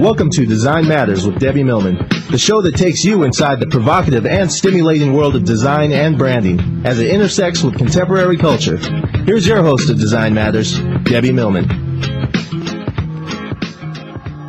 Welcome 0.00 0.30
to 0.30 0.46
Design 0.46 0.88
Matters 0.88 1.26
with 1.26 1.38
Debbie 1.38 1.62
Millman, 1.62 1.96
the 2.30 2.38
show 2.38 2.62
that 2.62 2.74
takes 2.74 3.04
you 3.04 3.22
inside 3.22 3.60
the 3.60 3.66
provocative 3.66 4.24
and 4.24 4.50
stimulating 4.50 5.12
world 5.12 5.36
of 5.36 5.44
design 5.44 5.92
and 5.92 6.16
branding 6.16 6.86
as 6.86 6.98
it 7.00 7.10
intersects 7.10 7.62
with 7.62 7.76
contemporary 7.76 8.38
culture. 8.38 8.78
Here's 8.78 9.46
your 9.46 9.62
host 9.62 9.90
of 9.90 9.98
Design 9.98 10.32
Matters, 10.32 10.80
Debbie 11.02 11.32
Millman. 11.32 11.66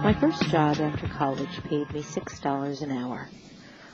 My 0.01 0.15
first 0.21 0.41
job 0.43 0.77
after 0.79 1.09
college 1.09 1.61
paid 1.65 1.91
me 1.91 2.01
$6 2.01 2.81
an 2.81 2.91
hour. 2.93 3.27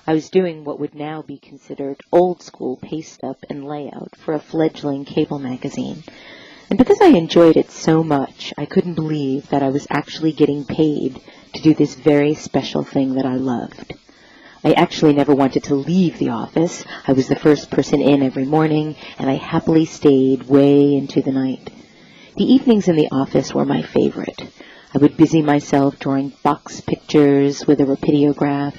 I 0.05 0.13
was 0.13 0.29
doing 0.29 0.63
what 0.63 0.79
would 0.79 0.93
now 0.93 1.23
be 1.23 1.39
considered 1.39 2.01
old 2.11 2.43
school 2.43 2.77
paste 2.77 3.23
up 3.23 3.43
and 3.49 3.65
layout 3.65 4.15
for 4.15 4.35
a 4.35 4.39
fledgling 4.39 5.05
cable 5.05 5.39
magazine. 5.39 6.03
And 6.69 6.77
because 6.77 7.01
I 7.01 7.07
enjoyed 7.07 7.57
it 7.57 7.71
so 7.71 8.03
much, 8.03 8.53
I 8.59 8.65
couldn't 8.65 8.93
believe 8.93 9.49
that 9.49 9.63
I 9.63 9.69
was 9.69 9.87
actually 9.89 10.33
getting 10.33 10.63
paid 10.63 11.19
to 11.57 11.63
do 11.63 11.73
this 11.73 11.95
very 11.95 12.35
special 12.35 12.83
thing 12.83 13.15
that 13.15 13.25
I 13.25 13.35
loved. 13.35 13.93
I 14.63 14.73
actually 14.73 15.13
never 15.13 15.33
wanted 15.33 15.63
to 15.65 15.75
leave 15.75 16.19
the 16.19 16.29
office. 16.29 16.83
I 17.07 17.13
was 17.13 17.27
the 17.27 17.35
first 17.35 17.71
person 17.71 18.01
in 18.01 18.21
every 18.21 18.45
morning, 18.45 18.95
and 19.17 19.29
I 19.29 19.35
happily 19.35 19.85
stayed 19.85 20.43
way 20.43 20.93
into 20.95 21.21
the 21.21 21.31
night. 21.31 21.69
The 22.35 22.43
evenings 22.43 22.87
in 22.87 22.95
the 22.95 23.09
office 23.11 23.53
were 23.53 23.65
my 23.65 23.81
favorite. 23.81 24.41
I 24.93 24.99
would 24.99 25.17
busy 25.17 25.41
myself 25.41 25.97
drawing 25.99 26.33
box 26.43 26.81
pictures 26.81 27.65
with 27.65 27.81
a 27.81 27.85
rapidograph, 27.85 28.75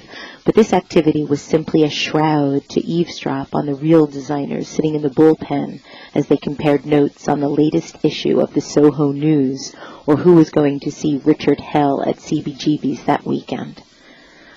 but 0.49 0.55
this 0.55 0.73
activity 0.73 1.23
was 1.23 1.43
simply 1.43 1.83
a 1.83 1.89
shroud 1.91 2.67
to 2.67 2.83
eavesdrop 2.83 3.53
on 3.53 3.67
the 3.67 3.75
real 3.75 4.07
designers 4.07 4.67
sitting 4.67 4.95
in 4.95 5.03
the 5.03 5.09
bullpen 5.11 5.79
as 6.15 6.25
they 6.25 6.37
compared 6.37 6.87
notes 6.87 7.27
on 7.27 7.39
the 7.39 7.47
latest 7.47 8.03
issue 8.03 8.39
of 8.39 8.51
the 8.55 8.59
Soho 8.59 9.11
News 9.11 9.75
or 10.07 10.15
who 10.15 10.33
was 10.33 10.49
going 10.49 10.79
to 10.79 10.91
see 10.91 11.21
Richard 11.23 11.59
Hell 11.59 12.01
at 12.01 12.15
CBGB's 12.15 13.03
that 13.03 13.27
weekend. 13.27 13.83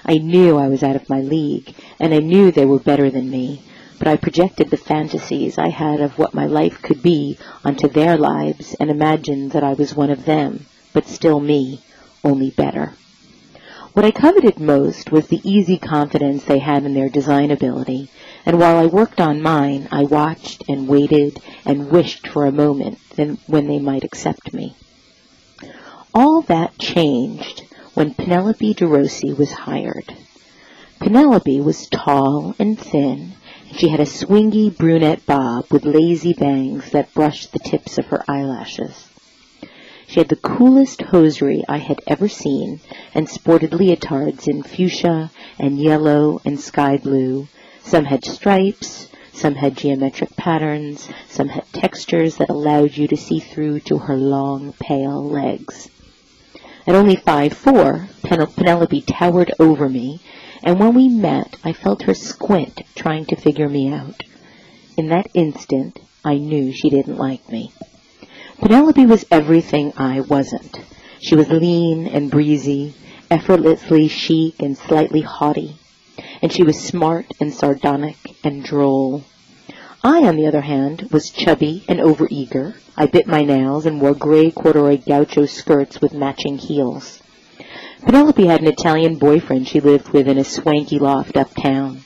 I 0.06 0.16
knew 0.16 0.56
I 0.56 0.68
was 0.68 0.82
out 0.82 0.96
of 0.96 1.10
my 1.10 1.20
league, 1.20 1.74
and 2.00 2.14
I 2.14 2.20
knew 2.20 2.50
they 2.50 2.64
were 2.64 2.78
better 2.78 3.10
than 3.10 3.28
me, 3.28 3.60
but 3.98 4.08
I 4.08 4.16
projected 4.16 4.70
the 4.70 4.78
fantasies 4.78 5.58
I 5.58 5.68
had 5.68 6.00
of 6.00 6.18
what 6.18 6.32
my 6.32 6.46
life 6.46 6.80
could 6.80 7.02
be 7.02 7.36
onto 7.66 7.86
their 7.86 8.16
lives 8.16 8.74
and 8.80 8.88
imagined 8.88 9.52
that 9.52 9.62
I 9.62 9.74
was 9.74 9.94
one 9.94 10.08
of 10.08 10.24
them, 10.24 10.64
but 10.94 11.06
still 11.06 11.38
me, 11.38 11.82
only 12.24 12.48
better. 12.48 12.94
What 13.94 14.06
I 14.06 14.10
coveted 14.10 14.58
most 14.58 15.12
was 15.12 15.26
the 15.26 15.42
easy 15.44 15.76
confidence 15.76 16.44
they 16.44 16.60
had 16.60 16.84
in 16.84 16.94
their 16.94 17.10
design 17.10 17.50
ability, 17.50 18.08
and 18.46 18.58
while 18.58 18.78
I 18.78 18.86
worked 18.86 19.20
on 19.20 19.42
mine, 19.42 19.86
I 19.92 20.04
watched 20.04 20.64
and 20.66 20.88
waited 20.88 21.38
and 21.66 21.90
wished 21.90 22.26
for 22.26 22.46
a 22.46 22.52
moment 22.52 22.98
when 23.46 23.66
they 23.66 23.78
might 23.78 24.02
accept 24.02 24.54
me. 24.54 24.74
All 26.14 26.40
that 26.42 26.78
changed 26.78 27.64
when 27.92 28.14
Penelope 28.14 28.74
DeRossi 28.74 29.36
was 29.36 29.52
hired. 29.52 30.14
Penelope 30.98 31.60
was 31.60 31.86
tall 31.88 32.54
and 32.58 32.78
thin, 32.78 33.34
and 33.68 33.78
she 33.78 33.88
had 33.88 34.00
a 34.00 34.06
swingy 34.06 34.74
brunette 34.74 35.26
bob 35.26 35.66
with 35.70 35.84
lazy 35.84 36.32
bangs 36.32 36.92
that 36.92 37.12
brushed 37.12 37.52
the 37.52 37.58
tips 37.58 37.98
of 37.98 38.06
her 38.06 38.24
eyelashes. 38.26 39.11
She 40.12 40.20
had 40.20 40.28
the 40.28 40.36
coolest 40.36 41.00
hosiery 41.00 41.64
I 41.70 41.78
had 41.78 42.02
ever 42.06 42.28
seen 42.28 42.80
and 43.14 43.30
sported 43.30 43.70
leotards 43.70 44.46
in 44.46 44.62
fuchsia 44.62 45.30
and 45.58 45.78
yellow 45.78 46.38
and 46.44 46.60
sky 46.60 46.98
blue. 46.98 47.48
Some 47.82 48.04
had 48.04 48.22
stripes, 48.22 49.08
some 49.32 49.54
had 49.54 49.74
geometric 49.74 50.36
patterns, 50.36 51.08
some 51.30 51.48
had 51.48 51.64
textures 51.72 52.36
that 52.36 52.50
allowed 52.50 52.94
you 52.94 53.08
to 53.08 53.16
see 53.16 53.40
through 53.40 53.80
to 53.88 53.96
her 53.96 54.18
long, 54.18 54.74
pale 54.78 55.24
legs. 55.24 55.88
At 56.86 56.94
only 56.94 57.16
five 57.16 57.54
four, 57.54 58.08
Penelope 58.22 59.00
towered 59.06 59.54
over 59.58 59.88
me, 59.88 60.20
and 60.62 60.78
when 60.78 60.92
we 60.92 61.08
met, 61.08 61.56
I 61.64 61.72
felt 61.72 62.02
her 62.02 62.12
squint 62.12 62.82
trying 62.94 63.24
to 63.24 63.36
figure 63.36 63.70
me 63.70 63.88
out. 63.88 64.22
In 64.94 65.08
that 65.08 65.28
instant, 65.32 66.00
I 66.22 66.36
knew 66.36 66.70
she 66.70 66.90
didn't 66.90 67.16
like 67.16 67.48
me. 67.48 67.72
Penelope 68.62 69.06
was 69.06 69.24
everything 69.28 69.92
I 69.96 70.20
wasn't. 70.20 70.78
She 71.18 71.34
was 71.34 71.48
lean 71.48 72.06
and 72.06 72.30
breezy, 72.30 72.94
effortlessly 73.28 74.06
chic 74.06 74.62
and 74.62 74.78
slightly 74.78 75.22
haughty, 75.22 75.74
and 76.40 76.52
she 76.52 76.62
was 76.62 76.78
smart 76.78 77.26
and 77.40 77.52
sardonic 77.52 78.16
and 78.44 78.62
droll. 78.62 79.24
I, 80.04 80.22
on 80.28 80.36
the 80.36 80.46
other 80.46 80.60
hand, 80.60 81.08
was 81.10 81.30
chubby 81.30 81.82
and 81.88 81.98
overeager, 81.98 82.76
I 82.96 83.06
bit 83.06 83.26
my 83.26 83.42
nails 83.42 83.84
and 83.84 84.00
wore 84.00 84.14
gray 84.14 84.52
corduroy 84.52 84.98
gaucho 84.98 85.46
skirts 85.46 86.00
with 86.00 86.14
matching 86.14 86.56
heels. 86.56 87.20
Penelope 88.06 88.46
had 88.46 88.60
an 88.60 88.68
Italian 88.68 89.16
boyfriend 89.16 89.66
she 89.66 89.80
lived 89.80 90.10
with 90.10 90.28
in 90.28 90.38
a 90.38 90.44
swanky 90.44 91.00
loft 91.00 91.36
uptown. 91.36 92.02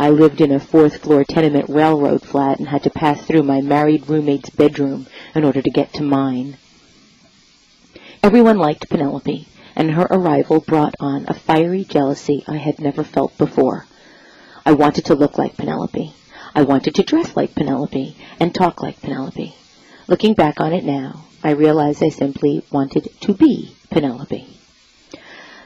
I 0.00 0.10
lived 0.10 0.40
in 0.40 0.52
a 0.52 0.60
fourth 0.60 0.98
floor 0.98 1.24
tenement 1.24 1.68
railroad 1.68 2.22
flat 2.22 2.60
and 2.60 2.68
had 2.68 2.84
to 2.84 2.90
pass 2.90 3.20
through 3.20 3.42
my 3.42 3.60
married 3.60 4.08
roommate's 4.08 4.48
bedroom 4.48 5.08
in 5.34 5.42
order 5.42 5.60
to 5.60 5.70
get 5.70 5.92
to 5.94 6.04
mine. 6.04 6.56
Everyone 8.22 8.58
liked 8.58 8.88
Penelope, 8.88 9.48
and 9.74 9.90
her 9.90 10.06
arrival 10.08 10.60
brought 10.60 10.94
on 11.00 11.24
a 11.26 11.34
fiery 11.34 11.82
jealousy 11.82 12.44
I 12.46 12.58
had 12.58 12.78
never 12.78 13.02
felt 13.02 13.36
before. 13.38 13.86
I 14.64 14.70
wanted 14.70 15.04
to 15.06 15.16
look 15.16 15.36
like 15.36 15.56
Penelope. 15.56 16.14
I 16.54 16.62
wanted 16.62 16.94
to 16.94 17.02
dress 17.02 17.34
like 17.34 17.56
Penelope 17.56 18.16
and 18.38 18.54
talk 18.54 18.80
like 18.80 19.02
Penelope. 19.02 19.52
Looking 20.06 20.34
back 20.34 20.60
on 20.60 20.72
it 20.72 20.84
now, 20.84 21.24
I 21.42 21.50
realize 21.50 22.02
I 22.02 22.10
simply 22.10 22.62
wanted 22.70 23.08
to 23.22 23.34
be 23.34 23.74
Penelope. 23.90 24.46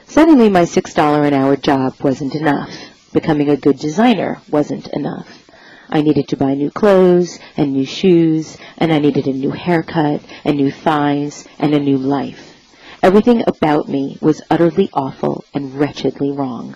Suddenly 0.07 0.49
my 0.49 0.63
$6 0.63 1.27
an 1.27 1.35
hour 1.35 1.55
job 1.55 2.01
wasn't 2.01 2.33
enough. 2.33 2.92
Becoming 3.13 3.49
a 3.49 3.57
good 3.57 3.77
designer 3.77 4.41
wasn't 4.49 4.87
enough. 4.87 5.47
I 5.87 6.01
needed 6.01 6.29
to 6.29 6.37
buy 6.37 6.55
new 6.55 6.71
clothes 6.71 7.37
and 7.55 7.71
new 7.71 7.85
shoes, 7.85 8.57
and 8.79 8.91
I 8.91 8.97
needed 8.97 9.27
a 9.27 9.33
new 9.33 9.51
haircut 9.51 10.21
and 10.43 10.57
new 10.57 10.71
thighs 10.71 11.47
and 11.59 11.75
a 11.75 11.79
new 11.79 11.99
life. 11.99 12.57
Everything 13.03 13.43
about 13.45 13.87
me 13.87 14.17
was 14.19 14.41
utterly 14.49 14.89
awful 14.93 15.45
and 15.53 15.75
wretchedly 15.75 16.31
wrong. 16.31 16.75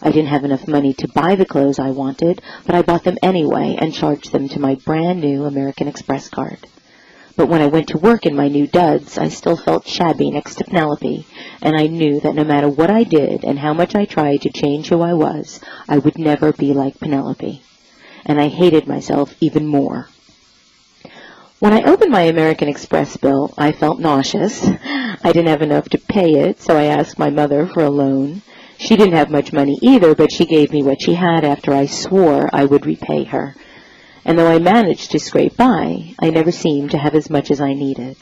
I 0.00 0.12
didn't 0.12 0.28
have 0.28 0.44
enough 0.44 0.68
money 0.68 0.94
to 0.94 1.08
buy 1.08 1.34
the 1.34 1.46
clothes 1.46 1.80
I 1.80 1.90
wanted, 1.90 2.40
but 2.64 2.76
I 2.76 2.82
bought 2.82 3.02
them 3.02 3.18
anyway 3.20 3.76
and 3.76 3.92
charged 3.92 4.30
them 4.30 4.48
to 4.50 4.60
my 4.60 4.76
brand 4.76 5.20
new 5.20 5.46
American 5.46 5.88
Express 5.88 6.28
card. 6.28 6.58
But 7.36 7.50
when 7.50 7.60
I 7.60 7.66
went 7.66 7.88
to 7.88 7.98
work 7.98 8.24
in 8.24 8.34
my 8.34 8.48
new 8.48 8.66
duds, 8.66 9.18
I 9.18 9.28
still 9.28 9.58
felt 9.58 9.86
shabby 9.86 10.30
next 10.30 10.54
to 10.54 10.64
Penelope, 10.64 11.26
and 11.60 11.76
I 11.76 11.86
knew 11.86 12.18
that 12.20 12.34
no 12.34 12.44
matter 12.44 12.68
what 12.68 12.90
I 12.90 13.04
did 13.04 13.44
and 13.44 13.58
how 13.58 13.74
much 13.74 13.94
I 13.94 14.06
tried 14.06 14.40
to 14.42 14.50
change 14.50 14.88
who 14.88 15.02
I 15.02 15.12
was, 15.12 15.60
I 15.86 15.98
would 15.98 16.18
never 16.18 16.54
be 16.54 16.72
like 16.72 16.98
Penelope. 16.98 17.60
And 18.24 18.40
I 18.40 18.48
hated 18.48 18.86
myself 18.86 19.34
even 19.38 19.66
more. 19.66 20.08
When 21.58 21.74
I 21.74 21.82
opened 21.82 22.10
my 22.10 22.22
American 22.22 22.68
Express 22.68 23.18
bill, 23.18 23.52
I 23.58 23.72
felt 23.72 24.00
nauseous. 24.00 24.66
I 24.66 25.32
didn't 25.32 25.48
have 25.48 25.62
enough 25.62 25.90
to 25.90 25.98
pay 25.98 26.36
it, 26.36 26.62
so 26.62 26.76
I 26.76 26.84
asked 26.84 27.18
my 27.18 27.28
mother 27.28 27.66
for 27.66 27.84
a 27.84 27.90
loan. 27.90 28.40
She 28.78 28.96
didn't 28.96 29.14
have 29.14 29.30
much 29.30 29.52
money 29.52 29.78
either, 29.82 30.14
but 30.14 30.32
she 30.32 30.46
gave 30.46 30.72
me 30.72 30.82
what 30.82 31.02
she 31.02 31.14
had 31.14 31.44
after 31.44 31.74
I 31.74 31.84
swore 31.84 32.48
I 32.52 32.64
would 32.64 32.86
repay 32.86 33.24
her 33.24 33.54
and 34.26 34.36
though 34.36 34.48
I 34.48 34.58
managed 34.58 35.12
to 35.12 35.20
scrape 35.20 35.56
by, 35.56 36.12
I 36.18 36.30
never 36.30 36.50
seemed 36.50 36.90
to 36.90 36.98
have 36.98 37.14
as 37.14 37.30
much 37.30 37.52
as 37.52 37.60
I 37.60 37.74
needed. 37.74 38.16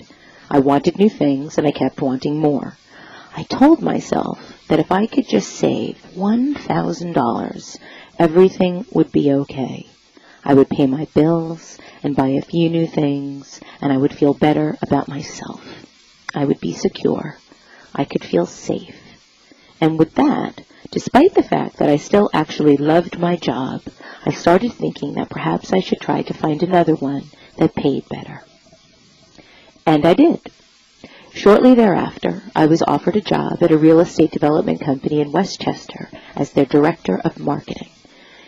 I 0.50 0.58
wanted 0.58 0.98
new 0.98 1.08
things, 1.08 1.56
and 1.56 1.66
I 1.66 1.70
kept 1.70 2.02
wanting 2.02 2.38
more. 2.38 2.76
I 3.34 3.44
told 3.44 3.80
myself 3.80 4.38
that 4.68 4.78
if 4.78 4.92
I 4.92 5.06
could 5.06 5.26
just 5.26 5.50
save 5.50 5.96
$1,000, 6.14 7.78
everything 8.18 8.84
would 8.92 9.12
be 9.12 9.32
okay. 9.32 9.86
I 10.44 10.52
would 10.52 10.68
pay 10.68 10.86
my 10.86 11.06
bills 11.14 11.78
and 12.02 12.14
buy 12.14 12.28
a 12.28 12.42
few 12.42 12.68
new 12.68 12.86
things, 12.86 13.58
and 13.80 13.90
I 13.90 13.96
would 13.96 14.14
feel 14.14 14.34
better 14.34 14.76
about 14.82 15.08
myself. 15.08 15.86
I 16.34 16.44
would 16.44 16.60
be 16.60 16.74
secure. 16.74 17.38
I 17.94 18.04
could 18.04 18.22
feel 18.22 18.44
safe. 18.44 19.00
And 19.80 19.98
with 19.98 20.14
that, 20.16 20.60
despite 20.90 21.34
the 21.34 21.42
fact 21.42 21.76
that 21.78 21.88
I 21.88 21.96
still 21.96 22.30
actually 22.32 22.76
loved 22.76 23.18
my 23.18 23.36
job, 23.36 23.82
I 24.24 24.32
started 24.32 24.72
thinking 24.72 25.14
that 25.14 25.30
perhaps 25.30 25.72
I 25.72 25.80
should 25.80 26.00
try 26.00 26.22
to 26.22 26.34
find 26.34 26.62
another 26.62 26.94
one 26.94 27.24
that 27.58 27.74
paid 27.74 28.08
better. 28.08 28.42
And 29.86 30.06
I 30.06 30.14
did. 30.14 30.40
Shortly 31.34 31.74
thereafter, 31.74 32.42
I 32.54 32.66
was 32.66 32.82
offered 32.82 33.16
a 33.16 33.20
job 33.20 33.60
at 33.60 33.72
a 33.72 33.76
real 33.76 34.00
estate 34.00 34.30
development 34.30 34.80
company 34.80 35.20
in 35.20 35.32
Westchester 35.32 36.08
as 36.36 36.52
their 36.52 36.64
director 36.64 37.20
of 37.24 37.40
marketing. 37.40 37.90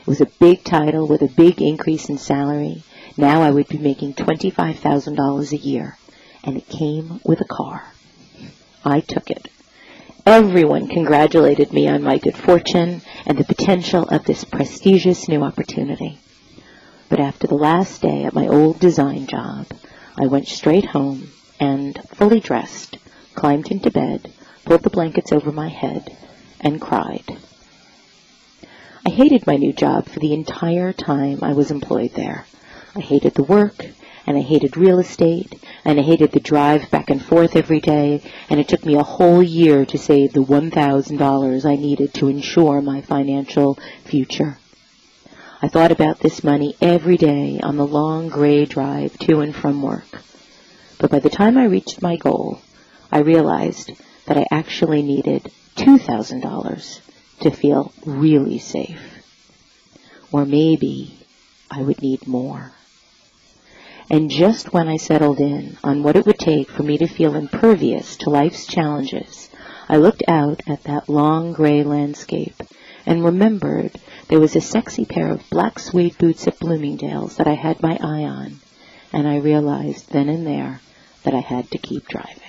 It 0.00 0.06
was 0.06 0.20
a 0.20 0.30
big 0.38 0.62
title 0.62 1.06
with 1.08 1.20
a 1.20 1.28
big 1.28 1.60
increase 1.60 2.08
in 2.08 2.16
salary. 2.16 2.84
Now 3.16 3.42
I 3.42 3.50
would 3.50 3.66
be 3.66 3.78
making 3.78 4.14
$25,000 4.14 5.52
a 5.52 5.56
year. 5.56 5.98
And 6.44 6.56
it 6.56 6.68
came 6.68 7.20
with 7.24 7.40
a 7.40 7.44
car. 7.44 7.82
I 8.84 9.00
took 9.00 9.30
it. 9.30 9.48
Everyone 10.26 10.88
congratulated 10.88 11.72
me 11.72 11.86
on 11.86 12.02
my 12.02 12.18
good 12.18 12.36
fortune 12.36 13.00
and 13.24 13.38
the 13.38 13.44
potential 13.44 14.02
of 14.08 14.24
this 14.24 14.42
prestigious 14.42 15.28
new 15.28 15.40
opportunity. 15.44 16.18
But 17.08 17.20
after 17.20 17.46
the 17.46 17.54
last 17.54 18.02
day 18.02 18.24
at 18.24 18.34
my 18.34 18.48
old 18.48 18.80
design 18.80 19.28
job, 19.28 19.68
I 20.20 20.26
went 20.26 20.48
straight 20.48 20.86
home 20.86 21.28
and, 21.60 21.96
fully 22.08 22.40
dressed, 22.40 22.98
climbed 23.36 23.70
into 23.70 23.92
bed, 23.92 24.32
pulled 24.64 24.82
the 24.82 24.90
blankets 24.90 25.30
over 25.30 25.52
my 25.52 25.68
head, 25.68 26.16
and 26.60 26.80
cried. 26.80 27.38
I 29.06 29.10
hated 29.10 29.46
my 29.46 29.54
new 29.54 29.72
job 29.72 30.08
for 30.08 30.18
the 30.18 30.34
entire 30.34 30.92
time 30.92 31.38
I 31.42 31.52
was 31.52 31.70
employed 31.70 32.14
there. 32.14 32.46
I 32.96 33.00
hated 33.00 33.34
the 33.34 33.44
work, 33.44 33.86
and 34.26 34.36
I 34.36 34.40
hated 34.40 34.76
real 34.76 34.98
estate, 34.98 35.54
and 35.84 35.98
I 36.00 36.02
hated 36.02 36.32
the 36.32 36.40
drive 36.40 36.90
back 36.90 37.10
and 37.10 37.24
forth 37.24 37.54
every 37.54 37.80
day, 37.80 38.22
and 38.50 38.58
it 38.58 38.68
took 38.68 38.84
me 38.84 38.96
a 38.96 39.02
whole 39.02 39.42
year 39.42 39.86
to 39.86 39.98
save 39.98 40.32
the 40.32 40.40
$1,000 40.40 41.64
I 41.64 41.76
needed 41.76 42.12
to 42.14 42.28
ensure 42.28 42.82
my 42.82 43.00
financial 43.00 43.78
future. 44.04 44.58
I 45.62 45.68
thought 45.68 45.92
about 45.92 46.20
this 46.20 46.44
money 46.44 46.76
every 46.82 47.16
day 47.16 47.60
on 47.62 47.76
the 47.76 47.86
long 47.86 48.28
gray 48.28 48.66
drive 48.66 49.16
to 49.20 49.40
and 49.40 49.54
from 49.54 49.80
work. 49.80 50.20
But 50.98 51.10
by 51.10 51.20
the 51.20 51.30
time 51.30 51.56
I 51.56 51.64
reached 51.64 52.02
my 52.02 52.16
goal, 52.16 52.60
I 53.10 53.20
realized 53.20 53.92
that 54.26 54.36
I 54.36 54.46
actually 54.50 55.02
needed 55.02 55.50
$2,000 55.76 57.00
to 57.40 57.50
feel 57.50 57.92
really 58.04 58.58
safe. 58.58 59.00
Or 60.32 60.44
maybe 60.44 61.26
I 61.70 61.82
would 61.82 62.02
need 62.02 62.26
more. 62.26 62.72
And 64.08 64.30
just 64.30 64.72
when 64.72 64.86
I 64.86 64.98
settled 64.98 65.40
in 65.40 65.78
on 65.82 66.04
what 66.04 66.14
it 66.14 66.26
would 66.26 66.38
take 66.38 66.70
for 66.70 66.84
me 66.84 66.96
to 66.98 67.08
feel 67.08 67.34
impervious 67.34 68.16
to 68.18 68.30
life's 68.30 68.64
challenges, 68.64 69.50
I 69.88 69.96
looked 69.96 70.22
out 70.28 70.62
at 70.68 70.84
that 70.84 71.08
long 71.08 71.52
gray 71.52 71.82
landscape 71.82 72.54
and 73.04 73.24
remembered 73.24 73.92
there 74.28 74.38
was 74.38 74.54
a 74.54 74.60
sexy 74.60 75.04
pair 75.04 75.28
of 75.32 75.50
black 75.50 75.80
suede 75.80 76.16
boots 76.18 76.46
at 76.46 76.60
Bloomingdale's 76.60 77.36
that 77.36 77.48
I 77.48 77.54
had 77.54 77.82
my 77.82 77.98
eye 78.00 78.22
on, 78.22 78.60
and 79.12 79.26
I 79.26 79.38
realized 79.38 80.12
then 80.12 80.28
and 80.28 80.46
there 80.46 80.80
that 81.24 81.34
I 81.34 81.40
had 81.40 81.68
to 81.72 81.78
keep 81.78 82.06
driving. 82.06 82.42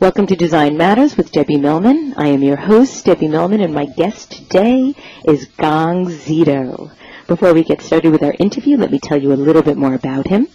Welcome 0.00 0.26
to 0.28 0.36
Design 0.36 0.78
Matters 0.78 1.16
with 1.16 1.30
Debbie 1.30 1.58
Millman. 1.58 2.14
I 2.16 2.28
am 2.28 2.42
your 2.42 2.56
host, 2.56 3.04
Debbie 3.04 3.28
Millman, 3.28 3.60
and 3.60 3.74
my 3.74 3.84
guest 3.84 4.32
today 4.32 4.94
is 5.26 5.44
Gong 5.58 6.06
Szeto. 6.06 6.90
Before 7.32 7.54
we 7.54 7.64
get 7.64 7.80
started 7.80 8.12
with 8.12 8.22
our 8.22 8.34
interview, 8.38 8.76
let 8.76 8.90
me 8.90 8.98
tell 8.98 9.16
you 9.16 9.32
a 9.32 9.40
little 9.46 9.62
bit 9.62 9.78
more 9.78 9.94
about 9.94 10.28
him. 10.28 10.48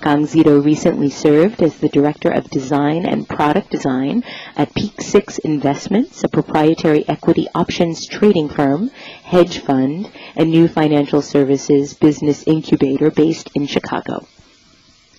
Gong 0.00 0.26
Szeto 0.26 0.58
recently 0.64 1.08
served 1.08 1.62
as 1.62 1.76
the 1.78 1.88
Director 1.88 2.28
of 2.28 2.50
Design 2.50 3.06
and 3.06 3.28
Product 3.28 3.70
Design 3.70 4.24
at 4.56 4.74
PEAK6 4.74 5.38
Investments, 5.44 6.24
a 6.24 6.28
proprietary 6.28 7.08
equity 7.08 7.46
options 7.54 8.08
trading 8.08 8.48
firm, 8.48 8.90
hedge 9.22 9.60
fund, 9.60 10.10
and 10.34 10.50
new 10.50 10.66
financial 10.66 11.22
services 11.22 11.94
business 11.94 12.42
incubator 12.48 13.12
based 13.12 13.50
in 13.54 13.68
Chicago. 13.68 14.26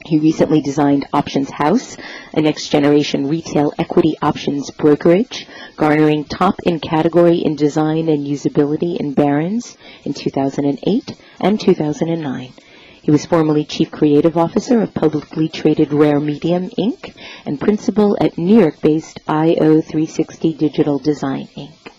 He 0.06 0.20
recently 0.20 0.62
designed 0.62 1.08
OptionsHouse, 1.16 1.98
a 2.32 2.40
next-generation 2.40 3.28
retail 3.28 3.74
equity 3.80 4.14
options 4.22 4.70
brokerage, 4.70 5.48
garnering 5.78 6.26
top 6.26 6.60
in 6.62 6.80
category 6.80 7.40
in 7.40 7.56
design 7.56 8.08
and 8.08 8.28
usability 8.28 8.98
in 8.98 9.14
Barron's 9.14 9.76
in 10.04 10.14
2008 10.14 11.12
and 11.42 11.60
2009. 11.60 12.54
He 13.02 13.10
was 13.10 13.26
formerly 13.26 13.66
Chief 13.66 13.90
Creative 13.90 14.38
Officer 14.38 14.80
of 14.80 14.94
publicly 14.94 15.50
traded 15.50 15.92
Rare 15.92 16.20
Medium, 16.20 16.70
Inc. 16.78 17.16
and 17.44 17.60
Principal 17.60 18.16
at 18.22 18.38
New 18.38 18.60
York-based 18.60 19.22
IO360 19.28 20.56
Digital 20.56 21.00
Design, 21.00 21.48
Inc. 21.58 21.92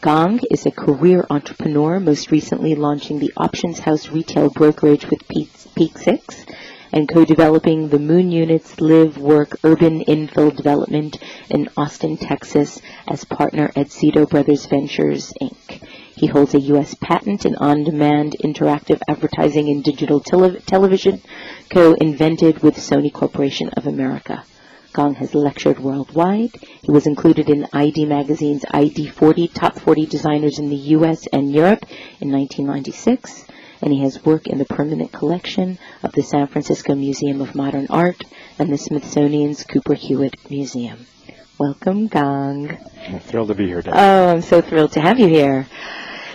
Gong 0.00 0.40
is 0.50 0.66
a 0.66 0.72
career 0.72 1.24
entrepreneur, 1.30 2.00
most 2.00 2.32
recently 2.32 2.74
launching 2.74 3.20
the 3.20 3.32
OptionsHouse 3.38 4.12
retail 4.12 4.50
brokerage 4.50 5.08
with 5.08 5.28
PEAK6 5.28 6.46
and 6.92 7.08
co-developing 7.08 7.88
the 7.88 7.98
Moon 7.98 8.30
Units 8.30 8.80
Live 8.80 9.18
Work 9.18 9.56
Urban 9.64 10.04
Infill 10.04 10.56
Development 10.56 11.16
in 11.50 11.68
Austin, 11.76 12.16
Texas 12.16 12.80
as 13.08 13.24
partner 13.24 13.70
at 13.76 13.88
Szeto 13.88 14.28
Brothers 14.28 14.66
Ventures, 14.66 15.32
Inc. 15.40 15.82
He 16.14 16.26
holds 16.26 16.54
a 16.54 16.60
U.S. 16.60 16.94
patent 16.94 17.44
in 17.44 17.56
on-demand 17.56 18.36
interactive 18.42 19.00
advertising 19.06 19.68
and 19.68 19.84
digital 19.84 20.20
tele- 20.20 20.60
television, 20.60 21.20
co-invented 21.68 22.62
with 22.62 22.76
Sony 22.76 23.12
Corporation 23.12 23.68
of 23.70 23.86
America. 23.86 24.44
Gong 24.94 25.14
has 25.16 25.34
lectured 25.34 25.78
worldwide. 25.78 26.54
He 26.80 26.90
was 26.90 27.06
included 27.06 27.50
in 27.50 27.66
ID 27.70 28.06
Magazine's 28.06 28.64
ID 28.70 29.08
40 29.08 29.48
Top 29.48 29.78
40 29.78 30.06
Designers 30.06 30.58
in 30.58 30.70
the 30.70 30.76
U.S. 30.96 31.26
and 31.34 31.52
Europe 31.52 31.84
in 32.18 32.32
1996 32.32 33.44
and 33.82 33.92
he 33.92 34.02
has 34.02 34.24
work 34.24 34.46
in 34.46 34.58
the 34.58 34.64
permanent 34.64 35.12
collection 35.12 35.78
of 36.02 36.12
the 36.12 36.22
San 36.22 36.46
Francisco 36.46 36.94
Museum 36.94 37.40
of 37.40 37.54
Modern 37.54 37.86
Art 37.90 38.22
and 38.58 38.72
the 38.72 38.78
Smithsonian's 38.78 39.64
Cooper 39.64 39.94
Hewitt 39.94 40.50
Museum. 40.50 41.06
Welcome, 41.58 42.08
Gong. 42.08 42.76
I'm 43.08 43.20
thrilled 43.20 43.48
to 43.48 43.54
be 43.54 43.66
here, 43.66 43.82
Deb. 43.82 43.94
Oh, 43.96 44.28
I'm 44.28 44.42
so 44.42 44.60
thrilled 44.60 44.92
to 44.92 45.00
have 45.00 45.18
you 45.18 45.28
here. 45.28 45.66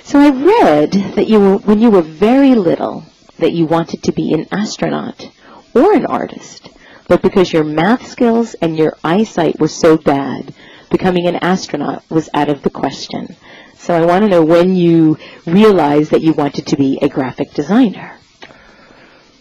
So 0.04 0.20
I 0.20 0.30
read 0.30 0.92
that 1.16 1.28
you 1.28 1.40
were, 1.40 1.58
when 1.58 1.80
you 1.80 1.92
were 1.92 2.02
very 2.02 2.56
little, 2.56 3.06
that 3.38 3.54
you 3.54 3.66
wanted 3.66 4.04
to 4.04 4.12
be 4.12 4.34
an 4.34 4.48
astronaut 4.52 5.30
or 5.76 5.94
an 5.94 6.06
artist, 6.06 6.70
but 7.08 7.22
because 7.22 7.54
your 7.54 7.64
math 7.64 8.08
skills 8.08 8.56
and 8.56 8.78
your 8.78 8.98
eyesight 9.04 9.60
were 9.60 9.68
so 9.68 9.98
bad, 9.98 10.54
becoming 10.90 11.28
an 11.28 11.36
astronaut 11.38 12.04
was 12.10 12.30
out 12.34 12.50
of 12.50 12.64
the 12.64 12.70
question. 12.70 13.36
So 13.82 13.96
I 13.96 14.06
want 14.06 14.24
to 14.24 14.30
know 14.30 14.46
when 14.46 14.76
you 14.76 15.18
realized 15.48 16.12
that 16.12 16.22
you 16.22 16.34
wanted 16.34 16.68
to 16.68 16.76
be 16.76 17.00
a 17.02 17.10
graphic 17.10 17.52
designer. 17.56 18.16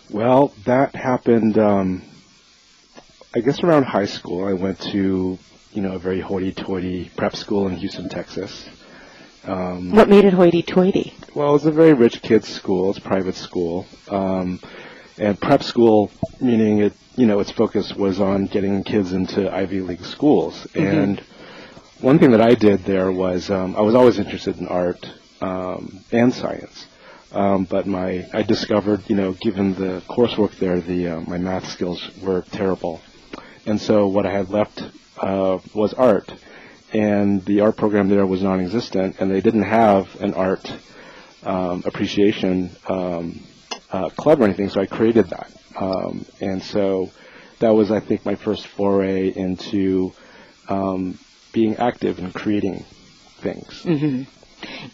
Well, 0.08 0.54
that 0.64 0.94
happened, 0.94 1.58
um, 1.58 2.02
I 3.34 3.40
guess 3.40 3.62
around 3.62 3.84
high 3.84 4.06
school. 4.06 4.48
I 4.48 4.54
went 4.54 4.80
to, 4.92 5.38
you 5.74 5.82
know, 5.82 5.92
a 5.92 5.98
very 5.98 6.22
hoity-toity 6.22 7.12
prep 7.16 7.36
school 7.36 7.68
in 7.68 7.76
Houston, 7.76 8.08
Texas. 8.08 8.66
Um, 9.44 9.92
what 9.92 10.08
made 10.08 10.24
it 10.24 10.32
hoity-toity? 10.32 11.12
Well, 11.34 11.54
it's 11.54 11.66
a 11.66 11.70
very 11.70 11.92
rich 11.92 12.22
kids' 12.22 12.48
school. 12.48 12.88
It's 12.88 12.98
a 12.98 13.02
private 13.02 13.34
school. 13.34 13.86
Um, 14.08 14.58
and 15.18 15.38
prep 15.38 15.62
school, 15.62 16.10
meaning 16.40 16.78
it, 16.78 16.94
you 17.14 17.26
know, 17.26 17.40
its 17.40 17.50
focus 17.50 17.94
was 17.94 18.20
on 18.20 18.46
getting 18.46 18.84
kids 18.84 19.12
into 19.12 19.52
Ivy 19.52 19.82
League 19.82 20.06
schools. 20.06 20.66
Mm-hmm. 20.72 20.98
And 20.98 21.22
one 22.00 22.18
thing 22.18 22.30
that 22.30 22.40
I 22.40 22.54
did 22.54 22.84
there 22.84 23.12
was 23.12 23.50
um, 23.50 23.76
I 23.76 23.82
was 23.82 23.94
always 23.94 24.18
interested 24.18 24.58
in 24.58 24.68
art 24.68 25.06
um, 25.42 26.02
and 26.10 26.32
science, 26.32 26.86
um, 27.32 27.64
but 27.64 27.86
my 27.86 28.26
I 28.32 28.42
discovered 28.42 29.02
you 29.08 29.16
know 29.16 29.32
given 29.32 29.74
the 29.74 30.02
coursework 30.08 30.58
there 30.58 30.80
the 30.80 31.08
uh, 31.08 31.20
my 31.20 31.36
math 31.36 31.68
skills 31.68 32.02
were 32.22 32.42
terrible, 32.52 33.00
and 33.66 33.78
so 33.78 34.06
what 34.08 34.24
I 34.24 34.32
had 34.32 34.48
left 34.48 34.82
uh, 35.18 35.58
was 35.74 35.92
art, 35.92 36.32
and 36.94 37.44
the 37.44 37.60
art 37.60 37.76
program 37.76 38.08
there 38.08 38.26
was 38.26 38.42
non-existent, 38.42 39.16
and 39.20 39.30
they 39.30 39.42
didn't 39.42 39.64
have 39.64 40.18
an 40.20 40.32
art 40.32 40.72
um, 41.42 41.82
appreciation 41.84 42.74
um, 42.88 43.42
uh, 43.90 44.08
club 44.10 44.40
or 44.40 44.44
anything, 44.44 44.70
so 44.70 44.80
I 44.80 44.86
created 44.86 45.28
that, 45.28 45.52
um, 45.76 46.24
and 46.40 46.62
so 46.62 47.10
that 47.58 47.74
was 47.74 47.90
I 47.90 48.00
think 48.00 48.24
my 48.24 48.36
first 48.36 48.66
foray 48.68 49.28
into 49.28 50.14
um, 50.66 51.18
being 51.52 51.76
active 51.76 52.18
and 52.18 52.34
creating 52.34 52.84
things. 53.38 53.82
Mm-hmm. 53.82 54.22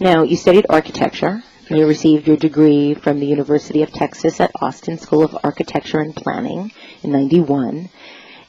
Now, 0.01 0.23
you 0.23 0.37
studied 0.37 0.67
architecture. 0.69 1.43
You 1.69 1.87
received 1.87 2.29
your 2.29 2.37
degree 2.37 2.95
from 2.95 3.19
the 3.19 3.27
University 3.27 3.83
of 3.83 3.91
Texas 3.91 4.41
at 4.41 4.53
Austin 4.61 4.99
School 4.99 5.25
of 5.25 5.37
Architecture 5.43 5.99
and 5.99 6.15
Planning 6.15 6.73
in 7.03 7.11
91. 7.11 7.89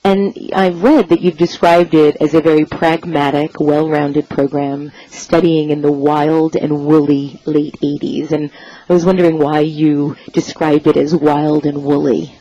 And 0.03 0.51
I've 0.53 0.83
read 0.83 1.09
that 1.09 1.21
you've 1.21 1.37
described 1.37 1.93
it 1.93 2.15
as 2.21 2.33
a 2.33 2.41
very 2.41 2.63
pragmatic, 2.63 3.59
well-rounded 3.59 4.29
program 4.29 4.91
studying 5.09 5.71
in 5.71 5.81
the 5.81 5.91
wild 5.91 6.55
and 6.55 6.85
woolly 6.85 7.41
late 7.45 7.75
80s. 7.81 8.31
And 8.31 8.51
I 8.87 8.93
was 8.93 9.05
wondering 9.05 9.39
why 9.39 9.61
you 9.61 10.15
described 10.31 10.87
it 10.87 10.95
as 10.95 11.13
wild 11.15 11.65
and 11.65 11.83
woolly. 11.83 12.35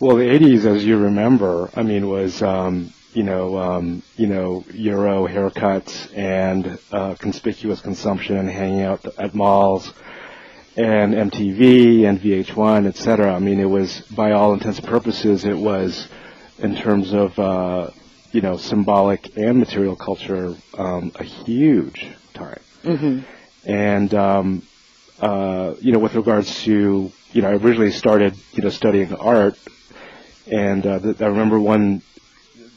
Well, 0.00 0.16
the 0.16 0.24
80s, 0.24 0.64
as 0.64 0.84
you 0.84 0.96
remember, 0.96 1.70
I 1.76 1.82
mean, 1.82 2.08
was 2.08 2.42
um, 2.42 2.92
you 3.14 3.22
know, 3.22 3.58
um, 3.58 4.02
you 4.16 4.26
know, 4.26 4.64
Euro 4.72 5.26
haircuts 5.26 6.16
and 6.16 6.78
uh, 6.92 7.14
conspicuous 7.14 7.80
consumption, 7.80 8.48
hanging 8.48 8.82
out 8.82 9.04
at 9.18 9.34
malls, 9.34 9.92
and 10.76 11.14
MTV 11.14 12.04
and 12.04 12.20
VH1, 12.20 12.86
et 12.86 12.96
cetera. 12.96 13.32
I 13.32 13.38
mean, 13.38 13.60
it 13.60 13.70
was, 13.70 14.00
by 14.10 14.32
all 14.32 14.52
intents 14.52 14.78
and 14.78 14.88
purposes, 14.88 15.44
it 15.44 15.56
was, 15.56 16.08
in 16.58 16.74
terms 16.76 17.12
of, 17.12 17.38
uh, 17.38 17.90
you 18.32 18.40
know, 18.40 18.56
symbolic 18.56 19.36
and 19.36 19.58
material 19.58 19.94
culture, 19.94 20.54
um, 20.76 21.12
a 21.14 21.24
huge 21.24 22.06
time. 22.34 22.60
Mm-hmm. 22.82 23.20
And 23.70 24.14
um, 24.14 24.62
uh, 25.20 25.74
you 25.80 25.92
know, 25.92 25.98
with 25.98 26.14
regards 26.14 26.64
to 26.64 27.10
you 27.32 27.42
know, 27.42 27.48
I 27.48 27.52
originally 27.52 27.92
started 27.92 28.34
you 28.52 28.62
know 28.62 28.70
studying 28.70 29.14
art, 29.14 29.56
and 30.50 30.86
uh, 30.86 30.98
th- 30.98 31.22
I 31.22 31.26
remember 31.26 31.58
one 31.58 32.02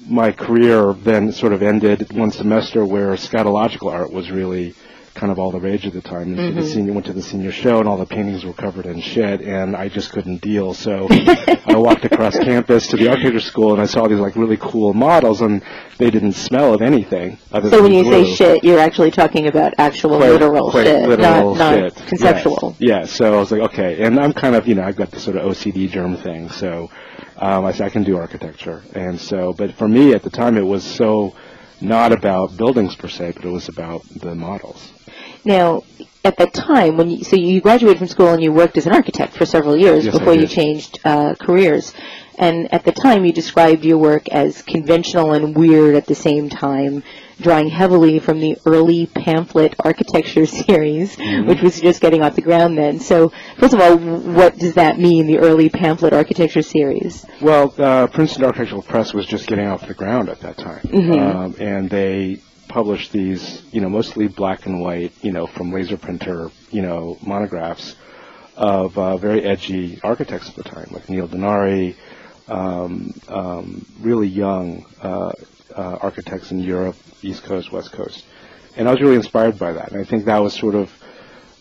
my 0.05 0.31
career 0.31 0.93
then 0.93 1.31
sort 1.31 1.53
of 1.53 1.61
ended 1.63 2.11
one 2.13 2.31
semester 2.31 2.85
where 2.85 3.09
scatological 3.13 3.91
art 3.91 4.11
was 4.11 4.29
really 4.31 4.73
kind 5.17 5.31
of 5.31 5.39
all 5.39 5.51
the 5.51 5.59
rage 5.59 5.85
at 5.87 5.93
the 5.93 6.01
time. 6.01 6.27
And 6.33 6.37
Mm-hmm. 6.37 6.59
the 6.59 6.65
senior 6.65 6.93
went 6.93 7.07
to 7.07 7.13
the 7.13 7.21
senior 7.23 7.51
show, 7.51 7.79
and 7.79 7.87
all 7.89 7.97
the 7.97 8.05
paintings 8.05 8.45
were 8.45 8.53
covered 8.53 8.85
in 8.85 9.01
shit, 9.01 9.41
and 9.41 9.75
I 9.75 9.89
just 9.89 10.11
couldn't 10.11 10.41
deal. 10.41 10.73
So 10.73 11.07
I 11.11 11.75
walked 11.75 12.05
across 12.05 12.37
campus 12.37 12.87
to 12.87 12.97
the 12.97 13.09
architecture 13.09 13.39
school, 13.39 13.73
and 13.73 13.81
I 13.81 13.85
saw 13.87 14.07
these 14.07 14.19
like 14.19 14.35
really 14.35 14.57
cool 14.57 14.93
models, 14.93 15.41
and 15.41 15.61
they 15.97 16.09
didn't 16.11 16.33
smell 16.33 16.73
of 16.73 16.81
anything 16.81 17.37
other 17.51 17.69
So 17.71 17.81
when 17.81 17.91
you 17.93 18.03
glue. 18.03 18.25
say 18.25 18.35
shit, 18.35 18.63
you're 18.63 18.79
actually 18.79 19.11
talking 19.11 19.47
about 19.47 19.73
actual 19.79 20.17
Quite- 20.17 20.29
literal 20.29 20.71
quite 20.71 20.85
shit, 20.85 21.09
literal 21.09 21.55
not, 21.55 21.79
not 21.79 21.95
conceptual. 22.07 22.75
Yes. 22.79 22.89
Yeah, 22.89 23.05
so 23.05 23.33
I 23.35 23.39
was 23.39 23.51
like, 23.51 23.61
okay, 23.71 24.03
and 24.03 24.19
I'm 24.19 24.33
kind 24.33 24.55
of, 24.55 24.67
you 24.67 24.75
know, 24.75 24.83
I've 24.83 24.95
got 24.95 25.11
this 25.11 25.23
sort 25.23 25.37
of 25.37 25.43
OCD 25.51 25.89
germ 25.89 26.15
thing, 26.17 26.49
so 26.49 26.89
um, 27.37 27.65
I 27.65 27.71
said 27.71 27.87
I 27.87 27.89
can 27.89 28.03
do 28.03 28.17
architecture, 28.17 28.83
and 28.93 29.19
so, 29.19 29.53
but 29.53 29.73
for 29.73 29.87
me 29.87 30.13
at 30.13 30.21
the 30.23 30.29
time, 30.29 30.57
it 30.57 30.65
was 30.65 30.83
so 30.83 31.33
not 31.81 32.11
about 32.11 32.55
buildings 32.57 32.95
per 32.95 33.07
se, 33.07 33.33
but 33.35 33.45
it 33.45 33.51
was 33.51 33.67
about 33.69 34.03
the 34.09 34.33
models. 34.35 34.93
Now, 35.47 35.83
at 36.25 36.35
that 36.37 36.53
time, 36.53 36.97
when 36.97 37.09
you, 37.09 37.23
so 37.23 37.37
you 37.37 37.61
graduated 37.61 37.99
from 37.99 38.07
school 38.07 38.27
and 38.33 38.43
you 38.43 38.51
worked 38.51 38.77
as 38.77 38.85
an 38.85 38.91
architect 38.93 39.33
for 39.33 39.45
several 39.45 39.77
years 39.77 40.03
Yes, 40.05 40.17
before 40.17 40.33
you 40.33 40.45
changed 40.45 40.99
uh, 41.05 41.35
careers, 41.39 41.93
and 42.37 42.71
at 42.73 42.83
the 42.83 42.91
time 42.91 43.23
you 43.25 43.31
described 43.31 43.85
your 43.85 43.97
work 43.97 44.27
as 44.29 44.61
conventional 44.61 45.33
and 45.33 45.55
weird 45.55 45.95
at 45.95 46.05
the 46.05 46.15
same 46.15 46.49
time, 46.49 47.01
drawing 47.39 47.69
heavily 47.69 48.19
from 48.19 48.39
the 48.41 48.57
early 48.65 49.05
pamphlet 49.05 49.73
architecture 49.79 50.45
series, 50.65 51.15
Mm-hmm. 51.15 51.47
which 51.47 51.61
was 51.61 51.79
just 51.79 52.01
getting 52.01 52.21
off 52.21 52.35
the 52.35 52.41
ground 52.41 52.77
then. 52.77 52.99
So, 52.99 53.31
first 53.57 53.73
of 53.73 53.79
all, 53.79 53.97
what 53.97 54.57
does 54.57 54.73
that 54.73 54.99
mean, 54.99 55.27
the 55.27 55.37
early 55.39 55.69
pamphlet 55.69 56.11
architecture 56.11 56.61
series? 56.61 57.25
Well, 57.41 57.73
uh, 57.77 58.07
Princeton 58.07 58.43
Architectural 58.43 58.81
Press 58.81 59.13
was 59.13 59.25
just 59.25 59.47
getting 59.47 59.67
off 59.67 59.87
the 59.87 59.93
ground 59.93 60.27
at 60.27 60.41
that 60.41 60.57
time, 60.57 60.85
um, 60.93 61.55
and 61.57 61.89
they 61.89 62.41
published 62.77 63.11
these, 63.11 63.63
you 63.71 63.81
know, 63.81 63.89
mostly 63.89 64.27
black 64.27 64.67
and 64.67 64.79
white, 64.79 65.11
you 65.23 65.31
know, 65.31 65.47
from 65.47 65.71
laser 65.71 65.97
printer, 65.97 66.51
you 66.69 66.83
know, 66.83 67.17
monographs 67.23 67.95
of 68.55 68.95
uh, 68.99 69.17
very 69.17 69.43
edgy 69.43 69.99
architects 70.03 70.47
at 70.47 70.55
the 70.55 70.61
time, 70.61 70.87
like 70.91 71.09
Neil 71.09 71.27
Denari, 71.27 71.95
um, 72.47 73.11
um, 73.29 73.83
really 73.99 74.27
young 74.27 74.85
uh, 75.01 75.31
uh, 75.75 75.97
architects 76.03 76.51
in 76.51 76.59
Europe, 76.59 76.95
East 77.23 77.41
Coast, 77.45 77.71
West 77.71 77.91
Coast, 77.93 78.23
and 78.75 78.87
I 78.87 78.91
was 78.91 79.01
really 79.01 79.15
inspired 79.15 79.57
by 79.57 79.73
that, 79.73 79.91
and 79.91 79.99
I 79.99 80.03
think 80.03 80.25
that 80.25 80.37
was 80.37 80.53
sort 80.53 80.75
of 80.75 80.91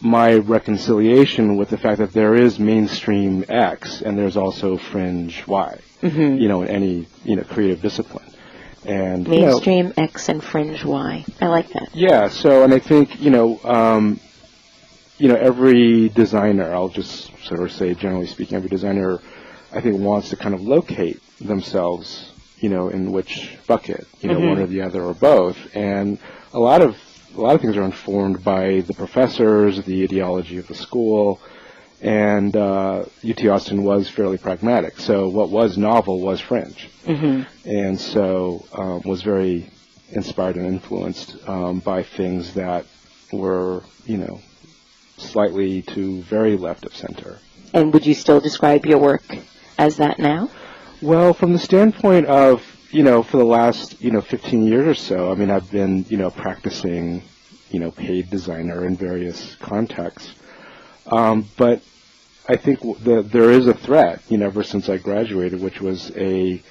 my 0.02 0.35
reconciliation 0.35 1.56
with 1.56 1.70
the 1.70 1.78
fact 1.78 1.96
that 2.00 2.12
there 2.12 2.35
is 2.35 2.58
mainstream 2.58 3.42
X 3.49 4.02
and 4.02 4.18
there's 4.18 4.37
also 4.37 4.76
fringe 4.76 5.46
Y, 5.46 5.78
you 6.02 6.46
know, 6.46 6.61
in 6.61 6.68
any 6.68 7.06
you 7.25 7.37
know 7.37 7.44
creative 7.44 7.80
discipline. 7.80 8.36
And 8.87 9.26
you 9.26 9.40
know, 9.40 9.47
Mainstream 9.47 9.93
X 9.97 10.28
and 10.28 10.43
fringe 10.43 10.85
Y. 10.85 11.25
I 11.40 11.47
like 11.49 11.69
that. 11.71 11.88
yeah. 11.93 12.28
So, 12.28 12.62
and 12.62 12.73
I 12.73 12.78
think 12.78 13.21
you 13.21 13.31
know, 13.31 13.59
um, 13.64 14.21
you 15.19 15.28
know, 15.28 15.35
every 15.35 16.09
designer, 16.11 16.73
I'll 16.73 16.88
just 16.88 17.37
sort 17.45 17.61
of 17.62 17.73
say, 17.73 17.95
generally 17.95 18.26
speaking, 18.26 18.57
every 18.57 18.69
designer, 18.69 19.19
I 19.73 19.81
think, 19.81 19.99
wants 19.99 20.31
to 20.31 20.37
kind 20.37 20.55
of 20.55 20.61
locate 20.61 21.21
themselves, 21.40 22.33
you 22.59 22.69
know, 22.69 22.88
in 22.88 23.12
which 23.12 23.57
bucket, 23.66 24.07
you 24.21 24.28
know, 24.28 24.38
one 24.38 24.59
or 24.59 24.66
the 24.66 24.83
other 24.83 25.02
or 25.02 25.14
both. 25.14 25.57
And 25.75 26.19
a 26.52 26.59
lot 26.61 26.81
of 26.83 26.97
a 27.37 27.40
lot 27.40 27.55
of 27.55 27.61
things 27.61 27.76
are 27.76 27.83
informed 27.85 28.43
by 28.45 28.81
the 28.83 28.95
professors, 28.95 29.83
the 29.85 30.05
ideology 30.05 30.59
of 30.59 30.66
the 30.69 30.75
school. 30.75 31.40
And 32.02 32.54
uh, 32.54 33.04
UT 33.28 33.46
Austin 33.46 33.82
was 33.82 34.08
fairly 34.08 34.38
pragmatic. 34.38 35.00
So 35.00 35.28
what 35.28 35.50
was 35.50 35.78
novel 35.78 36.20
was 36.20 36.40
fringe 36.40 36.88
and 37.64 38.00
so 38.00 38.66
um, 38.72 39.02
was 39.04 39.22
very 39.22 39.70
inspired 40.10 40.56
and 40.56 40.66
influenced 40.66 41.36
um, 41.48 41.80
by 41.80 42.02
things 42.02 42.54
that 42.54 42.86
were, 43.32 43.82
you 44.04 44.16
know, 44.16 44.40
slightly 45.16 45.82
to 45.82 46.22
very 46.22 46.56
left 46.56 46.84
of 46.84 46.94
center. 46.94 47.38
And 47.72 47.92
would 47.92 48.06
you 48.06 48.14
still 48.14 48.40
describe 48.40 48.86
your 48.86 48.98
work 48.98 49.22
as 49.78 49.96
that 49.96 50.18
now? 50.18 50.50
Well, 51.02 51.34
from 51.34 51.52
the 51.52 51.58
standpoint 51.58 52.26
of, 52.26 52.62
you 52.90 53.02
know, 53.02 53.22
for 53.22 53.36
the 53.36 53.44
last, 53.44 54.00
you 54.00 54.10
know, 54.10 54.20
15 54.20 54.66
years 54.66 54.86
or 54.86 54.94
so, 54.94 55.30
I 55.30 55.34
mean, 55.34 55.50
I've 55.50 55.70
been, 55.70 56.06
you 56.08 56.16
know, 56.16 56.30
practicing, 56.30 57.22
you 57.70 57.80
know, 57.80 57.90
paid 57.90 58.30
designer 58.30 58.86
in 58.86 58.96
various 58.96 59.56
contexts. 59.56 60.32
Um, 61.06 61.48
but 61.56 61.82
I 62.48 62.56
think 62.56 62.80
w- 62.80 62.98
the, 62.98 63.22
there 63.22 63.50
is 63.50 63.66
a 63.66 63.75
threat, 63.75 64.22
you 64.28 64.38
know, 64.38 64.46
ever 64.46 64.62
since 64.62 64.88
I 64.88 64.96
graduated, 64.98 65.60
which 65.60 65.80
was 65.80 66.10
a, 66.16 66.62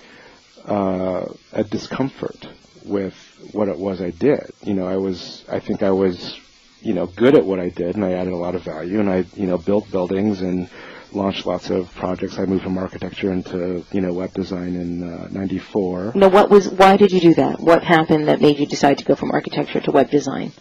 uh, 0.66 1.26
a 1.54 1.64
discomfort 1.64 2.48
with 2.84 3.14
what 3.52 3.68
it 3.68 3.78
was 3.78 4.02
I 4.02 4.12
did. 4.12 4.52
You 4.64 4.74
know, 4.74 4.88
I 4.88 4.98
was, 4.98 5.44
I 5.50 5.60
think 5.60 5.84
I 5.84 5.92
was, 5.92 6.40
you 6.82 6.94
know, 6.94 7.08
good 7.08 7.36
at 7.36 7.46
what 7.46 7.60
I 7.60 7.70
did, 7.70 7.96
and 7.96 8.06
I 8.06 8.14
added 8.14 8.34
a 8.34 8.38
lot 8.38 8.56
of 8.56 8.64
value, 8.64 9.00
and 9.00 9.10
I, 9.10 9.26
you 9.36 9.48
know, 9.48 9.58
built 9.58 9.90
buildings 9.92 10.42
and 10.42 10.70
launched 11.12 11.46
lots 11.46 11.70
of 11.70 11.94
projects. 11.96 12.38
I 12.38 12.46
moved 12.46 12.64
from 12.64 12.78
architecture 12.78 13.32
into, 13.32 13.84
you 13.92 14.02
know, 14.02 14.14
web 14.14 14.34
design 14.34 14.76
in 14.76 15.04
uh, 15.04 15.28
'94. 15.32 16.14
No, 16.16 16.28
what 16.28 16.50
was, 16.50 16.70
why 16.70 16.98
did 16.98 17.12
you 17.12 17.22
do 17.22 17.34
that? 17.36 17.60
What 17.60 17.84
happened 17.84 18.28
that 18.28 18.42
made 18.42 18.60
you 18.60 18.66
decide 18.66 18.98
to 19.00 19.06
go 19.06 19.16
from 19.16 19.32
architecture 19.32 19.80
to 19.82 19.92
web 19.92 20.10
design? 20.10 20.52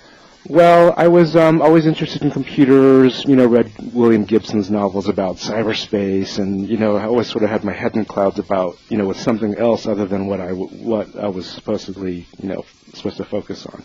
Well, 0.49 0.93
I 0.97 1.09
was 1.09 1.37
um, 1.37 1.63
always 1.63 1.87
interested 1.87 2.21
in 2.23 2.31
computers. 2.31 3.25
You 3.25 3.35
know, 3.35 3.47
read 3.47 3.73
William 3.95 4.25
Gibson's 4.25 4.71
novels 4.71 5.09
about 5.09 5.37
cyberspace, 5.37 6.39
and 6.39 6.69
you 6.69 6.77
know, 6.77 6.97
I 6.97 7.05
always 7.07 7.29
sort 7.31 7.45
of 7.45 7.51
had 7.51 7.65
my 7.65 7.73
head 7.73 7.97
in 7.97 8.05
clouds 8.05 8.39
about 8.39 8.77
you 8.91 8.99
know 8.99 9.07
with 9.07 9.19
something 9.19 9.55
else 9.55 9.87
other 9.87 10.05
than 10.05 10.27
what 10.27 10.41
I 10.41 10.49
w- 10.49 10.69
what 10.85 11.17
I 11.17 11.29
was 11.29 11.47
supposedly 11.47 12.27
you 12.43 12.49
know 12.51 12.65
supposed 12.93 13.17
to 13.17 13.25
focus 13.25 13.65
on. 13.65 13.85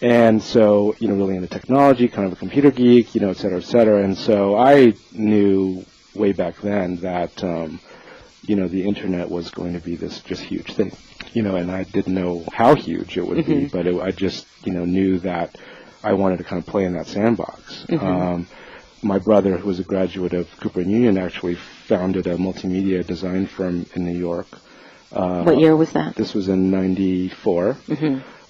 And 0.00 0.42
so, 0.42 0.94
you 0.98 1.08
know, 1.08 1.14
really 1.14 1.36
into 1.36 1.48
technology, 1.48 2.08
kind 2.08 2.26
of 2.26 2.32
a 2.34 2.36
computer 2.36 2.70
geek, 2.70 3.14
you 3.14 3.20
know, 3.20 3.30
et 3.30 3.36
cetera, 3.38 3.58
et 3.58 3.64
cetera. 3.64 4.02
And 4.02 4.16
so 4.16 4.56
I 4.56 4.94
knew 5.12 5.84
way 6.14 6.32
back 6.32 6.60
then 6.60 6.96
that, 6.96 7.42
um, 7.42 7.80
you 8.46 8.56
know, 8.56 8.68
the 8.68 8.84
internet 8.84 9.28
was 9.30 9.50
going 9.50 9.72
to 9.74 9.80
be 9.80 9.96
this 9.96 10.20
just 10.20 10.42
huge 10.42 10.72
thing, 10.74 10.92
you 11.32 11.42
know, 11.42 11.56
and 11.56 11.70
I 11.70 11.84
didn't 11.84 12.14
know 12.14 12.44
how 12.52 12.74
huge 12.74 13.16
it 13.18 13.26
would 13.26 13.44
be, 13.46 13.66
but 13.66 13.86
it, 13.86 14.00
I 14.00 14.10
just, 14.12 14.46
you 14.64 14.72
know, 14.72 14.84
knew 14.84 15.18
that 15.20 15.56
I 16.02 16.12
wanted 16.12 16.38
to 16.38 16.44
kind 16.44 16.60
of 16.62 16.66
play 16.66 16.84
in 16.84 16.92
that 16.94 17.06
sandbox. 17.06 17.86
Um, 18.06 18.46
my 19.02 19.18
brother, 19.18 19.56
who 19.58 19.66
was 19.68 19.78
a 19.78 19.84
graduate 19.84 20.32
of 20.32 20.48
Cooper 20.60 20.80
and 20.80 20.90
Union, 20.90 21.18
actually 21.18 21.56
founded 21.88 22.26
a 22.26 22.36
multimedia 22.36 23.06
design 23.06 23.46
firm 23.46 23.86
in 23.94 24.04
New 24.04 24.18
York. 24.18 24.46
Uh, 25.12 25.42
What 25.44 25.58
year 25.58 25.76
was 25.76 25.92
that? 25.92 26.14
This 26.16 26.34
was 26.34 26.48
in 26.48 26.70
'94, 26.70 27.76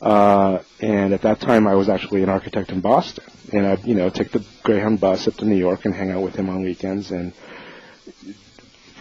uh, 0.00 0.58
and 0.80 1.12
at 1.12 1.22
that 1.22 1.40
time 1.40 1.66
I 1.66 1.74
was 1.74 1.88
actually 1.88 2.22
an 2.22 2.28
architect 2.28 2.70
in 2.70 2.80
Boston, 2.80 3.24
and 3.52 3.66
I'd 3.66 3.84
you 3.84 3.94
know 3.94 4.08
take 4.08 4.30
the 4.32 4.44
Greyhound 4.62 5.00
bus 5.00 5.26
up 5.28 5.34
to 5.36 5.44
New 5.44 5.56
York 5.56 5.84
and 5.84 5.94
hang 5.94 6.10
out 6.10 6.22
with 6.22 6.34
him 6.36 6.48
on 6.48 6.62
weekends, 6.62 7.10
and 7.10 7.32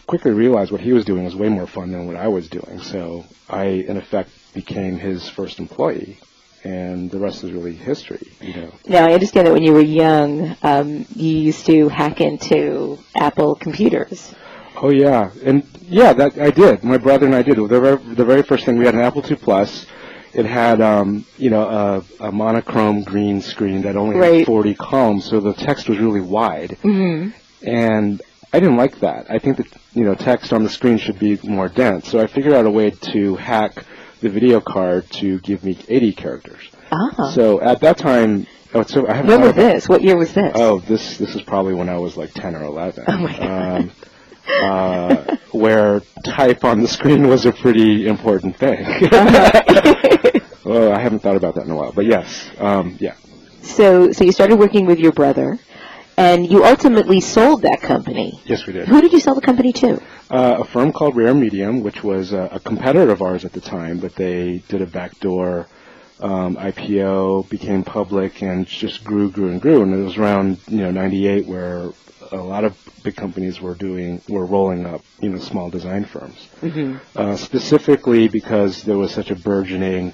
quickly 0.07 0.31
realized 0.31 0.71
what 0.71 0.81
he 0.81 0.93
was 0.93 1.05
doing 1.05 1.24
was 1.24 1.35
way 1.35 1.50
more 1.50 1.67
fun 1.67 1.91
than 1.91 2.07
what 2.07 2.15
I 2.15 2.27
was 2.27 2.47
doing. 2.50 2.79
So 2.81 3.25
I, 3.50 3.63
in 3.65 3.97
effect, 3.97 4.29
became 4.53 4.97
his 4.97 5.27
first 5.29 5.59
employee, 5.59 6.19
and 6.63 7.09
the 7.12 7.19
rest 7.19 7.43
is 7.43 7.51
really 7.51 7.74
history. 7.75 8.27
You 8.41 8.53
know. 8.55 8.71
Now, 8.88 9.07
I 9.07 9.13
understand 9.13 9.47
that 9.47 9.53
when 9.53 9.63
you 9.63 9.74
were 9.74 9.81
young, 9.81 10.55
um, 10.63 11.05
you 11.15 11.38
used 11.38 11.65
to 11.67 11.89
hack 11.89 12.21
into 12.21 13.00
Apple 13.15 13.55
computers. 13.55 14.33
Oh 14.77 14.89
yeah, 14.89 15.31
and 15.43 15.63
yeah, 15.88 16.12
that 16.13 16.38
I 16.38 16.50
did. 16.51 16.83
My 16.83 16.97
brother 16.97 17.25
and 17.25 17.35
I 17.35 17.41
did. 17.43 17.55
The 17.57 17.79
very, 17.79 17.95
the 18.15 18.25
very 18.25 18.43
first 18.43 18.65
thing 18.65 18.77
we 18.77 18.85
had 18.85 18.93
an 18.95 19.01
Apple 19.01 19.24
II 19.29 19.38
Plus. 19.38 19.85
It 20.33 20.45
had, 20.45 20.81
um, 20.81 21.25
you 21.38 21.50
know, 21.50 21.63
a, 22.19 22.25
a 22.27 22.29
monochrome 22.29 23.03
green 23.03 23.39
screen 23.39 23.83
that 23.83 23.95
only 23.95 24.17
Right. 24.17 24.39
had 24.39 24.45
40 24.47 24.75
columns, 24.75 25.24
so 25.24 25.39
the 25.39 25.53
text 25.53 25.88
was 25.88 25.97
really 25.97 26.19
wide. 26.19 26.71
Mm-hmm. 26.83 27.29
And 27.65 28.21
I 28.55 28.59
didn't 28.62 28.77
like 28.77 29.01
that. 29.01 29.29
I 29.29 29.38
think 29.38 29.57
that, 29.57 29.67
you 29.93 30.05
know, 30.05 30.15
text 30.15 30.53
on 30.53 30.63
the 30.63 30.69
screen 30.69 30.97
should 30.97 31.19
be 31.19 31.38
more 31.43 31.67
dense. 31.67 32.07
So 32.07 32.21
I 32.21 32.27
figured 32.27 32.53
out 32.53 32.65
a 32.65 32.71
way 32.71 32.89
to 32.89 33.35
hack 33.35 33.83
the 34.21 34.29
video 34.29 34.62
card 34.62 35.09
to 35.19 35.39
give 35.41 35.62
me 35.65 35.77
80 35.89 36.13
characters. 36.13 36.69
Ah. 36.89 37.31
So 37.33 37.59
at 37.59 37.81
that 37.81 37.97
time, 37.97 38.47
oh, 38.74 38.83
so 38.83 39.07
I 39.07 39.19
when 39.24 39.41
was 39.41 39.55
this? 39.55 39.89
What 39.89 40.03
year 40.03 40.15
was 40.15 40.33
this? 40.33 40.53
Oh, 40.55 40.79
this 40.79 41.17
this 41.17 41.35
is 41.35 41.41
probably 41.41 41.74
when 41.74 41.89
I 41.89 41.97
was 41.97 42.15
like 42.15 42.33
ten 42.33 42.55
or 42.55 42.63
eleven. 42.63 43.03
Oh 43.07 43.17
my 43.17 43.38
God. 43.38 43.81
Um, 43.81 43.91
uh, 44.47 45.38
where 45.51 46.01
type 46.24 46.63
on 46.63 46.81
the 46.81 46.88
screen 46.88 47.27
was 47.27 47.45
a 47.45 47.51
pretty 47.51 48.07
important 48.07 48.55
thing. 48.55 48.85
well, 50.63 50.93
I 50.93 51.00
haven't 51.00 51.19
thought 51.19 51.35
about 51.35 51.55
that 51.55 51.65
in 51.65 51.71
a 51.71 51.75
while, 51.75 51.91
but 51.91 52.05
yes, 52.05 52.50
um, 52.59 52.95
yeah. 53.00 53.15
So, 53.63 54.12
so 54.12 54.24
you 54.24 54.31
started 54.31 54.59
working 54.59 54.85
with 54.85 55.00
your 55.00 55.12
brother, 55.12 55.57
and 56.17 56.50
you 56.50 56.63
ultimately 56.63 57.19
sold 57.22 57.62
that 57.63 57.81
company. 57.81 58.39
Yes, 58.45 58.65
we 58.65 58.74
did. 58.74 58.88
Who 58.88 59.01
did 59.01 59.12
you 59.13 59.19
sell 59.19 59.36
the 59.36 59.41
company 59.41 59.74
to? 59.74 60.01
Uh, 60.29 60.57
a 60.60 60.65
firm 60.65 60.91
called 60.91 61.15
Rare 61.15 61.34
Medium, 61.34 61.84
which 61.84 62.03
was 62.03 62.34
uh, 62.34 62.50
a 62.51 62.60
competitor 62.60 63.12
of 63.12 63.22
ours 63.22 63.45
at 63.45 63.53
the 63.53 63.62
time, 63.62 64.00
but 64.00 64.15
they 64.15 64.63
did 64.67 64.81
a 64.81 64.86
backdoor 64.88 65.67
um, 66.22 66.55
IPO, 66.55 67.50
became 67.50 67.84
public, 67.84 68.41
and 68.41 68.65
just 68.65 69.03
grew, 69.03 69.29
grew, 69.29 69.50
and 69.50 69.62
grew. 69.62 69.84
And 69.84 69.93
it 69.93 69.98
was 70.03 70.17
around 70.17 70.60
you 70.67 70.77
know 70.77 70.91
'98 70.91 71.45
where 71.45 71.89
a 72.31 72.38
lot 72.38 72.63
of 72.63 72.75
big 73.03 73.15
companies 73.15 73.62
were 73.62 73.75
doing 73.75 74.22
were 74.29 74.45
rolling 74.45 74.86
up 74.86 75.01
you 75.22 75.29
know 75.29 75.38
small 75.39 75.69
design 75.69 76.05
firms, 76.05 76.48
Mm-hmm. 76.62 76.98
uh, 77.19 77.36
specifically 77.38 78.27
because 78.29 78.84
there 78.84 78.98
was 78.98 79.12
such 79.13 79.29
a 79.29 79.36
burgeoning 79.36 80.13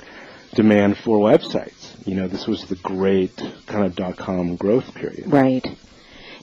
demand 0.56 0.98
for 0.98 1.20
websites. 1.20 1.96
You 2.06 2.16
know, 2.16 2.28
this 2.28 2.48
was 2.48 2.66
the 2.66 2.76
great 2.78 3.38
kind 3.68 3.86
of 3.86 3.96
dot 3.96 4.18
com 4.18 4.56
growth 4.58 4.94
period. 4.96 5.32
Right. 5.32 5.66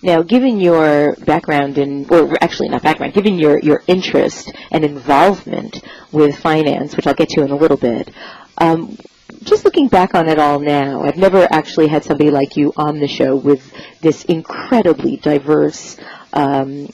Now, 0.03 0.23
given 0.23 0.61
your 0.61 1.17
background 1.17 1.77
in, 1.79 2.07
or 2.09 2.37
actually 2.41 2.69
not 2.69 2.83
background, 2.83 3.15
given 3.15 3.39
your, 3.39 3.59
your 3.59 3.83
interest 3.87 4.53
and 4.71 4.85
involvement 4.85 5.83
with 6.13 6.39
finance, 6.39 6.97
which 6.97 7.07
I'll 7.07 7.15
get 7.15 7.31
to 7.31 7.43
in 7.43 7.51
a 7.51 7.57
little 7.57 7.77
bit, 7.77 8.11
um, 8.59 8.97
just 9.43 9.65
looking 9.65 9.89
back 9.89 10.15
on 10.15 10.29
it 10.29 10.39
all 10.39 10.61
now, 10.61 11.03
I've 11.03 11.17
never 11.17 11.47
actually 11.51 11.89
had 11.89 12.05
somebody 12.05 12.31
like 12.31 12.57
you 12.57 12.73
on 12.77 12.99
the 12.99 13.09
show 13.09 13.37
with 13.37 13.73
this 14.01 14.25
incredibly 14.25 15.17
diverse 15.17 15.97
um, 16.33 16.89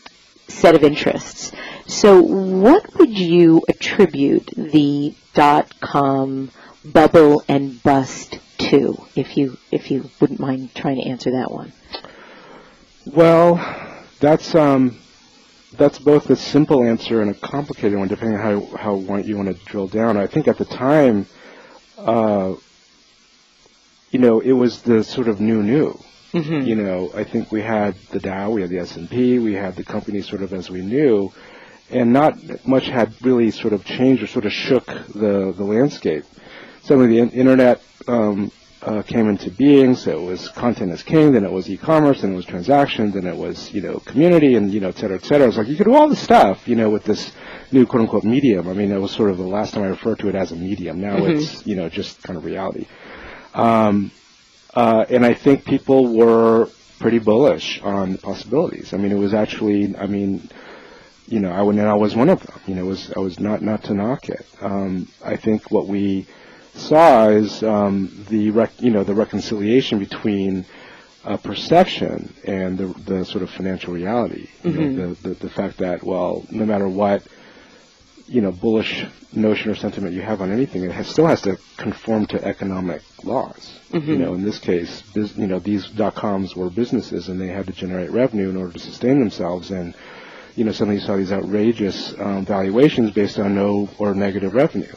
set 0.49 0.75
of 0.75 0.83
interests. 0.83 1.53
So, 1.87 2.23
what 2.23 2.99
would 2.99 3.17
you 3.17 3.63
attribute 3.69 4.47
the 4.57 5.15
dot 5.35 5.79
com 5.81 6.51
bubble 6.85 7.43
and 7.49 7.83
bust 7.83 8.39
to, 8.59 9.05
if 9.15 9.37
you 9.37 9.59
if 9.71 9.91
you 9.91 10.11
wouldn't 10.21 10.41
mind 10.41 10.75
trying 10.75 10.97
to 10.97 11.09
answer 11.09 11.33
that 11.33 11.51
one? 11.51 11.73
Well, 13.07 13.57
that's 14.21 14.55
um, 14.55 14.97
that's 15.77 15.99
both 15.99 16.31
a 16.31 16.37
simple 16.37 16.83
answer 16.83 17.21
and 17.21 17.31
a 17.31 17.35
complicated 17.35 17.99
one, 17.99 18.09
depending 18.09 18.39
on 18.39 18.43
how 18.43 18.77
how 18.77 18.95
want 18.95 19.27
you 19.27 19.37
want 19.37 19.49
to 19.49 19.65
drill 19.65 19.89
down. 19.89 20.17
I 20.17 20.27
think 20.27 20.49
at 20.49 20.57
the 20.57 20.65
time, 20.65 21.27
uh, 21.99 22.55
you 24.11 24.19
know, 24.19 24.41
it 24.41 24.53
was 24.53 24.83
the 24.83 25.05
sort 25.05 25.29
of 25.29 25.41
new 25.41 25.63
new. 25.63 26.01
Mm-hmm. 26.33 26.67
You 26.67 26.75
know, 26.77 27.13
I 27.15 27.25
think 27.25 27.53
we 27.53 27.61
had 27.61 27.95
the 28.11 28.21
Dow, 28.21 28.51
we 28.51 28.63
had 28.63 28.71
the 28.71 28.79
S 28.79 28.97
and 28.97 29.09
P, 29.09 29.39
we 29.39 29.53
had 29.53 29.77
the 29.77 29.85
companies 29.85 30.27
sort 30.27 30.43
of 30.43 30.53
as 30.53 30.71
we 30.71 30.81
knew, 30.81 31.31
and 31.91 32.13
not 32.13 32.37
much 32.67 32.87
had 32.87 33.15
really 33.23 33.51
sort 33.51 33.73
of 33.73 33.85
changed 33.85 34.23
or 34.23 34.27
sort 34.27 34.47
of 34.47 34.53
shook 34.53 34.87
the 34.87 35.53
the 35.57 35.65
landscape. 35.65 36.25
Suddenly, 36.83 37.09
the 37.09 37.19
in- 37.19 37.31
internet 37.31 37.83
um, 38.09 38.51
uh, 38.85 39.03
came 39.03 39.29
into 39.29 39.51
being. 39.51 39.95
So 39.95 40.19
it 40.19 40.23
was 40.23 40.49
content 40.49 40.93
as 40.93 41.03
king, 41.03 41.33
then 41.33 41.45
it 41.45 41.51
was 41.51 41.69
e-commerce, 41.71 42.21
then 42.21 42.33
it 42.33 42.37
was 42.37 42.45
transactions, 42.45 43.15
then 43.15 43.27
it 43.27 43.37
was 43.37 43.73
you 43.73 43.81
know 43.81 43.99
community, 44.01 44.55
and 44.55 44.73
you 44.73 44.81
know 44.81 44.89
et 44.89 44.97
cetera, 44.97 45.17
et 45.17 45.25
cetera. 45.25 45.49
It's 45.49 45.57
like 45.57 45.69
you 45.69 45.77
could 45.77 45.87
do 45.87 45.95
all 45.95 46.09
this 46.09 46.21
stuff, 46.21 46.69
you 46.69 46.77
know, 46.77 46.91
with 46.91 47.05
this 47.05 47.33
new 47.73 47.87
quote 47.87 48.03
unquote 48.03 48.25
medium. 48.25 48.69
I 48.69 48.75
mean, 48.75 48.91
that 48.91 49.01
was 49.01 49.11
sort 49.13 49.31
of 49.31 49.39
the 49.39 49.43
last 49.47 49.75
time 49.75 49.83
I 49.83 49.89
referred 49.89 50.19
to 50.21 50.29
it 50.29 50.35
as 50.35 50.53
a 50.53 50.57
medium. 50.57 51.01
Now 51.01 51.17
Mhm. 51.17 51.31
it's 51.31 51.67
you 51.67 51.77
know 51.77 51.89
just 51.89 52.23
kind 52.23 52.37
of 52.37 52.45
reality. 52.45 52.87
Um, 53.55 54.11
uh, 54.75 55.05
and 55.09 55.25
I 55.25 55.35
think 55.35 55.65
people 55.65 56.15
were 56.17 56.69
pretty 56.99 57.19
bullish 57.21 57.81
on 57.83 58.13
the 58.13 58.19
possibilities. 58.19 58.93
I 58.93 58.97
mean, 58.97 59.13
it 59.13 59.19
was 59.19 59.35
actually, 59.35 59.95
I 59.97 60.07
mean, 60.07 60.49
you 61.29 61.39
know, 61.41 61.51
I 61.51 61.61
and 61.63 61.81
I 61.81 61.95
was 61.95 62.17
one 62.17 62.29
of 62.29 62.45
them. 62.45 62.61
You 62.67 62.75
know, 62.75 62.85
was 62.85 63.13
I 63.17 63.21
was 63.21 63.39
not 63.39 63.63
not 63.63 63.85
to 63.85 63.95
knock 63.95 64.29
it. 64.29 64.45
Um, 64.61 65.09
I 65.25 65.37
think 65.37 65.71
what 65.71 65.87
we 65.87 66.27
saw 66.75 67.29
is 67.29 67.63
um, 67.63 68.25
the 68.29 68.51
rec- 68.51 68.81
you 68.83 68.91
know 68.91 69.05
the 69.05 69.15
reconciliation 69.15 69.99
between 69.99 70.65
uh, 71.25 71.37
perception 71.39 72.35
and 72.45 72.77
the 72.79 72.87
the 73.07 73.25
sort 73.25 73.43
of 73.43 73.51
financial 73.51 73.93
reality. 73.95 74.49
You 74.65 74.71
Mhm. 74.73 74.95
know, 74.97 75.15
the, 75.15 75.29
the 75.29 75.35
the 75.35 75.51
fact 75.51 75.79
that 75.79 76.03
well, 76.03 76.45
no 76.51 76.67
matter 76.67 76.89
what 76.89 77.23
you 78.27 78.41
know 78.41 78.53
bullish 78.53 79.05
notion 79.33 79.71
or 79.71 79.75
sentiment 79.75 80.15
you 80.15 80.23
have 80.23 80.41
on 80.41 80.51
anything, 80.53 80.83
it 80.85 80.93
has, 80.93 81.07
still 81.09 81.27
has 81.27 81.43
to 81.43 81.59
conform 81.77 82.27
to 82.27 82.43
economic 82.45 83.03
laws. 83.25 83.79
You 83.93 84.01
Mhm. 84.01 84.19
know, 84.19 84.35
in 84.35 84.43
this 84.45 84.59
case, 84.59 85.03
bus- 85.15 85.37
you 85.37 85.47
know 85.47 85.59
these 85.59 85.87
dot 85.89 86.15
coms 86.15 86.55
were 86.57 86.71
businesses 86.71 87.29
and 87.29 87.41
they 87.41 87.49
had 87.49 87.67
to 87.67 87.73
generate 87.73 88.11
revenue 88.11 88.51
in 88.51 88.57
order 88.57 88.73
to 88.73 88.79
sustain 88.79 89.19
themselves 89.19 89.71
and 89.71 89.95
you 90.57 90.63
know, 90.65 90.71
suddenly 90.71 91.01
you 91.01 91.05
saw 91.05 91.17
these 91.17 91.33
outrageous 91.33 92.15
um, 92.21 92.45
valuations 92.47 93.11
based 93.11 93.41
on 93.41 93.57
no 93.57 93.89
or 93.99 94.15
negative 94.15 94.55
revenue. 94.55 94.95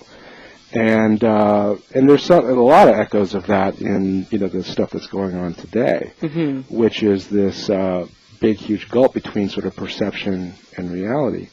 And 0.73 1.23
uh, 1.23 1.75
and 1.95 2.09
there's 2.09 2.23
some, 2.25 2.45
a 2.45 2.51
lot 2.53 2.89
of 2.89 2.95
echoes 2.95 3.33
of 3.33 3.47
that 3.47 3.79
in 3.79 4.27
you 4.31 4.37
know 4.39 4.47
the 4.47 4.63
stuff 4.63 4.89
that's 4.91 5.07
going 5.07 5.35
on 5.35 5.53
today, 5.53 6.11
Mm-hmm. 6.21 6.75
which 6.75 7.03
is 7.03 7.27
this 7.29 7.69
uh, 7.69 8.05
big 8.41 8.57
huge 8.57 8.89
gulf 8.89 9.13
between 9.13 9.47
sort 9.49 9.65
of 9.65 9.75
perception 9.75 10.53
and 10.75 10.91
reality. 10.91 11.49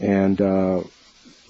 And 0.00 0.40
uh, 0.40 0.82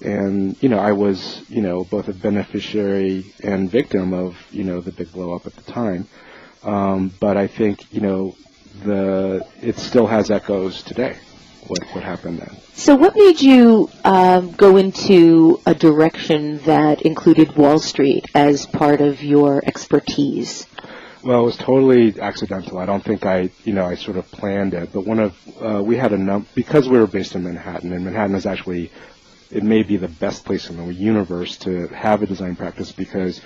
and 0.01 0.55
you 0.61 0.69
know 0.69 0.77
I 0.79 0.91
was 0.91 1.43
you 1.49 1.61
know 1.61 1.83
both 1.83 2.07
a 2.09 2.13
beneficiary 2.13 3.33
and 3.43 3.69
victim 3.71 4.13
of 4.13 4.37
you 4.51 4.63
know 4.63 4.79
the 4.79 4.91
big 4.91 5.11
blow 5.11 5.33
up 5.33 5.47
at 5.47 5.55
the 5.55 5.71
time. 5.71 6.07
Um, 6.63 7.11
but 7.19 7.37
I 7.37 7.47
think 7.47 7.91
you 7.91 8.01
know 8.01 8.35
the 8.83 9.45
it 9.61 9.77
still 9.77 10.05
has 10.07 10.29
echoes 10.29 10.83
today. 10.83 11.17
What 11.67 11.83
what 11.93 12.03
happened 12.03 12.39
then? 12.39 12.55
So, 12.73 12.95
what 12.95 13.15
made 13.15 13.41
you 13.41 13.89
um, 14.05 14.51
go 14.51 14.77
into 14.77 15.59
a 15.65 15.75
direction 15.75 16.59
that 16.59 17.01
included 17.01 17.55
Wall 17.55 17.79
Street 17.79 18.25
as 18.33 18.65
part 18.65 19.01
of 19.01 19.21
your 19.21 19.61
expertise? 19.65 20.65
Well, 21.23 21.41
it 21.41 21.45
was 21.45 21.57
totally 21.57 22.19
accidental. 22.19 22.77
I 22.77 22.85
don't 22.85 23.03
think 23.03 23.25
I, 23.25 23.49
you 23.65 23.73
know, 23.73 23.85
I 23.85 23.95
sort 23.95 24.15
of 24.15 24.31
planned 24.31 24.73
it. 24.73 24.93
But 24.93 25.05
one 25.05 25.19
of, 25.19 25.35
uh, 25.61 25.83
we 25.83 25.97
had 25.97 26.13
a 26.13 26.17
num 26.17 26.47
because 26.55 26.87
we 26.87 26.97
were 26.97 27.07
based 27.07 27.35
in 27.35 27.43
Manhattan, 27.43 27.91
and 27.91 28.05
Manhattan 28.05 28.35
is 28.35 28.45
actually, 28.45 28.91
it 29.51 29.63
may 29.63 29.83
be 29.83 29.97
the 29.97 30.07
best 30.07 30.45
place 30.45 30.69
in 30.69 30.77
the 30.77 30.93
universe 30.93 31.57
to 31.57 31.87
have 31.87 32.21
a 32.21 32.25
design 32.25 32.55
practice 32.55 32.93
because, 32.93 33.41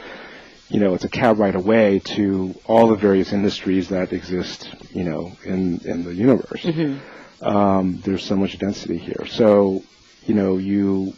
you 0.70 0.80
know, 0.80 0.94
it's 0.94 1.04
a 1.04 1.10
cab 1.10 1.40
ride 1.40 1.56
away 1.56 2.00
to 2.00 2.54
all 2.66 2.88
the 2.88 2.96
various 2.96 3.34
industries 3.34 3.90
that 3.90 4.14
exist, 4.14 4.70
you 4.92 5.04
know, 5.04 5.36
in 5.44 5.80
in 5.80 6.04
the 6.04 6.14
universe. 6.14 6.62
Mm-hmm. 6.62 7.00
Um, 7.44 8.00
there's 8.04 8.24
so 8.24 8.36
much 8.36 8.58
density 8.58 8.98
here. 8.98 9.26
So, 9.28 9.84
you 10.26 10.34
know, 10.34 10.58
you 10.58 11.14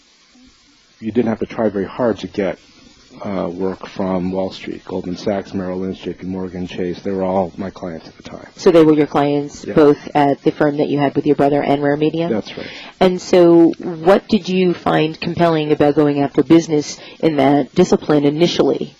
you 0.99 1.11
didn't 1.11 1.29
have 1.29 1.39
to 1.39 1.45
try 1.45 1.69
very 1.69 1.85
hard 1.85 2.19
to 2.19 2.27
get 2.27 2.57
uh, 3.23 3.49
work 3.53 3.87
from 3.87 4.31
Wall 4.31 4.51
Street, 4.51 4.83
Goldman 4.83 5.17
Sachs, 5.17 5.53
Merrill 5.53 5.79
Lynch, 5.79 6.01
J.P. 6.01 6.25
Morgan, 6.27 6.67
Chase. 6.67 7.01
They 7.01 7.11
were 7.11 7.23
all 7.23 7.51
my 7.57 7.69
clients 7.69 8.07
at 8.07 8.17
the 8.17 8.23
time. 8.23 8.47
So, 8.55 8.71
they 8.71 8.83
were 8.83 8.93
your 8.93 9.07
clients 9.07 9.63
Yeah. 9.65 9.73
both 9.73 10.09
at 10.15 10.41
the 10.41 10.51
firm 10.51 10.77
that 10.77 10.89
you 10.89 10.99
had 10.99 11.15
with 11.15 11.25
your 11.25 11.35
brother 11.35 11.61
and 11.61 11.81
Rare 11.81 11.97
Media? 11.97 12.27
That's 12.27 12.57
right. 12.57 12.67
And 12.99 13.21
so, 13.21 13.71
what 13.79 14.27
did 14.27 14.49
you 14.49 14.73
find 14.73 15.19
compelling 15.19 15.71
about 15.71 15.95
going 15.95 16.21
after 16.21 16.43
business 16.43 16.99
in 17.19 17.37
that 17.37 17.73
discipline 17.75 18.25
initially 18.25 18.95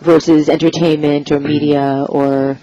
versus 0.00 0.48
entertainment 0.48 1.32
or 1.32 1.40
media 1.40 2.06
or 2.08 2.58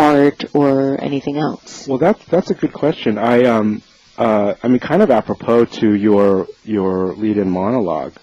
art 0.00 0.44
or 0.54 1.00
anything 1.00 1.36
else? 1.36 1.86
Well, 1.86 1.98
that's 1.98 2.24
that's 2.26 2.50
a 2.50 2.54
good 2.54 2.72
question. 2.72 3.18
I 3.18 3.44
um 3.44 3.82
uh 4.16 4.54
I 4.62 4.68
mean, 4.68 4.80
kind 4.80 5.02
of 5.02 5.10
apropos 5.10 5.66
to 5.80 5.94
your 5.94 6.46
your 6.64 7.14
lead-in 7.14 7.50
monologue. 7.50 8.14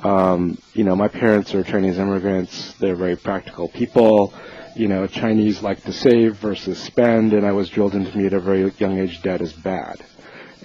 Um, 0.00 0.58
you 0.74 0.84
know, 0.84 0.94
my 0.94 1.08
parents 1.08 1.54
are 1.54 1.62
Chinese 1.62 1.98
immigrants. 1.98 2.74
They're 2.74 2.96
very 2.96 3.16
practical 3.16 3.68
people. 3.68 4.34
You 4.76 4.88
know, 4.88 5.06
Chinese 5.06 5.62
like 5.62 5.82
to 5.84 5.92
save 5.92 6.36
versus 6.36 6.78
spend, 6.78 7.32
and 7.32 7.46
I 7.46 7.52
was 7.52 7.70
drilled 7.70 7.94
into 7.94 8.16
me 8.18 8.26
at 8.26 8.32
a 8.34 8.40
very 8.40 8.70
young 8.78 8.98
age 8.98 9.22
debt 9.22 9.40
is 9.40 9.52
bad. 9.52 10.04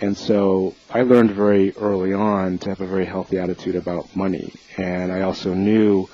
And 0.02 0.18
so 0.18 0.76
I 0.90 1.02
learned 1.04 1.32
very 1.32 1.76
early 1.78 2.14
on 2.14 2.58
to 2.60 2.70
have 2.70 2.82
a 2.82 2.88
very 2.88 3.06
healthy 3.06 3.38
attitude 3.38 3.76
about 3.76 4.16
money. 4.16 4.54
And 4.78 5.12
I 5.12 5.22
also 5.22 5.54
knew, 5.54 6.10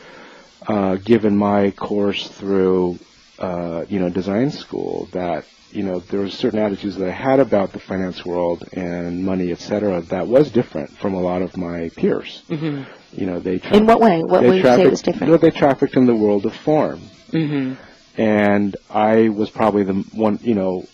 uh, 0.67 0.95
given 0.95 1.37
my 1.37 1.71
course 1.71 2.27
through, 2.27 2.99
uh, 3.39 3.85
you 3.89 3.99
know, 3.99 4.09
design 4.09 4.51
school, 4.51 5.07
that 5.11 5.45
you 5.71 5.83
know 5.83 5.99
there 5.99 6.21
were 6.21 6.29
certain 6.29 6.59
attitudes 6.59 6.95
that 6.97 7.07
I 7.07 7.11
had 7.11 7.39
about 7.39 7.73
the 7.73 7.79
finance 7.79 8.25
world 8.25 8.63
and 8.73 9.23
money, 9.25 9.51
et 9.51 9.59
cetera, 9.59 10.01
that 10.01 10.27
was 10.27 10.51
different 10.51 10.91
from 10.97 11.13
a 11.13 11.21
lot 11.21 11.41
of 11.41 11.57
my 11.57 11.89
peers. 11.89 12.43
hmm 12.47 12.83
You 13.11 13.25
know, 13.25 13.39
they 13.39 13.59
In 13.71 13.85
what 13.85 13.99
way? 13.99 14.23
What 14.23 14.43
would 14.43 14.55
you 14.55 14.63
say 14.63 14.87
was 14.87 15.01
different? 15.01 15.27
You 15.27 15.31
know, 15.33 15.37
they 15.37 15.51
trafficked 15.51 15.95
in 15.95 16.05
the 16.05 16.15
world 16.15 16.45
of 16.45 16.55
form 16.55 16.99
hmm 17.31 17.73
and 18.17 18.77
I 18.89 19.29
was 19.29 19.49
probably 19.49 19.83
the 19.83 19.93
one, 20.13 20.39
you 20.41 20.55
know, 20.55 20.85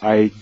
I 0.00 0.32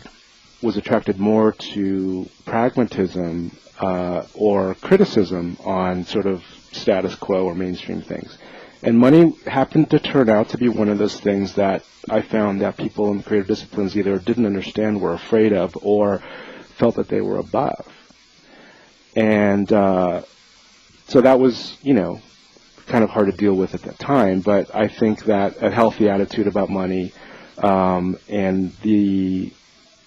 was 0.63 0.77
attracted 0.77 1.19
more 1.19 1.53
to 1.53 2.29
pragmatism 2.45 3.57
uh, 3.79 4.25
or 4.35 4.75
criticism 4.77 5.57
on 5.65 6.05
sort 6.05 6.27
of 6.27 6.43
status 6.73 7.15
quo 7.15 7.45
or 7.45 7.55
mainstream 7.55 8.03
things. 8.03 8.37
And 8.85 8.99
money 8.99 9.35
happened 9.47 9.89
to 9.91 9.99
turn 9.99 10.29
out 10.29 10.51
to 10.51 10.59
be 10.59 10.69
one 10.69 10.91
of 10.91 10.99
those 10.99 11.19
things 11.19 11.55
that 11.55 11.83
I 12.11 12.21
found 12.21 12.61
that 12.61 12.77
people 12.77 13.11
in 13.13 13.23
creative 13.23 13.49
disciplines 13.49 13.97
either 13.97 14.19
didn't 14.19 14.45
understand, 14.45 15.01
were 15.01 15.15
afraid 15.15 15.55
of, 15.55 15.75
or 15.81 16.23
felt 16.77 16.97
that 16.97 17.09
they 17.09 17.23
were 17.23 17.39
above. 17.39 17.91
And 19.17 19.73
uh, 19.73 20.23
so 21.09 21.23
that 21.23 21.41
was, 21.41 21.79
you 21.81 21.95
know, 21.95 22.21
kind 22.87 23.03
of 23.03 23.09
hard 23.09 23.31
to 23.31 23.33
deal 23.33 23.55
with 23.55 23.75
at 23.75 23.81
that 23.83 23.99
time. 23.99 24.41
But 24.41 24.75
I 24.75 24.89
think 24.89 25.25
that 25.25 25.63
a 25.63 25.71
healthy 25.71 26.11
attitude 26.11 26.47
about 26.47 26.69
money 26.69 27.15
um, 27.57 28.19
and 28.29 28.71
the 28.83 29.51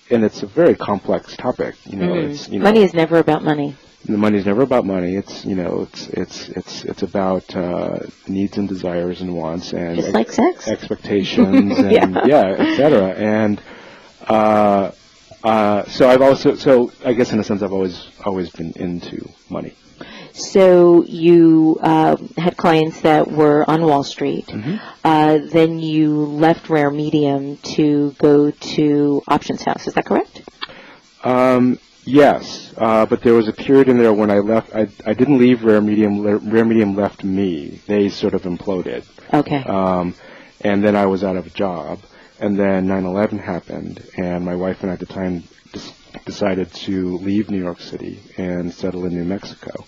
and 0.09 0.23
it's 0.23 0.43
a 0.43 0.45
very 0.45 0.75
complex 0.75 1.35
topic. 1.35 1.75
You 1.85 1.97
know, 1.97 2.13
Mhm. 2.13 2.29
it's 2.29 2.47
you 2.47 2.59
know, 2.59 2.63
Money 2.63 2.83
is 2.83 2.93
never 2.93 3.17
about 3.17 3.43
money. 3.43 3.75
The 4.07 4.17
money's 4.17 4.45
never 4.45 4.61
about 4.61 4.85
money. 4.85 5.15
It's 5.15 5.43
you 5.45 5.55
know 5.55 5.81
it's 5.91 6.07
it's 6.07 6.49
it's 6.49 6.85
it's 6.85 7.03
about 7.03 7.53
uh, 7.55 7.99
needs 8.27 8.57
and 8.57 8.67
desires 8.67 9.19
and 9.21 9.35
wants 9.35 9.73
and 9.73 9.97
Just 9.97 10.13
like 10.13 10.31
sex. 10.31 10.67
expectations 10.67 11.77
and 11.79 11.91
Yeah. 11.91 12.25
yeah, 12.25 12.55
et 12.57 12.77
cetera. 12.77 13.09
And 13.09 13.61
uh, 14.27 14.91
uh, 15.43 15.83
so 15.85 16.09
I've 16.09 16.21
also 16.21 16.55
so 16.55 16.91
I 17.03 17.13
guess 17.13 17.33
in 17.33 17.39
a 17.39 17.43
sense 17.43 17.61
I've 17.61 17.73
always 17.73 18.07
always 18.23 18.49
been 18.49 18.71
into 18.77 19.29
money. 19.49 19.73
So 20.31 21.03
you 21.03 21.77
um, 21.81 22.31
had 22.37 22.55
clients 22.55 23.01
that 23.01 23.29
were 23.29 23.67
on 23.69 23.81
Wall 23.81 24.03
Street. 24.03 24.45
Mm-hmm. 24.47 24.75
Uh, 25.03 25.39
then 25.51 25.79
you 25.79 26.15
left 26.15 26.69
Rare 26.69 26.91
Medium 26.91 27.57
to 27.75 28.11
go 28.19 28.51
to 28.51 29.23
OptionsHouse. 29.27 29.87
Is 29.87 29.95
that 29.95 30.05
correct? 30.05 30.43
Um, 31.23 31.79
yes, 32.07 32.73
uh, 32.77 33.05
but 33.05 33.21
there 33.21 33.33
was 33.33 33.47
a 33.47 33.53
period 33.53 33.89
in 33.89 33.97
there 33.97 34.13
when 34.13 34.31
I 34.31 34.39
left. 34.39 34.73
I, 34.73 34.87
I 35.05 35.13
didn't 35.13 35.37
leave 35.37 35.63
Rare 35.63 35.81
Medium. 35.81 36.21
Rare 36.21 36.65
Medium 36.65 36.95
left 36.95 37.23
me. 37.23 37.81
They 37.87 38.09
sort 38.09 38.33
of 38.33 38.43
imploded, 38.43 39.03
Okay. 39.33 39.63
um, 39.63 40.15
and 40.61 40.83
then 40.83 40.95
I 40.95 41.05
was 41.05 41.23
out 41.23 41.35
of 41.37 41.45
a 41.45 41.51
job. 41.51 41.99
And 42.39 42.57
then 42.57 42.85
9/11 42.87 43.39
happened, 43.39 44.03
and 44.15 44.45
my 44.45 44.55
wife 44.55 44.81
and 44.83 44.91
I 44.91 44.93
at 44.93 44.99
the 44.99 45.07
time 45.07 45.43
decided 46.25 46.71
to 46.73 47.17
leave 47.17 47.49
New 47.49 47.57
York 47.57 47.79
City 47.79 48.19
and 48.37 48.71
settle 48.73 49.05
in 49.05 49.13
New 49.13 49.23
Mexico. 49.25 49.85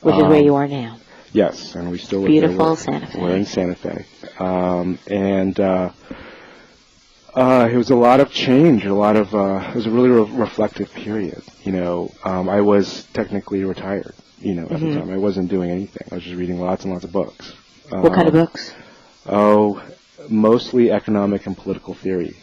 Which 0.00 0.14
is 0.16 0.22
where 0.22 0.38
um, 0.38 0.44
you 0.44 0.54
are 0.54 0.66
now. 0.66 0.98
Yes, 1.32 1.74
and 1.74 1.90
we 1.90 1.98
still 1.98 2.20
live 2.20 2.28
Beautiful 2.28 2.56
there. 2.56 2.66
We're- 2.66 2.76
Santa 2.76 3.06
Fe. 3.06 3.20
We're 3.20 3.36
in 3.36 3.44
Santa 3.44 3.74
Fe, 3.74 4.06
um, 4.38 4.98
and 5.06 5.60
uh, 5.60 5.90
uh, 7.34 7.68
it 7.70 7.76
was 7.76 7.90
a 7.90 7.94
lot 7.96 8.20
of 8.20 8.30
change. 8.30 8.84
A 8.84 8.94
lot 8.94 9.16
of 9.16 9.34
uh, 9.34 9.70
it 9.70 9.74
was 9.76 9.86
a 9.86 9.90
really 9.90 10.08
re- 10.10 10.30
reflective 10.38 10.92
period. 10.92 11.42
You 11.62 11.72
know, 11.72 12.12
um, 12.24 12.48
I 12.48 12.60
was 12.60 13.04
technically 13.12 13.64
retired. 13.64 14.14
You 14.38 14.54
know, 14.54 14.68
at 14.70 14.80
Mm-hmm. 14.80 14.84
the 14.84 14.88
time 14.88 15.10
I 15.10 15.18
wasn't 15.18 15.50
doing 15.50 15.70
anything. 15.70 16.08
I 16.10 16.16
was 16.16 16.24
just 16.24 16.36
reading 16.36 16.60
lots 16.60 16.84
and 16.84 16.92
lots 16.92 17.04
of 17.04 17.12
books. 17.12 17.54
What 18.00 18.12
kind 18.12 18.28
of 18.28 18.32
Um, 18.32 18.34
books? 18.34 18.74
Oh, 19.26 19.82
mostly 20.28 20.90
economic 20.90 21.46
and 21.46 21.56
political 21.56 21.94
theory 21.94 22.36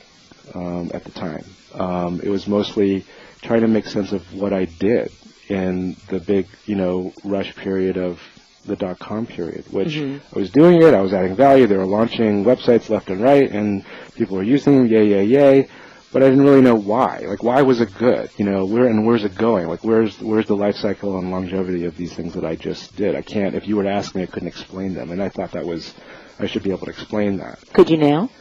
um, 0.56 0.92
at 0.94 1.04
the 1.04 1.12
time. 1.12 1.46
Um, 1.74 2.20
it 2.24 2.30
was 2.30 2.48
mostly 2.48 3.06
trying 3.42 3.62
to 3.62 3.68
make 3.68 3.86
sense 3.86 4.12
of 4.12 4.34
what 4.34 4.54
I 4.54 4.66
did 4.66 5.12
in 5.50 5.96
the 6.10 6.20
big, 6.20 6.48
you 6.66 6.76
know, 6.76 7.14
rush 7.24 7.56
period 7.56 7.98
of 7.98 8.20
the 8.66 8.76
dot 8.76 9.00
com 9.00 9.26
period, 9.26 9.66
which 9.72 9.98
I 9.98 10.20
was 10.34 10.50
doing 10.50 10.82
it, 10.82 10.94
I 10.94 11.02
was 11.02 11.14
adding 11.14 11.36
value, 11.36 11.68
they 11.68 11.78
were 11.78 11.86
launching 11.86 12.44
websites 12.44 12.90
left 12.90 13.10
and 13.10 13.22
right, 13.22 13.50
and 13.50 13.86
people 14.16 14.38
were 14.38 14.44
using 14.44 14.78
them, 14.78 14.88
yay, 14.88 15.08
yay, 15.08 15.24
yay. 15.26 15.70
But 16.12 16.24
I 16.24 16.30
didn't 16.30 16.44
really 16.44 16.62
know 16.62 16.76
why. 16.76 17.20
Like, 17.20 17.44
why 17.44 17.62
was 17.62 17.82
it 17.82 17.94
good? 17.96 18.32
You 18.38 18.46
know, 18.46 18.66
where 18.66 18.88
and 18.88 19.06
where's 19.06 19.24
it 19.24 19.36
going? 19.36 19.68
Like, 19.68 19.84
where's 19.84 20.20
where's 20.20 20.48
the 20.48 20.56
life 20.56 20.76
cycle 20.76 21.20
and 21.20 21.30
longevity 21.30 21.86
of 21.86 21.96
these 21.98 22.14
things 22.14 22.34
that 22.34 22.44
I 22.44 22.56
just 22.56 22.96
did? 22.96 23.16
I 23.16 23.22
can't. 23.22 23.54
If 23.54 23.68
you 23.68 23.76
were 23.76 23.84
to 23.84 23.92
ask 23.92 24.16
me, 24.16 24.24
I 24.24 24.26
couldn't 24.26 24.48
explain 24.48 24.96
them, 24.96 25.12
and 25.12 25.22
I 25.22 25.30
thought 25.30 25.52
that 25.52 25.66
was 25.66 25.94
I 26.40 26.48
should 26.48 26.64
be 26.64 26.72
able 26.72 26.86
to 26.86 26.92
explain 26.92 27.38
that. 27.38 27.60
Could 27.74 27.92
you 27.92 27.98
now? 27.98 28.32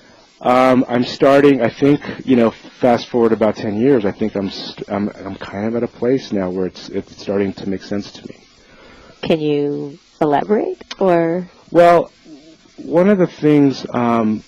Um, 0.41 0.85
I'm 0.89 1.05
starting. 1.05 1.61
I 1.61 1.69
think 1.69 2.01
you 2.25 2.37
know. 2.37 2.53
Fast 2.79 3.09
forward 3.09 3.33
about 3.33 3.57
ten 3.57 3.77
years. 3.77 4.05
I 4.05 4.13
think 4.13 4.37
I'm 4.37 4.51
st- 4.51 4.89
I'm 4.89 5.09
I'm 5.09 5.35
kind 5.35 5.67
of 5.67 5.75
at 5.75 5.83
a 5.83 5.89
place 5.89 6.33
now 6.33 6.49
where 6.49 6.67
it's 6.67 6.89
it's 6.91 7.21
starting 7.21 7.53
to 7.55 7.69
make 7.69 7.83
sense 7.83 8.13
to 8.13 8.27
me. 8.29 8.37
Can 9.21 9.41
you 9.41 9.99
elaborate? 10.21 10.83
Or 11.01 11.49
Well, 11.71 12.11
one 12.77 13.09
of 13.09 13.19
the 13.19 13.27
things 13.27 13.87
um, 13.93 14.43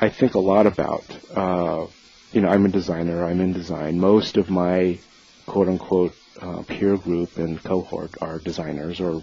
I 0.00 0.08
think 0.08 0.34
a 0.34 0.40
lot 0.40 0.66
about. 0.66 1.04
Uh, 1.34 1.86
you 2.32 2.40
know, 2.40 2.48
I'm 2.48 2.66
a 2.66 2.68
designer. 2.68 3.24
I'm 3.24 3.40
in 3.40 3.52
design. 3.52 3.98
Most 3.98 4.36
of 4.36 4.50
my 4.50 4.98
quote 5.46 5.68
unquote 5.68 6.14
uh, 6.40 6.62
peer 6.62 6.96
group 6.96 7.38
and 7.38 7.62
cohort 7.62 8.10
are 8.20 8.38
designers 8.38 9.00
or 9.00 9.22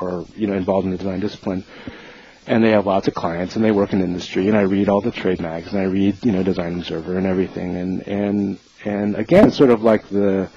or 0.00 0.24
you 0.34 0.46
know 0.46 0.54
involved 0.54 0.86
in 0.86 0.92
the 0.92 0.98
design 0.98 1.20
discipline. 1.20 1.64
and 2.46 2.64
they 2.64 2.70
have 2.70 2.86
lots 2.86 3.06
of 3.08 3.14
clients 3.14 3.56
and 3.56 3.64
they 3.64 3.70
work 3.70 3.92
in 3.92 4.00
industry 4.00 4.48
and 4.48 4.56
I 4.56 4.62
read 4.62 4.88
all 4.88 5.02
the 5.02 5.10
trade 5.10 5.40
mags 5.40 5.68
and 5.72 5.78
I 5.78 5.84
read 5.84 6.24
you 6.24 6.32
know 6.32 6.42
Design 6.42 6.78
Observer 6.78 7.18
and 7.18 7.26
everything 7.26 7.76
and 7.76 8.08
and 8.08 8.58
and 8.84 9.16
again 9.16 9.50
sort 9.50 9.70
of 9.70 9.82
like 9.82 10.08
the 10.08 10.48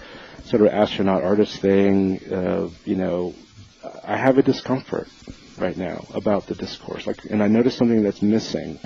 sort 0.46 0.62
of 0.62 0.70
astronaut 0.70 1.24
artist 1.24 1.60
thing 1.60 2.20
uh, 2.32 2.70
you 2.86 2.96
know 2.96 3.34
I 4.04 4.18
have 4.18 4.38
a 4.38 4.44
discomfort 4.44 5.08
right 5.58 5.78
now 5.78 6.06
about 6.14 6.48
the 6.48 6.56
discourse 6.56 7.06
like 7.06 7.24
and 7.26 7.44
I 7.44 7.48
notice 7.48 7.76
something 7.76 8.04
that's 8.04 8.22
missing 8.22 8.80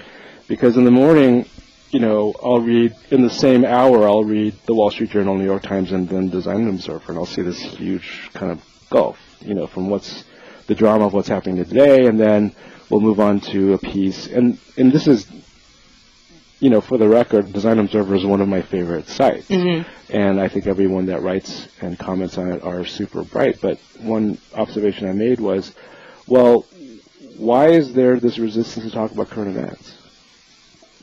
because 0.48 0.78
in 0.78 0.84
the 0.84 0.92
morning 0.92 1.46
you 1.92 2.00
know 2.00 2.34
I'll 2.44 2.62
read 2.62 2.94
in 3.12 3.22
the 3.22 3.30
same 3.30 3.64
hour 3.64 4.08
I'll 4.08 4.24
read 4.24 4.56
the 4.66 4.74
Wall 4.76 4.92
Street 4.92 5.12
Journal 5.12 5.38
New 5.38 5.46
York 5.46 5.64
Times 5.64 5.92
and 5.92 6.08
then 6.10 6.30
Design 6.30 6.68
Observer 6.68 7.12
and 7.12 7.18
I'll 7.18 7.26
see 7.26 7.42
this 7.42 7.62
huge 7.62 8.30
kind 8.34 8.52
of 8.52 8.62
gulf 8.90 9.20
you 9.42 9.54
know 9.54 9.68
from 9.68 9.90
what's 9.90 10.24
the 10.68 10.76
drama 10.76 11.08
of 11.08 11.14
what's 11.14 11.30
happening 11.30 11.64
today 11.64 12.08
and 12.08 12.20
then 12.20 12.54
we'll 12.90 13.02
move 13.02 13.20
on 13.20 13.40
to 13.40 13.74
a 13.74 13.78
piece. 13.78 14.28
And 14.28 14.58
and 14.78 14.92
this 14.92 15.08
is, 15.08 15.28
you 16.60 16.70
know, 16.70 16.82
for 16.82 16.98
the 16.98 17.08
record, 17.08 17.54
Design 17.54 17.80
Observer 17.80 18.16
is 18.16 18.26
one 18.26 18.42
of 18.42 18.48
my 18.48 18.62
favorite 18.62 19.08
sites. 19.08 19.50
And 20.10 20.40
I 20.40 20.48
think 20.48 20.66
everyone 20.68 21.06
that 21.08 21.22
writes 21.22 21.68
and 21.82 22.00
comments 22.00 22.38
on 22.38 22.52
it 22.52 22.64
are 22.64 22.86
super 22.86 23.24
bright. 23.24 23.62
But 23.62 23.80
one 24.00 24.38
observation 24.56 25.08
I 25.08 25.14
made 25.14 25.40
was, 25.40 25.76
well, 26.28 26.66
why 27.38 27.68
is 27.68 27.94
there 27.94 28.20
this 28.20 28.40
resistance 28.40 28.86
to 28.86 28.92
talk 28.92 29.12
about 29.12 29.30
current 29.30 29.56
events? 29.56 29.94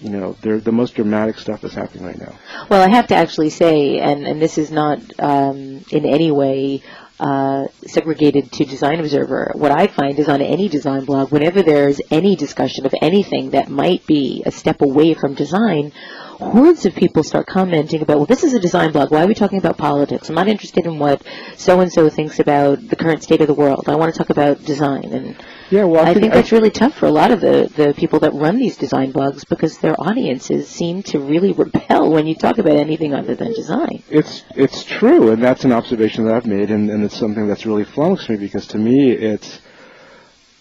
You 0.00 0.10
know, 0.10 0.36
they're, 0.42 0.58
the 0.58 0.72
most 0.72 0.96
dramatic 0.96 1.38
stuff 1.38 1.62
is 1.62 1.72
happening 1.72 2.04
right 2.04 2.18
now. 2.18 2.34
Well, 2.68 2.82
I 2.82 2.92
have 2.92 3.06
to 3.08 3.14
actually 3.14 3.50
say, 3.50 4.00
and, 4.00 4.26
and 4.26 4.42
this 4.42 4.58
is 4.58 4.72
not 4.72 4.98
um, 5.20 5.84
in 5.90 6.04
any 6.04 6.32
way 6.32 6.82
uh, 7.20 7.66
segregated 7.86 8.50
to 8.52 8.64
Design 8.64 9.00
Observer. 9.00 9.52
What 9.54 9.70
I 9.70 9.86
find 9.86 10.18
is 10.18 10.28
on 10.28 10.42
any 10.42 10.68
design 10.68 11.04
blog, 11.04 11.30
whenever 11.30 11.62
there's 11.62 12.00
any 12.10 12.36
discussion 12.36 12.86
of 12.86 12.94
anything 13.00 13.50
that 13.50 13.68
might 13.68 14.06
be 14.06 14.42
a 14.44 14.50
step 14.50 14.82
away 14.82 15.14
from 15.14 15.34
design, 15.34 15.92
hordes 16.38 16.86
of 16.86 16.94
people 16.94 17.22
start 17.22 17.46
commenting 17.46 18.02
about, 18.02 18.16
well, 18.18 18.26
this 18.26 18.44
is 18.44 18.54
a 18.54 18.58
design 18.58 18.92
blog. 18.92 19.10
Why 19.10 19.22
are 19.24 19.26
we 19.26 19.34
talking 19.34 19.58
about 19.58 19.78
politics? 19.78 20.28
I'm 20.28 20.34
not 20.34 20.48
interested 20.48 20.86
in 20.86 20.98
what 20.98 21.22
so 21.56 21.80
and 21.80 21.92
so 21.92 22.08
thinks 22.08 22.38
about 22.40 22.86
the 22.88 22.96
current 22.96 23.22
state 23.22 23.40
of 23.40 23.46
the 23.46 23.54
world. 23.54 23.88
I 23.88 23.96
want 23.96 24.12
to 24.12 24.18
talk 24.18 24.30
about 24.30 24.64
design. 24.64 25.04
And 25.12 25.36
Yeah, 25.70 25.84
well, 25.84 26.04
I, 26.04 26.10
I 26.10 26.14
think 26.14 26.32
that's 26.32 26.52
really 26.52 26.70
tough 26.70 26.94
for 26.94 27.06
a 27.06 27.10
lot 27.10 27.30
of 27.30 27.40
the, 27.40 27.70
the 27.74 27.94
people 27.94 28.20
that 28.20 28.34
run 28.34 28.58
these 28.58 28.76
design 28.76 29.12
blogs 29.12 29.48
because 29.48 29.78
their 29.78 29.98
audiences 30.00 30.68
seem 30.68 31.02
to 31.04 31.18
really 31.18 31.52
repel 31.52 32.10
when 32.10 32.26
you 32.26 32.34
talk 32.34 32.58
about 32.58 32.76
anything 32.76 33.14
other 33.14 33.34
than 33.34 33.52
design. 33.52 34.02
It's 34.10 34.42
it's 34.54 34.84
true, 34.84 35.30
and 35.30 35.42
that's 35.42 35.64
an 35.64 35.72
observation 35.72 36.24
that 36.26 36.34
I've 36.34 36.46
made, 36.46 36.70
and, 36.70 36.90
and 36.90 37.04
it's 37.04 37.16
something 37.16 37.46
that's 37.46 37.66
really 37.66 37.84
flummoxed 37.84 38.28
me 38.28 38.36
because 38.36 38.66
to 38.68 38.78
me 38.78 39.12
it's, 39.12 39.60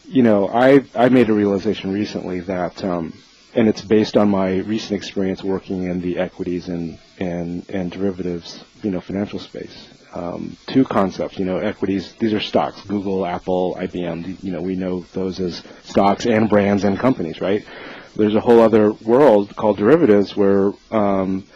you 0.05 0.23
know, 0.23 0.47
I 0.47 0.83
I 0.95 1.09
made 1.09 1.29
a 1.29 1.33
realization 1.33 1.91
recently 1.91 2.41
that, 2.41 2.83
um, 2.83 3.13
and 3.55 3.67
it's 3.67 3.81
based 3.81 4.17
on 4.17 4.29
my 4.29 4.57
recent 4.57 4.93
experience 4.93 5.43
working 5.43 5.83
in 5.83 6.01
the 6.01 6.17
equities 6.17 6.67
and 6.69 6.97
and 7.19 7.69
and 7.69 7.91
derivatives, 7.91 8.63
you 8.81 8.91
know, 8.91 9.01
financial 9.01 9.39
space. 9.39 9.89
Um, 10.13 10.57
two 10.67 10.83
concepts, 10.85 11.39
you 11.39 11.45
know, 11.45 11.57
equities. 11.57 12.13
These 12.19 12.33
are 12.33 12.39
stocks: 12.39 12.81
Google, 12.81 13.25
Apple, 13.25 13.75
IBM. 13.79 14.43
You 14.43 14.51
know, 14.51 14.61
we 14.61 14.75
know 14.75 15.01
those 15.13 15.39
as 15.39 15.63
stocks 15.83 16.25
and 16.25 16.49
brands 16.49 16.83
and 16.83 16.99
companies, 16.99 17.41
right? 17.41 17.65
There's 18.15 18.35
a 18.35 18.39
whole 18.39 18.61
other 18.61 18.91
world 18.91 19.55
called 19.55 19.77
derivatives 19.77 20.35
where 20.35 20.71
um, 20.91 21.47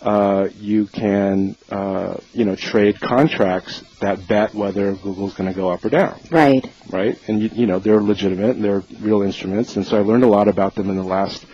uh, 0.00 0.48
you 0.58 0.86
can, 0.86 1.56
uh, 1.70 2.16
you 2.32 2.44
know, 2.44 2.54
trade 2.54 3.00
contracts 3.00 3.82
that 4.00 4.26
bet 4.28 4.54
whether 4.54 4.94
Google's 4.94 5.34
going 5.34 5.52
to 5.52 5.56
go 5.56 5.70
up 5.70 5.84
or 5.84 5.88
down, 5.88 6.20
Right. 6.30 6.64
right? 6.90 7.18
And 7.28 7.42
you, 7.42 7.50
you 7.52 7.66
know, 7.66 7.78
they're 7.78 8.00
legitimate, 8.02 8.56
and 8.56 8.64
they're 8.64 8.84
real 9.00 9.22
instruments, 9.22 9.76
and 9.76 9.84
so 9.86 9.98
I 9.98 10.02
learned 10.02 10.24
a 10.24 10.28
lot 10.28 10.48
about 10.48 10.74
them 10.74 10.88
in 10.88 10.96
the 10.96 11.02
last, 11.02 11.44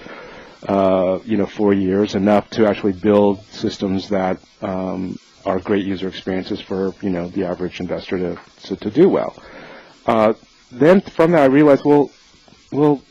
uh, 0.68 1.20
you 1.24 1.36
know, 1.36 1.46
four 1.46 1.72
years, 1.72 2.14
enough 2.14 2.50
to 2.50 2.66
actually 2.66 2.92
build 2.92 3.42
systems 3.46 4.10
that 4.10 4.38
um, 4.60 5.18
are 5.46 5.58
great 5.58 5.84
user 5.86 6.08
experiences 6.08 6.60
for, 6.60 6.94
you 7.00 7.10
know, 7.10 7.28
the 7.28 7.44
average 7.44 7.80
investor 7.80 8.18
to 8.18 8.40
to, 8.64 8.76
to 8.76 8.90
do 8.90 9.08
well. 9.08 9.34
Uh, 10.06 10.34
then 10.70 11.00
from 11.00 11.32
that, 11.32 11.42
I 11.42 11.46
realized, 11.46 11.84
well, 11.84 12.10
well, 12.72 13.02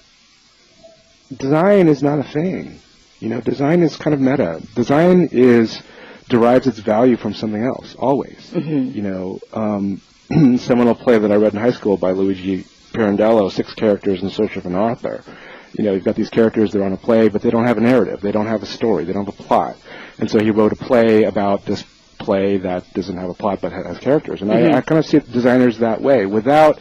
design 1.36 1.88
is 1.88 2.04
not 2.04 2.20
a 2.20 2.24
thing. 2.24 2.80
You 3.24 3.30
know, 3.30 3.40
design 3.40 3.84
is 3.84 3.96
kind 3.96 4.14
of 4.14 4.20
meta. 4.20 4.62
Design 4.76 5.30
is 5.32 5.82
derives 6.28 6.68
its 6.68 6.80
value 6.80 7.16
from 7.16 7.34
something 7.34 7.64
else 7.64 7.96
always. 7.98 8.52
You 8.94 9.02
know, 9.02 9.40
um, 9.54 10.02
seminal 10.58 10.94
play 10.94 11.18
that 11.20 11.32
I 11.32 11.36
read 11.36 11.54
in 11.54 11.60
high 11.60 11.72
school 11.72 11.96
by 11.96 12.12
Luigi 12.12 12.66
Pirandello, 12.92 13.50
Six 13.50 13.76
Characters 13.76 14.22
in 14.22 14.30
Search 14.30 14.58
of 14.58 14.66
an 14.66 14.76
Author. 14.76 15.24
You 15.72 15.86
know, 15.86 15.94
you've 15.94 16.04
got 16.04 16.16
these 16.18 16.30
characters, 16.30 16.74
they're 16.74 16.84
on 16.84 16.92
a 16.92 16.98
play, 16.98 17.30
but 17.30 17.42
they 17.42 17.50
don't 17.50 17.66
have 17.66 17.78
a 17.78 17.82
narrative. 17.82 18.20
They 18.20 18.34
don't 18.34 18.48
have 18.48 18.62
a 18.62 18.66
story. 18.66 19.06
They 19.06 19.14
don't 19.14 19.24
have 19.24 19.40
a 19.40 19.44
plot. 19.44 19.78
And 20.20 20.30
so 20.30 20.40
he 20.40 20.52
wrote 20.52 20.74
a 20.74 20.76
play 20.76 21.24
about 21.24 21.66
this 21.66 21.82
play 22.20 22.58
that 22.58 22.94
doesn't 22.94 23.16
have 23.16 23.30
a 23.30 23.34
plot 23.34 23.60
but 23.62 23.72
has 23.72 24.00
characters. 24.00 24.42
And 24.42 24.52
I, 24.52 24.78
I 24.78 24.82
kind 24.82 25.00
of 25.00 25.06
see 25.06 25.20
designers 25.20 25.80
that 25.80 26.02
way. 26.02 26.26
Without 26.26 26.78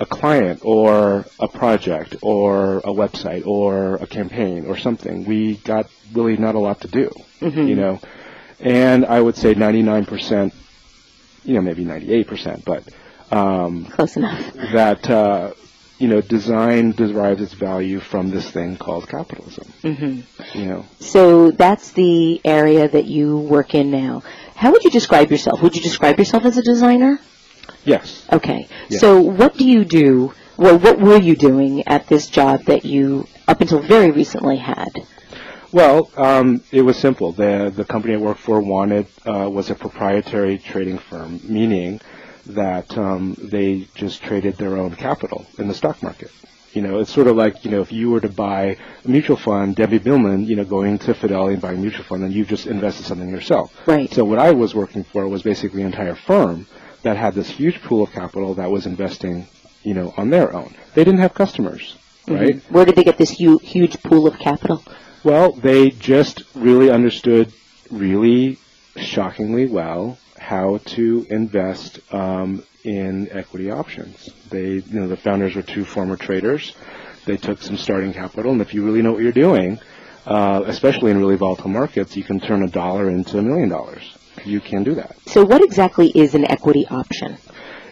a 0.00 0.06
client 0.06 0.60
or 0.64 1.26
a 1.38 1.46
project 1.46 2.16
or 2.22 2.78
a 2.78 2.92
website 3.02 3.46
or 3.46 3.96
a 3.96 4.06
campaign 4.06 4.64
or 4.66 4.76
something, 4.76 5.24
we 5.26 5.56
got 5.58 5.90
really 6.12 6.36
not 6.36 6.54
a 6.54 6.58
lot 6.58 6.80
to 6.80 6.88
do. 6.88 7.10
You 7.68 7.76
know, 7.76 8.00
and 8.58 9.06
I 9.06 9.20
would 9.20 9.36
say 9.36 9.54
99%, 9.54 10.52
you 11.44 11.54
know, 11.54 11.60
maybe 11.60 11.84
98%, 11.84 12.64
but 12.64 12.88
um, 13.30 13.84
Close 13.86 14.16
enough. 14.16 14.52
that 14.72 15.08
uh, 15.08 15.52
you 15.98 16.08
know, 16.08 16.22
design 16.22 16.92
derives 16.92 17.42
its 17.42 17.52
value 17.52 18.00
from 18.00 18.30
this 18.30 18.50
thing 18.50 18.76
called 18.78 19.06
capitalism. 19.06 19.70
Mm-hmm. 19.82 20.58
You 20.58 20.66
know, 20.66 20.86
So 20.98 21.50
that's 21.50 21.92
the 21.92 22.40
area 22.42 22.88
that 22.88 23.04
you 23.04 23.38
work 23.38 23.74
in 23.74 23.90
now. 23.90 24.22
How 24.56 24.72
would 24.72 24.82
you 24.82 24.90
describe 24.90 25.30
yourself? 25.30 25.62
Would 25.62 25.76
you 25.76 25.82
describe 25.82 26.18
yourself 26.18 26.46
as 26.46 26.56
a 26.56 26.62
designer? 26.62 27.20
Yes. 27.84 28.26
Okay. 28.32 28.68
Yeah. 28.88 28.98
So 28.98 29.20
what 29.20 29.56
do 29.56 29.64
you 29.64 29.84
do? 29.84 30.32
Well, 30.56 30.78
what 30.78 31.00
were 31.00 31.18
you 31.18 31.36
doing 31.36 31.86
at 31.88 32.06
this 32.08 32.26
job 32.26 32.64
that 32.64 32.84
you, 32.84 33.26
up 33.48 33.60
until 33.62 33.80
very 33.80 34.10
recently, 34.10 34.58
had? 34.58 34.90
Well, 35.72 36.10
um, 36.16 36.62
it 36.72 36.82
was 36.82 36.96
simple. 36.98 37.32
The 37.32 37.72
the 37.74 37.84
company 37.84 38.14
I 38.14 38.16
worked 38.18 38.40
for 38.40 38.60
wanted 38.60 39.06
uh, 39.24 39.48
was 39.48 39.70
a 39.70 39.74
proprietary 39.74 40.58
trading 40.58 40.98
firm, 40.98 41.40
meaning 41.44 42.00
that 42.46 42.96
um, 42.98 43.36
they 43.38 43.86
just 43.94 44.22
traded 44.22 44.56
their 44.56 44.76
own 44.76 44.96
capital 44.96 45.46
in 45.58 45.68
the 45.68 45.74
stock 45.74 46.02
market. 46.02 46.30
You 46.72 46.82
know, 46.82 46.98
it's 46.98 47.12
sort 47.12 47.26
of 47.28 47.36
like 47.36 47.64
you 47.64 47.70
know 47.70 47.82
if 47.82 47.92
you 47.92 48.10
were 48.10 48.20
to 48.20 48.28
buy 48.28 48.76
a 49.04 49.08
mutual 49.08 49.36
fund, 49.36 49.76
Debbie 49.76 50.00
Millman, 50.00 50.44
you 50.44 50.56
know, 50.56 50.64
going 50.64 50.98
to 50.98 51.14
Fidelity 51.14 51.54
and 51.54 51.62
buying 51.62 51.78
a 51.78 51.80
mutual 51.80 52.04
fund, 52.04 52.24
and 52.24 52.32
you 52.32 52.44
just 52.44 52.66
invested 52.66 53.06
something 53.06 53.28
yourself. 53.28 53.72
Right. 53.86 54.12
So 54.12 54.24
what 54.24 54.40
I 54.40 54.50
was 54.50 54.74
working 54.74 55.04
for 55.04 55.28
was 55.28 55.42
basically 55.42 55.82
an 55.82 55.88
entire 55.88 56.16
firm 56.16 56.66
that 57.02 57.16
had 57.16 57.34
this 57.34 57.48
huge 57.48 57.80
pool 57.82 58.02
of 58.02 58.12
capital 58.12 58.54
that 58.54 58.70
was 58.70 58.86
investing, 58.86 59.46
you 59.82 59.94
know, 59.94 60.12
on 60.16 60.30
their 60.30 60.54
own. 60.54 60.74
They 60.94 61.04
didn't 61.04 61.20
have 61.20 61.34
customers, 61.34 61.96
right? 62.28 62.62
Where 62.68 62.84
did 62.84 62.96
they 62.96 63.04
get 63.04 63.18
this 63.18 63.38
hu- 63.38 63.58
huge 63.58 64.02
pool 64.02 64.26
of 64.26 64.38
capital? 64.38 64.82
Well, 65.24 65.52
they 65.52 65.90
just 65.90 66.42
really 66.54 66.90
understood 66.90 67.52
really 67.90 68.58
shockingly 68.96 69.66
well 69.66 70.18
how 70.38 70.78
to 70.84 71.26
invest 71.30 72.00
um, 72.12 72.64
in 72.84 73.30
equity 73.30 73.70
options. 73.70 74.30
They, 74.48 74.68
you 74.68 75.00
know, 75.00 75.08
the 75.08 75.16
founders 75.16 75.54
were 75.54 75.62
two 75.62 75.84
former 75.84 76.16
traders. 76.16 76.74
They 77.26 77.36
took 77.36 77.60
some 77.60 77.76
starting 77.76 78.12
capital, 78.14 78.52
and 78.52 78.60
if 78.62 78.72
you 78.72 78.84
really 78.84 79.02
know 79.02 79.12
what 79.12 79.22
you're 79.22 79.32
doing, 79.32 79.78
uh, 80.26 80.62
especially 80.66 81.10
in 81.10 81.18
really 81.18 81.36
volatile 81.36 81.68
markets, 81.68 82.16
you 82.16 82.24
can 82.24 82.40
turn 82.40 82.62
a 82.62 82.68
dollar 82.68 83.10
into 83.10 83.38
a 83.38 83.42
million 83.42 83.68
dollars. 83.68 84.16
You 84.44 84.60
can 84.60 84.84
do 84.84 84.94
that. 84.94 85.16
So 85.26 85.44
what 85.44 85.62
exactly 85.62 86.08
is 86.08 86.34
an 86.34 86.50
equity 86.50 86.86
option? 86.90 87.36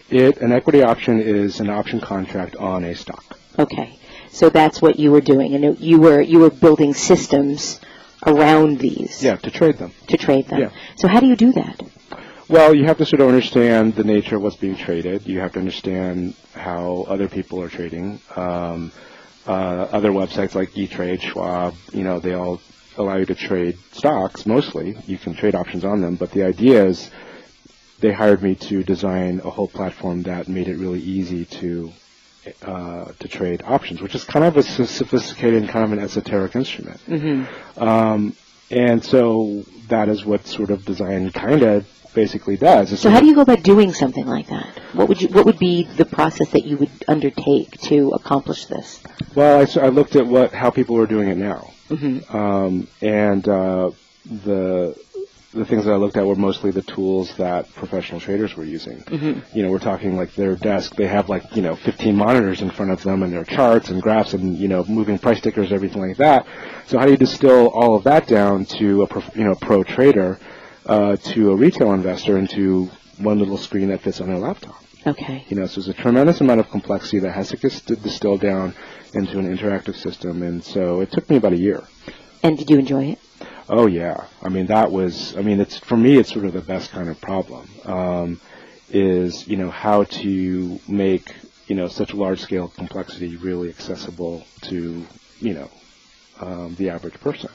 It 0.09 0.37
an 0.37 0.51
equity 0.51 0.81
option 0.81 1.19
is 1.19 1.59
an 1.59 1.69
option 1.69 1.99
contract 1.99 2.55
on 2.55 2.83
a 2.83 2.95
stock. 2.95 3.37
Okay. 3.57 3.97
So 4.31 4.49
that's 4.49 4.81
what 4.81 4.99
you 4.99 5.11
were 5.11 5.21
doing, 5.21 5.53
and 5.55 5.63
it- 5.65 5.79
you 5.79 5.99
were 5.99 6.21
you 6.21 6.39
were 6.39 6.49
building 6.49 6.93
systems 6.93 7.79
around 8.25 8.79
these 8.79 9.23
Yeah, 9.23 9.35
to 9.37 9.51
trade 9.51 9.77
them. 9.77 9.91
to 10.07 10.17
trade 10.17 10.47
them. 10.47 10.59
Yeah. 10.59 10.69
So 10.95 11.07
how 11.07 11.19
do 11.19 11.27
you 11.27 11.35
do 11.35 11.51
that? 11.53 11.81
Well, 12.47 12.73
you 12.73 12.85
have 12.85 12.97
to 12.97 13.05
sort 13.05 13.21
of 13.21 13.27
understand 13.27 13.95
the 13.95 14.03
nature 14.03 14.35
of 14.37 14.41
what's 14.41 14.55
being 14.55 14.75
traded. 14.75 15.27
You 15.27 15.39
have 15.39 15.53
to 15.53 15.59
understand 15.59 16.33
how 16.55 17.05
other 17.07 17.27
people 17.27 17.61
are 17.61 17.69
trading. 17.69 18.19
Um, 18.35 18.91
uh, 19.47 19.87
other 19.91 20.11
websites 20.11 20.55
like 20.55 20.75
E-Trade, 20.75 21.21
Schwab, 21.21 21.75
you 21.93 22.03
know, 22.03 22.19
they 22.19 22.33
all 22.33 22.59
allow 22.99 23.15
you 23.17 23.25
to 23.25 23.35
trade 23.35 23.77
stocks 23.91 24.45
mostly. 24.45 24.97
You 25.07 25.17
can 25.17 25.33
trade 25.33 25.55
options 25.55 25.85
on 25.85 26.01
them, 26.01 26.15
but 26.15 26.31
the 26.31 26.43
idea 26.43 26.85
is 26.85 27.09
they 27.99 28.11
hired 28.11 28.41
me 28.43 28.55
to 28.55 28.83
design 28.83 29.41
a 29.43 29.49
whole 29.49 29.67
platform 29.67 30.23
that 30.23 30.47
made 30.47 30.67
it 30.67 30.77
really 30.77 31.01
easy 31.01 31.45
to 31.45 31.91
uh, 32.63 33.05
to 33.19 33.27
trade 33.27 33.61
options, 33.65 34.01
which 34.01 34.15
is 34.15 34.23
kind 34.23 34.45
of 34.45 34.57
a 34.57 34.63
sophisticated 34.63 35.61
and 35.61 35.69
kind 35.69 35.85
of 35.85 35.91
an 35.91 35.99
esoteric 35.99 36.55
instrument. 36.55 36.99
Um, 37.77 38.35
and 38.71 39.03
so 39.03 39.65
that 39.87 40.09
is 40.09 40.25
what 40.25 40.47
sort 40.47 40.69
of 40.69 40.85
design 40.85 41.31
kind 41.31 41.63
of 41.63 41.87
basically 42.13 42.57
does. 42.57 42.91
It's 42.91 43.01
So 43.01 43.09
how 43.09 43.19
do 43.19 43.27
you 43.27 43.35
go 43.35 43.41
about 43.41 43.63
doing 43.63 43.93
something 43.93 44.25
like 44.25 44.47
that? 44.47 44.79
What 44.93 45.09
would 45.09 45.21
you 45.21 45.29
what 45.29 45.45
would 45.45 45.59
be 45.59 45.83
the 45.83 46.05
process 46.05 46.49
that 46.51 46.65
you 46.65 46.77
would 46.77 46.91
undertake 47.07 47.79
to 47.81 48.11
accomplish 48.11 48.65
this? 48.65 49.01
Well, 49.35 49.67
I 49.81 49.87
looked 49.89 50.15
at 50.15 50.25
what 50.25 50.53
how 50.53 50.69
people 50.69 50.95
were 50.95 51.07
doing 51.07 51.29
it 51.29 51.37
now, 51.37 51.71
um, 52.29 52.87
and 53.01 53.47
uh, 53.47 53.91
the 54.25 54.95
the 55.51 55.65
things 55.65 55.85
that 55.85 55.91
I 55.91 55.95
looked 55.95 56.15
at 56.15 56.25
were 56.25 56.35
mostly 56.35 56.69
the 56.69 56.83
tools 56.83 57.35
that 57.37 57.73
professional 57.73 58.19
traders 58.19 58.55
were 58.55 58.63
using. 58.63 59.03
You 59.53 59.63
know, 59.63 59.71
we're 59.71 59.79
talking 59.79 60.15
like 60.15 60.35
their 60.35 60.55
desk; 60.55 60.95
they 60.95 61.07
have 61.07 61.27
like 61.27 61.55
you 61.55 61.61
know 61.61 61.75
15 61.75 62.15
monitors 62.15 62.61
in 62.61 62.69
front 62.69 62.91
of 62.91 63.01
them, 63.03 63.23
and 63.23 63.33
their 63.33 63.45
charts 63.45 63.89
and 63.89 64.01
graphs, 64.01 64.33
and 64.33 64.57
you 64.57 64.67
know 64.67 64.83
moving 64.85 65.17
price 65.17 65.41
tickers, 65.41 65.71
everything 65.71 66.01
like 66.07 66.17
that. 66.17 66.45
So 66.85 66.99
how 66.99 67.05
do 67.05 67.11
you 67.11 67.17
distill 67.17 67.67
all 67.67 67.95
of 67.95 68.03
that 68.03 68.27
down 68.27 68.65
to 68.65 69.01
a 69.03 69.07
prof- 69.07 69.35
you 69.35 69.43
know 69.43 69.55
pro 69.55 69.83
trader, 69.83 70.39
uh, 70.85 71.15
to 71.15 71.51
a 71.51 71.55
retail 71.55 71.93
investor, 71.93 72.37
and 72.37 72.49
to 72.51 72.89
one 73.17 73.39
little 73.39 73.57
screen 73.57 73.89
that 73.89 74.01
fits 74.01 74.21
on 74.21 74.27
their 74.27 74.37
laptop? 74.37 74.75
Okay. 75.07 75.45
You 75.47 75.57
know, 75.57 75.65
so 75.65 75.81
there's 75.81 75.87
a 75.87 75.93
tremendous 75.93 76.41
amount 76.41 76.59
of 76.59 76.69
complexity 76.69 77.19
that 77.19 77.31
has 77.31 77.49
to 77.49 77.57
get 77.57 77.71
distilled 78.03 78.41
down 78.41 78.75
into 79.13 79.39
an 79.39 79.55
interactive 79.55 79.95
system, 79.95 80.43
and 80.43 80.63
so 80.63 81.01
it 81.01 81.11
took 81.11 81.29
me 81.29 81.37
about 81.37 81.53
a 81.53 81.57
year. 81.57 81.83
And 82.43 82.57
did 82.57 82.69
you 82.69 82.79
enjoy 82.79 83.05
it? 83.05 83.19
Oh 83.67 83.87
yeah, 83.87 84.25
I 84.41 84.49
mean 84.49 84.67
that 84.67 84.91
was, 84.91 85.35
I 85.37 85.41
mean 85.41 85.59
it's 85.59 85.77
for 85.77 85.97
me 85.97 86.17
it's 86.17 86.31
sort 86.31 86.45
of 86.45 86.53
the 86.53 86.61
best 86.61 86.91
kind 86.91 87.09
of 87.09 87.19
problem. 87.21 87.69
Um, 87.85 88.41
is 88.91 89.47
you 89.47 89.57
know 89.57 89.69
how 89.69 90.03
to 90.03 90.79
make 90.87 91.31
you 91.67 91.75
know 91.75 91.87
such 91.87 92.13
large 92.13 92.41
scale 92.41 92.67
complexity 92.67 93.35
really 93.37 93.69
accessible 93.69 94.43
to 94.61 95.05
you 95.39 95.53
know 95.53 95.69
um, 96.39 96.75
the 96.75 96.89
average 96.89 97.19
person. 97.19 97.49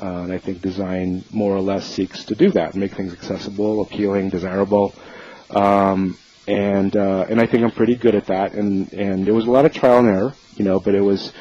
Uh, 0.00 0.22
and 0.22 0.32
I 0.32 0.38
think 0.38 0.62
design 0.62 1.24
more 1.32 1.56
or 1.56 1.60
less 1.60 1.84
seeks 1.84 2.24
to 2.26 2.36
do 2.36 2.50
that, 2.52 2.76
make 2.76 2.94
things 2.94 3.12
accessible, 3.12 3.82
appealing, 3.82 4.28
desirable. 4.28 4.94
Um, 5.50 6.16
and 6.48 6.96
uh, 6.96 7.26
and 7.28 7.40
I 7.40 7.46
think 7.46 7.62
I'm 7.62 7.70
pretty 7.70 7.94
good 7.94 8.14
at 8.14 8.26
that. 8.26 8.54
And 8.54 8.92
and 8.92 9.26
there 9.26 9.34
was 9.34 9.46
a 9.46 9.50
lot 9.50 9.66
of 9.66 9.72
trial 9.72 9.98
and 9.98 10.08
error, 10.08 10.34
you 10.56 10.64
know, 10.64 10.80
but 10.80 10.94
it 10.94 11.02
was 11.02 11.32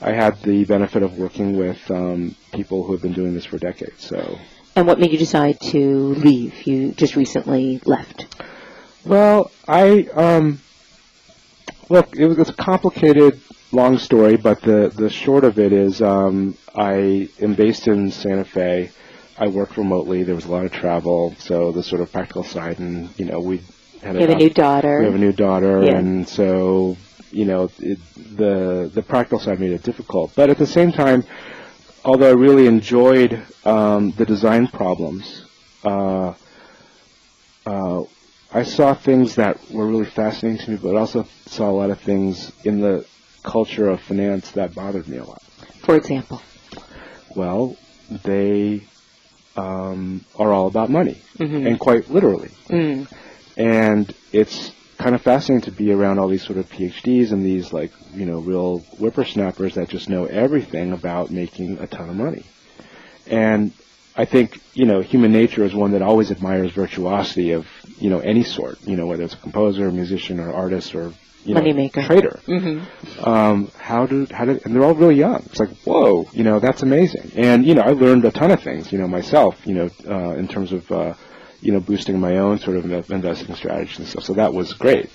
I 0.00 0.12
had 0.12 0.40
the 0.42 0.64
benefit 0.64 1.02
of 1.02 1.18
working 1.18 1.56
with 1.56 1.90
um, 1.90 2.36
people 2.52 2.84
who 2.84 2.92
have 2.92 3.02
been 3.02 3.12
doing 3.12 3.34
this 3.34 3.44
for 3.44 3.58
decades. 3.58 4.04
So 4.04 4.38
And 4.76 4.86
what 4.86 4.98
made 5.00 5.12
you 5.12 5.18
decide 5.18 5.60
to 5.72 6.14
leave? 6.14 6.66
You 6.66 6.92
just 6.92 7.16
recently 7.16 7.80
left. 7.84 8.26
Well, 9.04 9.50
I 9.66 10.04
um, 10.14 10.60
look. 11.88 12.16
It 12.16 12.26
was 12.26 12.38
it's 12.38 12.50
a 12.50 12.54
complicated, 12.54 13.40
long 13.72 13.98
story, 13.98 14.36
but 14.36 14.60
the 14.62 14.92
the 14.94 15.10
short 15.10 15.42
of 15.42 15.58
it 15.58 15.72
is, 15.72 16.00
um, 16.00 16.56
I 16.74 17.28
am 17.40 17.54
based 17.54 17.88
in 17.88 18.12
Santa 18.12 18.44
Fe. 18.44 18.90
I 19.36 19.48
work 19.48 19.76
remotely. 19.76 20.22
There 20.22 20.36
was 20.36 20.44
a 20.44 20.52
lot 20.52 20.64
of 20.64 20.72
travel, 20.72 21.34
so 21.38 21.72
the 21.72 21.82
sort 21.82 22.00
of 22.00 22.12
practical 22.12 22.44
side, 22.44 22.78
and 22.78 23.08
you 23.18 23.24
know, 23.24 23.40
we 23.40 23.60
had 24.02 24.16
You 24.16 24.28
have 24.28 24.30
a 24.30 24.38
new 24.38 24.50
daughter. 24.50 24.98
We 24.98 25.04
have 25.06 25.14
a 25.14 25.18
new 25.18 25.32
daughter, 25.32 25.80
and 25.96 26.28
so 26.28 26.96
you 27.30 27.44
know, 27.44 27.70
it, 27.78 27.98
the 28.36 28.90
the 28.92 29.02
practical 29.02 29.38
side 29.38 29.60
made 29.60 29.72
it 29.72 29.82
difficult. 29.82 30.32
But 30.34 30.50
at 30.50 30.58
the 30.58 30.66
same 30.66 30.92
time, 30.92 31.24
although 32.04 32.28
I 32.28 32.34
really 32.34 32.66
enjoyed 32.66 33.42
um, 33.64 34.12
the 34.12 34.26
design 34.26 34.68
problems. 34.68 35.44
Uh, 35.84 36.34
uh, 37.66 38.02
I 38.54 38.64
saw 38.64 38.94
things 38.94 39.36
that 39.36 39.58
were 39.70 39.86
really 39.86 40.04
fascinating 40.04 40.64
to 40.64 40.70
me, 40.72 40.76
but 40.76 40.96
also 40.96 41.26
saw 41.46 41.70
a 41.70 41.72
lot 41.72 41.90
of 41.90 42.00
things 42.00 42.52
in 42.64 42.80
the 42.80 43.06
culture 43.42 43.88
of 43.88 44.00
finance 44.02 44.50
that 44.52 44.74
bothered 44.74 45.08
me 45.08 45.16
a 45.16 45.24
lot. 45.24 45.42
For 45.84 45.96
example. 45.96 46.42
Well, 47.34 47.76
they 48.10 48.82
um, 49.56 50.24
are 50.38 50.52
all 50.52 50.66
about 50.66 50.90
money, 50.90 51.22
and 51.66 51.78
quite 51.80 52.10
literally. 52.10 52.50
And 53.56 54.12
it's 54.32 54.72
kind 54.98 55.14
of 55.14 55.22
fascinating 55.22 55.62
to 55.62 55.72
be 55.76 55.92
around 55.92 56.18
all 56.18 56.28
these 56.28 56.44
sort 56.44 56.58
of 56.58 56.68
PhDs 56.70 57.32
and 57.32 57.44
these 57.44 57.72
like 57.72 57.90
you 58.14 58.24
know 58.24 58.38
real 58.38 58.78
whippersnappers 58.98 59.74
that 59.74 59.88
just 59.88 60.08
know 60.08 60.26
everything 60.26 60.92
about 60.92 61.30
making 61.30 61.78
a 61.78 61.86
ton 61.86 62.08
of 62.08 62.16
money. 62.16 62.44
And 63.26 63.72
I 64.16 64.24
think 64.26 64.60
you 64.74 64.86
know 64.86 65.00
human 65.00 65.32
nature 65.32 65.64
is 65.64 65.74
one 65.74 65.92
that 65.92 66.02
always 66.02 66.30
admires 66.30 66.72
virtuosity 66.72 67.52
of 67.52 67.66
you 67.98 68.10
know 68.10 68.20
any 68.20 68.44
sort. 68.44 68.78
You 68.86 68.96
know 68.96 69.06
whether 69.06 69.24
it's 69.24 69.34
a 69.34 69.38
composer, 69.38 69.88
a 69.88 69.92
musician, 69.92 70.38
or 70.38 70.52
artist, 70.52 70.94
or 70.94 71.12
you 71.44 71.54
know 71.54 71.60
Moneymaker. 71.62 72.06
trader. 72.06 72.40
Um, 73.24 73.70
how 73.78 74.06
do 74.06 74.26
how 74.30 74.44
did 74.44 74.64
and 74.64 74.74
they're 74.74 74.84
all 74.84 74.94
really 74.94 75.16
young. 75.16 75.42
It's 75.46 75.60
like 75.60 75.70
whoa, 75.84 76.28
you 76.32 76.44
know 76.44 76.60
that's 76.60 76.82
amazing. 76.82 77.32
And 77.36 77.66
you 77.66 77.74
know 77.74 77.82
I 77.82 77.90
learned 77.90 78.24
a 78.24 78.30
ton 78.30 78.50
of 78.50 78.62
things. 78.62 78.92
You 78.92 78.98
know 78.98 79.08
myself. 79.08 79.58
You 79.66 79.74
know 79.74 79.90
uh, 80.06 80.34
in 80.34 80.46
terms 80.46 80.72
of 80.72 80.90
uh, 80.92 81.14
you 81.62 81.72
know 81.72 81.80
boosting 81.80 82.20
my 82.20 82.36
own 82.36 82.58
sort 82.58 82.76
of 82.76 83.10
investing 83.10 83.54
strategies 83.54 83.98
and 83.98 84.08
stuff. 84.08 84.24
So 84.24 84.34
that 84.34 84.52
was 84.52 84.74
great. 84.74 85.08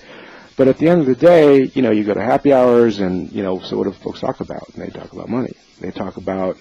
But 0.56 0.68
at 0.68 0.80
the 0.80 0.88
end 0.88 1.02
of 1.02 1.06
the 1.06 1.16
day, 1.16 1.66
you 1.76 1.84
know, 1.84 1.92
you 1.92 2.04
go 2.04 2.16
to 2.16 2.24
happy 2.24 2.52
hours, 2.52 3.00
and 3.00 3.32
you 3.32 3.44
know, 3.44 3.60
so 3.60 3.78
what 3.78 3.84
do 3.84 3.92
folks 3.92 4.22
talk 4.22 4.40
about? 4.40 4.68
And 4.74 4.82
they 4.82 4.90
talk 4.90 5.14
about 5.14 5.30
money. 5.30 5.54
They 5.80 5.92
talk 5.92 6.18
about 6.18 6.58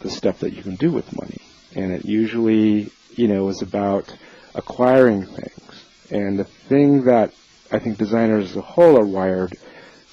the 0.00 0.10
stuff 0.10 0.40
that 0.40 0.52
you 0.52 0.62
can 0.62 0.76
do 0.76 0.92
with 0.92 1.16
money, 1.16 1.40
and 1.74 1.92
it 1.92 2.04
usually, 2.04 2.92
you 3.16 3.26
know, 3.26 3.48
is 3.48 3.62
about 3.62 4.14
acquiring 4.54 5.26
things. 5.26 5.84
And 6.10 6.38
the 6.38 6.44
thing 6.44 7.04
that 7.04 7.32
I 7.72 7.80
think 7.80 7.98
designers 7.98 8.50
as 8.50 8.56
a 8.56 8.60
whole 8.60 8.96
are 8.96 9.04
wired 9.04 9.52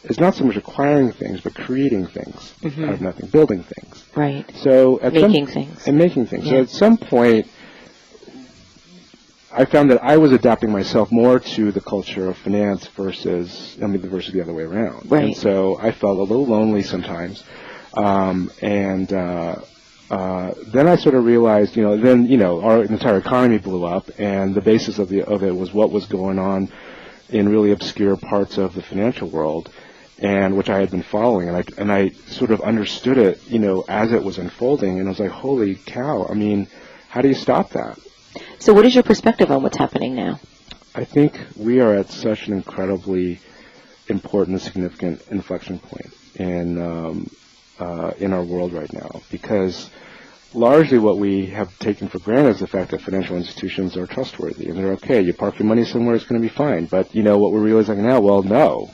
is 0.03 0.19
not 0.19 0.35
so 0.35 0.43
much 0.43 0.57
acquiring 0.57 1.11
things, 1.11 1.41
but 1.41 1.53
creating 1.55 2.07
things 2.07 2.53
mm-hmm. 2.61 2.83
out 2.83 2.93
of 2.93 3.01
nothing, 3.01 3.29
building 3.29 3.63
things. 3.63 4.03
Right. 4.15 4.49
So 4.55 4.99
at 5.01 5.13
Making 5.13 5.45
some, 5.45 5.53
things. 5.53 5.87
and 5.87 5.97
making 5.97 6.25
things. 6.25 6.49
So 6.49 6.61
at 6.61 6.69
some 6.69 6.97
point, 6.97 7.47
I 9.55 9.65
found 9.65 9.91
that 9.91 10.03
I 10.03 10.17
was 10.17 10.31
adapting 10.31 10.71
myself 10.71 11.11
more 11.11 11.39
to 11.39 11.71
the 11.71 11.81
culture 11.81 12.29
of 12.29 12.37
finance 12.37 12.87
versus 12.87 13.77
I 13.81 13.87
mean 13.87 14.01
versus 14.01 14.33
the 14.33 14.41
other 14.41 14.53
way 14.53 14.63
around. 14.63 15.11
Right. 15.11 15.25
And 15.25 15.37
so 15.37 15.77
I 15.79 15.91
felt 15.91 16.17
a 16.17 16.23
little 16.23 16.45
lonely 16.45 16.83
sometimes, 16.83 17.43
um, 17.93 18.51
and. 18.61 19.11
Uh, 19.11 19.55
uh, 20.09 20.53
then 20.67 20.87
I 20.87 20.95
sort 20.95 21.15
of 21.15 21.23
realized, 21.23 21.75
you 21.75 21.81
know, 21.81 21.97
then 21.97 22.27
you 22.27 22.37
know, 22.37 22.61
our 22.61 22.83
entire 22.83 23.17
economy 23.17 23.57
blew 23.57 23.83
up, 23.83 24.11
and 24.19 24.53
the 24.53 24.61
basis 24.61 24.99
of 24.99 25.09
the 25.09 25.23
of 25.23 25.43
it 25.43 25.55
was 25.55 25.73
what 25.73 25.91
was 25.91 26.05
going 26.05 26.37
on 26.37 26.69
in 27.29 27.49
really 27.49 27.71
obscure 27.71 28.15
parts 28.15 28.59
of 28.59 28.75
the 28.75 28.83
financial 28.83 29.27
world, 29.27 29.71
and 30.19 30.55
which 30.55 30.69
I 30.69 30.79
had 30.79 30.91
been 30.91 31.01
following, 31.01 31.47
and 31.47 31.57
I 31.57 31.63
and 31.77 31.91
I 31.91 32.09
sort 32.27 32.51
of 32.51 32.61
understood 32.61 33.17
it, 33.17 33.41
you 33.47 33.57
know, 33.57 33.85
as 33.87 34.11
it 34.11 34.23
was 34.23 34.37
unfolding, 34.37 34.99
and 34.99 35.07
I 35.07 35.09
was 35.09 35.19
like, 35.19 35.31
holy 35.31 35.75
cow! 35.75 36.27
I 36.29 36.35
mean, 36.35 36.67
how 37.09 37.21
do 37.21 37.29
you 37.29 37.33
stop 37.33 37.71
that? 37.71 37.97
So, 38.59 38.73
what 38.73 38.85
is 38.85 38.93
your 38.93 39.03
perspective 39.03 39.51
on 39.51 39.63
what's 39.63 39.77
happening 39.77 40.15
now? 40.15 40.39
I 40.95 41.05
think 41.05 41.39
we 41.57 41.79
are 41.79 41.93
at 41.95 42.09
such 42.09 42.47
an 42.47 42.53
incredibly 42.53 43.39
important 44.07 44.55
and 44.55 44.61
significant 44.61 45.21
inflection 45.29 45.79
point 45.79 46.13
in 46.35 46.81
um, 46.81 47.29
uh, 47.79 48.11
in 48.17 48.33
our 48.33 48.43
world 48.43 48.73
right 48.73 48.91
now 48.93 49.21
because 49.31 49.89
largely 50.53 50.99
what 50.99 51.17
we 51.17 51.47
have 51.47 51.77
taken 51.79 52.07
for 52.07 52.19
granted 52.19 52.49
is 52.51 52.59
the 52.59 52.67
fact 52.67 52.91
that 52.91 53.01
financial 53.01 53.35
institutions 53.35 53.97
are 53.97 54.05
trustworthy 54.05 54.69
and 54.69 54.77
they're 54.77 54.93
okay. 54.93 55.21
You 55.21 55.33
park 55.33 55.59
your 55.59 55.67
money 55.67 55.83
somewhere, 55.83 56.15
it's 56.15 56.25
going 56.25 56.41
to 56.41 56.47
be 56.47 56.53
fine. 56.53 56.85
But 56.85 57.13
you 57.15 57.23
know 57.23 57.37
what 57.37 57.51
we're 57.51 57.61
realizing 57.61 58.03
now? 58.03 58.19
Well, 58.19 58.43
no. 58.43 58.91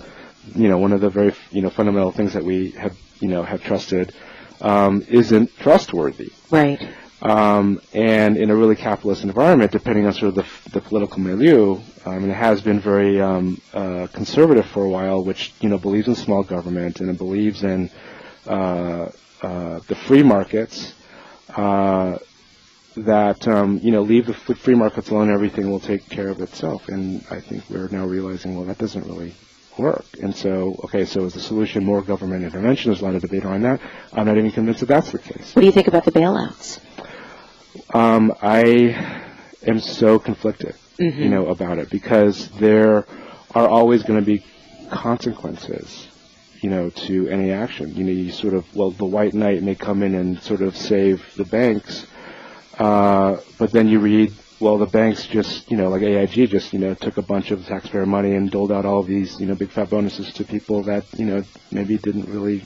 You 0.56 0.70
know, 0.70 0.78
one 0.78 0.94
of 0.94 1.02
the 1.02 1.10
very 1.10 1.34
you 1.52 1.62
know 1.62 1.70
fundamental 1.70 2.12
things 2.12 2.34
that 2.34 2.44
we 2.44 2.72
have 2.72 2.98
you 3.20 3.28
know 3.28 3.44
have 3.44 3.64
trusted 3.64 4.14
um, 4.62 5.06
isn't 5.08 5.56
trustworthy. 5.58 6.32
Right. 6.50 6.82
Um, 7.22 7.82
and 7.94 8.38
in 8.38 8.50
a 8.50 8.56
really 8.56 8.76
capitalist 8.76 9.24
environment, 9.24 9.72
depending 9.72 10.06
on 10.06 10.14
sort 10.14 10.30
of 10.30 10.36
the, 10.36 10.70
the 10.72 10.82
political 10.82 11.20
milieu, 11.20 11.80
I 12.06 12.18
mean, 12.18 12.30
it 12.30 12.36
has 12.36 12.62
been 12.62 12.80
very 12.80 13.20
um, 13.20 13.62
uh, 13.74 14.08
conservative 14.14 14.66
for 14.68 14.86
a 14.86 14.90
while, 14.90 15.24
which 15.24 15.54
you 15.60 15.68
know 15.70 15.78
believes 15.78 16.08
in 16.08 16.16
small 16.16 16.44
government 16.44 17.02
and 17.02 17.10
it 17.10 17.18
believes 17.18 17.64
in 17.64 17.90
uh, 18.48 19.10
uh, 19.42 19.80
the 19.88 19.96
free 19.96 20.24
markets. 20.24 20.94
Uh, 21.50 22.20
that 22.96 23.48
um, 23.48 23.80
you 23.82 23.92
know 23.92 24.02
leave 24.02 24.26
the 24.26 24.34
free 24.34 24.76
markets 24.76 25.10
alone, 25.10 25.32
everything 25.32 25.70
will 25.70 25.80
take 25.80 26.10
care 26.10 26.30
of 26.30 26.42
itself. 26.42 26.88
And 26.90 27.24
I 27.30 27.40
think 27.40 27.64
we're 27.70 27.88
now 27.90 28.06
realizing, 28.06 28.56
well, 28.56 28.66
that 28.66 28.78
doesn't 28.78 29.06
really 29.06 29.34
work. 29.78 30.06
And 30.22 30.36
so, 30.36 30.76
okay, 30.86 31.06
so 31.06 31.24
is 31.26 31.34
the 31.34 31.40
solution 31.40 31.86
more 31.86 32.02
government 32.02 32.44
intervention? 32.44 32.92
There's 32.92 33.02
a 33.02 33.06
lot 33.06 33.16
of 33.16 33.22
debate 33.22 33.46
around 33.46 33.62
that. 33.62 33.80
I'm 34.14 34.26
not 34.26 34.38
even 34.38 34.52
convinced 34.52 34.82
that 34.82 34.88
that's 34.88 35.12
the 35.12 35.20
case. 35.20 35.56
What 35.56 35.62
do 35.62 35.66
you 35.66 35.72
think 35.72 35.88
about 35.88 36.06
the 36.06 36.12
bailouts? 36.12 36.80
Um, 37.94 38.34
I 38.42 39.28
am 39.66 39.80
so 39.80 40.20
conflicted, 40.20 40.76
mm-hmm. 41.00 41.22
you 41.22 41.30
know, 41.30 41.48
about 41.48 41.78
it 41.78 41.90
because 41.90 42.50
there 42.60 43.06
are 43.56 43.68
always 43.68 44.04
going 44.04 44.20
to 44.20 44.26
be 44.26 44.44
consequences, 44.90 46.08
you 46.62 46.70
know, 46.70 46.90
to 46.90 47.28
any 47.30 47.52
action. 47.52 47.96
You 47.96 48.04
know, 48.04 48.12
you 48.12 48.32
sort 48.32 48.54
of, 48.54 48.76
well, 48.76 48.92
the 48.92 49.06
white 49.06 49.34
knight 49.34 49.64
may 49.64 49.76
come 49.76 50.04
in 50.04 50.16
and 50.16 50.42
sort 50.42 50.62
of 50.62 50.76
save 50.76 51.24
the 51.36 51.46
banks, 51.46 52.06
uh, 52.78 53.38
but 53.58 53.72
then 53.72 53.88
you 53.88 54.00
read, 54.00 54.34
well, 54.60 54.78
the 54.78 54.86
banks 54.86 55.26
just, 55.26 55.70
you 55.72 55.78
know, 55.78 55.90
like 55.90 56.02
AIG 56.02 56.50
just, 56.50 56.74
you 56.74 56.80
know, 56.80 56.94
took 56.94 57.18
a 57.18 57.22
bunch 57.22 57.52
of 57.52 57.66
taxpayer 57.66 58.06
money 58.06 58.36
and 58.36 58.52
doled 58.52 58.72
out 58.72 58.86
all 58.86 59.04
these, 59.04 59.40
you 59.40 59.46
know, 59.46 59.56
big 59.56 59.70
fat 59.70 59.90
bonuses 59.90 60.34
to 60.34 60.44
people 60.44 60.84
that, 60.84 61.06
you 61.18 61.26
know, 61.26 61.44
maybe 61.72 61.98
didn't 61.98 62.30
really, 62.30 62.66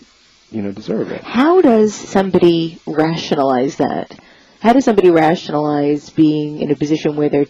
you 0.52 0.62
know, 0.62 0.72
deserve 0.72 1.12
it. 1.12 1.22
How 1.22 1.62
does 1.62 1.94
somebody 1.94 2.80
rationalize 2.88 3.78
that? 3.78 4.18
How 4.64 4.72
does 4.72 4.86
somebody 4.86 5.12
rationalize 5.12 6.10
being 6.10 6.62
in 6.62 6.72
a 6.72 6.76
position 6.76 7.18
where 7.18 7.28
they're 7.28 7.48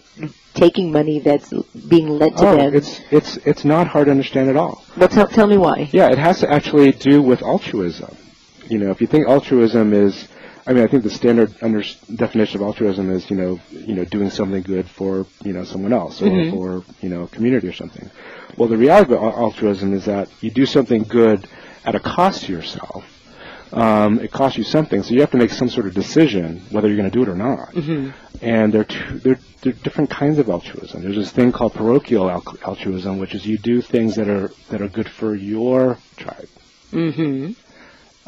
taking 0.55 0.91
money 0.91 1.19
that's 1.19 1.53
being 1.87 2.09
lent 2.09 2.37
to 2.37 2.47
oh, 2.49 2.57
them? 2.57 2.73
It's 2.73 3.01
it's 3.11 3.37
it's 3.37 3.63
not 3.63 3.85
hard 3.85 4.05
to 4.07 4.11
understand 4.11 4.49
at 4.49 4.57
all. 4.57 4.83
Well, 4.97 5.09
tell, 5.09 5.27
tell 5.27 5.45
me 5.45 5.57
why. 5.57 5.89
Yeah, 5.91 6.11
it 6.11 6.17
has 6.17 6.39
to 6.39 6.49
actually 6.51 6.91
do 6.91 7.21
with 7.21 7.43
altruism. 7.43 8.17
You 8.67 8.79
know, 8.79 8.89
if 8.89 8.99
you 8.99 9.05
think 9.05 9.27
altruism 9.27 9.93
is, 9.93 10.27
I 10.65 10.73
mean, 10.73 10.83
I 10.83 10.87
think 10.87 11.03
the 11.03 11.11
standard 11.11 11.53
under, 11.61 11.83
definition 12.15 12.61
of 12.61 12.65
altruism 12.65 13.11
is, 13.11 13.29
you 13.29 13.35
know, 13.35 13.59
you 13.69 13.93
know, 13.93 14.05
doing 14.05 14.31
something 14.31 14.63
good 14.63 14.89
for 14.89 15.27
you 15.43 15.53
know 15.53 15.65
someone 15.65 15.93
else 15.93 16.19
or 16.19 16.25
mm-hmm. 16.25 16.55
for 16.55 16.83
you 17.01 17.09
know 17.09 17.23
a 17.23 17.27
community 17.27 17.67
or 17.67 17.73
something. 17.73 18.09
Well, 18.57 18.69
the 18.69 18.77
reality 18.77 19.13
of 19.13 19.21
altruism 19.21 19.93
is 19.93 20.05
that 20.05 20.29
you 20.41 20.49
do 20.49 20.65
something 20.65 21.03
good 21.03 21.47
at 21.85 21.93
a 21.93 21.99
cost 21.99 22.45
to 22.45 22.51
yourself 22.51 23.05
um, 23.73 24.19
it 24.19 24.31
costs 24.31 24.57
you 24.57 24.63
something. 24.63 25.01
So 25.01 25.13
you 25.13 25.21
have 25.21 25.31
to 25.31 25.37
make 25.37 25.49
some 25.49 25.67
sort 25.67 25.87
of 25.87 25.95
decision 25.95 26.61
whether 26.69 26.87
you're 26.87 26.97
going 26.97 27.09
to 27.09 27.17
do 27.17 27.23
it 27.23 27.29
or 27.29 27.35
not. 27.35 27.73
Mm-hmm. 27.73 28.11
And 28.45 28.71
there 28.71 28.81
are, 28.81 28.85
two, 28.85 29.19
there, 29.19 29.39
there, 29.61 29.73
are 29.73 29.83
different 29.83 30.11
kinds 30.11 30.37
of 30.37 30.47
altruism. 30.49 31.01
There's 31.01 31.15
this 31.15 31.31
thing 31.31 31.51
called 31.51 31.73
parochial 31.73 32.29
al- 32.29 32.43
altruism, 32.65 33.17
which 33.17 33.33
is 33.33 33.45
you 33.45 33.57
do 33.57 33.81
things 33.81 34.15
that 34.15 34.29
are 34.29 34.51
that 34.69 34.81
are 34.81 34.87
good 34.87 35.09
for 35.09 35.33
your 35.33 35.97
tribe. 36.17 36.49
Mm-hmm. 36.91 37.53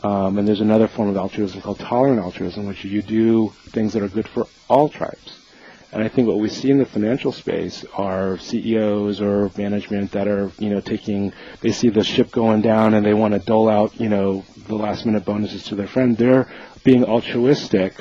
Um, 0.05 0.37
and 0.37 0.47
there's 0.47 0.61
another 0.61 0.87
form 0.87 1.09
of 1.09 1.17
altruism 1.17 1.61
called 1.61 1.79
tolerant 1.79 2.19
altruism, 2.19 2.65
which 2.65 2.83
is 2.83 2.91
you 2.91 3.01
do 3.01 3.49
things 3.69 3.93
that 3.93 4.01
are 4.01 4.09
good 4.09 4.27
for 4.27 4.47
all 4.67 4.89
tribes. 4.89 5.44
And 5.91 6.03
I 6.03 6.09
think 6.09 6.27
what 6.27 6.39
we 6.39 6.49
see 6.49 6.71
in 6.71 6.77
the 6.77 6.85
financial 6.85 7.31
space 7.31 7.85
are 7.95 8.37
CEOs 8.37 9.21
or 9.21 9.49
management 9.57 10.11
that 10.11 10.27
are, 10.27 10.51
you 10.59 10.69
know, 10.69 10.81
taking, 10.81 11.31
they 11.61 11.71
see 11.71 11.89
the 11.89 12.03
ship 12.03 12.31
going 12.31 12.61
down 12.61 12.93
and 12.93 13.05
they 13.05 13.13
want 13.13 13.33
to 13.33 13.39
dole 13.39 13.69
out, 13.69 13.99
you 13.99 14.09
know, 14.09 14.43
the 14.67 14.75
last 14.75 15.05
minute 15.05 15.23
bonuses 15.23 15.63
to 15.65 15.75
their 15.75 15.87
friend. 15.87 16.17
They're 16.17 16.51
being 16.83 17.05
altruistic 17.05 17.93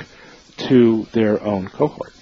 to 0.57 1.07
their 1.13 1.41
own 1.41 1.67
cohort. 1.67 2.13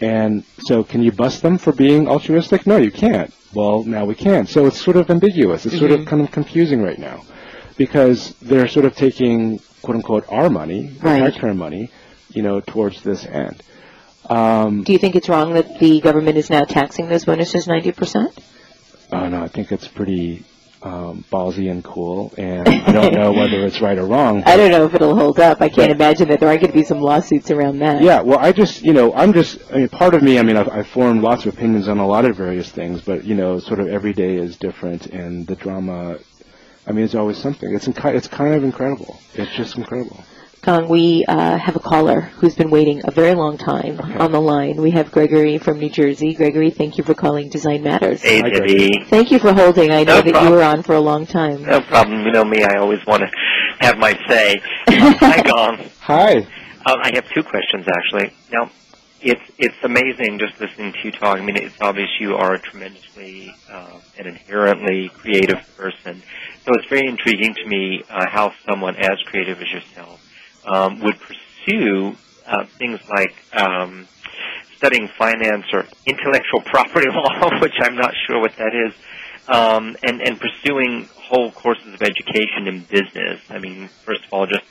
And 0.00 0.44
so 0.60 0.82
can 0.82 1.02
you 1.02 1.12
bust 1.12 1.42
them 1.42 1.58
for 1.58 1.72
being 1.72 2.08
altruistic? 2.08 2.66
No, 2.66 2.76
you 2.76 2.90
can't. 2.90 3.32
Well, 3.54 3.84
now 3.84 4.04
we 4.04 4.14
can. 4.14 4.46
So 4.46 4.66
it's 4.66 4.80
sort 4.80 4.96
of 4.96 5.10
ambiguous. 5.10 5.66
It's 5.66 5.74
mm-hmm. 5.74 5.80
sort 5.80 5.92
of 5.92 6.00
mm-hmm. 6.00 6.08
kind 6.08 6.22
of 6.22 6.30
confusing 6.30 6.82
right 6.82 6.98
now 6.98 7.22
because 7.76 8.34
they're 8.40 8.68
sort 8.68 8.86
of 8.86 8.96
taking, 8.96 9.60
quote 9.82 9.96
unquote, 9.96 10.24
our 10.28 10.50
money, 10.50 10.96
right. 11.02 11.20
taxpayer 11.20 11.54
money, 11.54 11.90
you 12.30 12.42
know, 12.42 12.60
towards 12.60 13.02
this 13.02 13.24
end. 13.26 13.62
Um, 14.28 14.84
Do 14.84 14.92
you 14.92 14.98
think 14.98 15.16
it's 15.16 15.28
wrong 15.28 15.54
that 15.54 15.78
the 15.78 16.00
government 16.00 16.36
is 16.36 16.48
now 16.50 16.64
taxing 16.64 17.08
those 17.08 17.24
bonuses 17.24 17.66
90%? 17.66 18.38
Uh, 19.10 19.28
no, 19.28 19.42
I 19.42 19.48
think 19.48 19.72
it's 19.72 19.88
pretty 19.88 20.44
um, 20.82 21.24
ballsy 21.30 21.70
and 21.70 21.84
cool, 21.84 22.32
and 22.38 22.66
I 22.68 22.92
don't 22.92 23.14
know 23.14 23.32
whether 23.40 23.64
it's 23.66 23.80
right 23.80 23.98
or 23.98 24.06
wrong. 24.06 24.42
I 24.44 24.56
don't 24.56 24.70
know 24.70 24.86
if 24.86 24.94
it'll 24.94 25.14
hold 25.16 25.38
up. 25.38 25.60
I 25.60 25.68
can't 25.68 25.92
imagine 25.92 26.28
that 26.28 26.40
there 26.40 26.48
aren't 26.48 26.60
going 26.60 26.72
to 26.72 26.78
be 26.78 26.84
some 26.84 27.00
lawsuits 27.00 27.50
around 27.50 27.80
that. 27.80 28.02
Yeah, 28.02 28.22
well, 28.22 28.38
I 28.38 28.52
just, 28.52 28.82
you 28.82 28.92
know, 28.92 29.12
I'm 29.14 29.32
just, 29.32 29.58
I 29.72 29.78
mean, 29.78 29.88
part 29.88 30.14
of 30.14 30.22
me, 30.22 30.38
I 30.38 30.42
mean, 30.42 30.56
I've, 30.56 30.68
I've 30.68 30.88
formed 30.88 31.22
lots 31.22 31.44
of 31.46 31.54
opinions 31.54 31.88
on 31.88 31.98
a 31.98 32.06
lot 32.06 32.24
of 32.24 32.36
various 32.36 32.70
things, 32.70 33.02
but, 33.02 33.24
you 33.24 33.34
know, 33.34 33.58
sort 33.58 33.80
of 33.80 33.88
every 33.88 34.12
day 34.12 34.36
is 34.36 34.56
different, 34.56 35.06
and 35.06 35.46
the 35.46 35.56
drama, 35.56 36.18
I 36.86 36.92
mean, 36.92 37.04
it's 37.04 37.14
always 37.14 37.38
something. 37.38 37.72
It's, 37.74 37.86
inc- 37.86 38.14
it's 38.14 38.28
kind 38.28 38.54
of 38.54 38.64
incredible. 38.64 39.20
It's 39.34 39.52
just 39.52 39.76
incredible. 39.76 40.24
Gong, 40.62 40.88
we 40.88 41.24
uh, 41.26 41.58
have 41.58 41.74
a 41.74 41.80
caller 41.80 42.20
who's 42.20 42.54
been 42.54 42.70
waiting 42.70 43.02
a 43.02 43.10
very 43.10 43.34
long 43.34 43.58
time 43.58 43.98
okay. 43.98 44.14
on 44.14 44.30
the 44.30 44.40
line. 44.40 44.76
We 44.76 44.92
have 44.92 45.10
Gregory 45.10 45.58
from 45.58 45.80
New 45.80 45.90
Jersey. 45.90 46.34
Gregory, 46.34 46.70
thank 46.70 46.98
you 46.98 47.02
for 47.02 47.14
calling 47.14 47.48
Design 47.48 47.82
Matters. 47.82 48.22
Hey, 48.22 48.42
Debbie. 48.42 49.04
Thank 49.06 49.32
you 49.32 49.40
for 49.40 49.52
holding. 49.52 49.90
I 49.90 50.04
know 50.04 50.18
no 50.18 50.22
that 50.22 50.30
problem. 50.30 50.52
you 50.52 50.56
were 50.56 50.62
on 50.62 50.84
for 50.84 50.94
a 50.94 51.00
long 51.00 51.26
time. 51.26 51.64
No 51.64 51.80
problem. 51.80 52.24
You 52.24 52.30
know 52.30 52.44
me, 52.44 52.62
I 52.62 52.76
always 52.76 53.04
want 53.04 53.24
to 53.24 53.30
have 53.80 53.98
my 53.98 54.16
say. 54.28 54.62
Hi, 54.86 55.42
Gong. 55.42 55.84
Hi. 56.02 56.36
Um, 56.36 57.00
I 57.02 57.10
have 57.14 57.28
two 57.34 57.42
questions, 57.42 57.84
actually. 57.88 58.32
Now, 58.52 58.70
it's 59.20 59.42
it's 59.58 59.74
amazing 59.82 60.38
just 60.38 60.60
listening 60.60 60.92
to 60.92 60.98
you 61.02 61.10
talk. 61.10 61.38
I 61.38 61.40
mean, 61.40 61.56
it's 61.56 61.80
obvious 61.80 62.08
you 62.20 62.36
are 62.36 62.54
a 62.54 62.60
tremendously 62.60 63.52
uh, 63.68 63.98
and 64.16 64.28
inherently 64.28 65.08
creative 65.08 65.58
person. 65.76 66.22
So 66.64 66.72
it's 66.74 66.86
very 66.88 67.08
intriguing 67.08 67.54
to 67.54 67.66
me 67.66 68.04
uh, 68.08 68.26
how 68.28 68.52
someone 68.64 68.94
as 68.94 69.20
creative 69.26 69.60
as 69.60 69.68
yourself 69.72 70.21
um, 70.64 71.00
would 71.00 71.16
pursue 71.18 72.16
uh, 72.46 72.64
things 72.78 73.00
like 73.08 73.34
um, 73.52 74.06
studying 74.76 75.08
finance 75.16 75.66
or 75.72 75.86
intellectual 76.06 76.60
property 76.66 77.08
law, 77.10 77.60
which 77.60 77.74
I'm 77.80 77.96
not 77.96 78.14
sure 78.26 78.40
what 78.40 78.56
that 78.56 78.74
is, 78.74 78.94
um, 79.48 79.96
and, 80.02 80.20
and 80.20 80.40
pursuing 80.40 81.08
whole 81.14 81.50
courses 81.52 81.94
of 81.94 82.02
education 82.02 82.66
in 82.66 82.80
business. 82.84 83.40
I 83.48 83.58
mean, 83.58 83.88
first 84.04 84.24
of 84.24 84.32
all, 84.32 84.46
just 84.46 84.64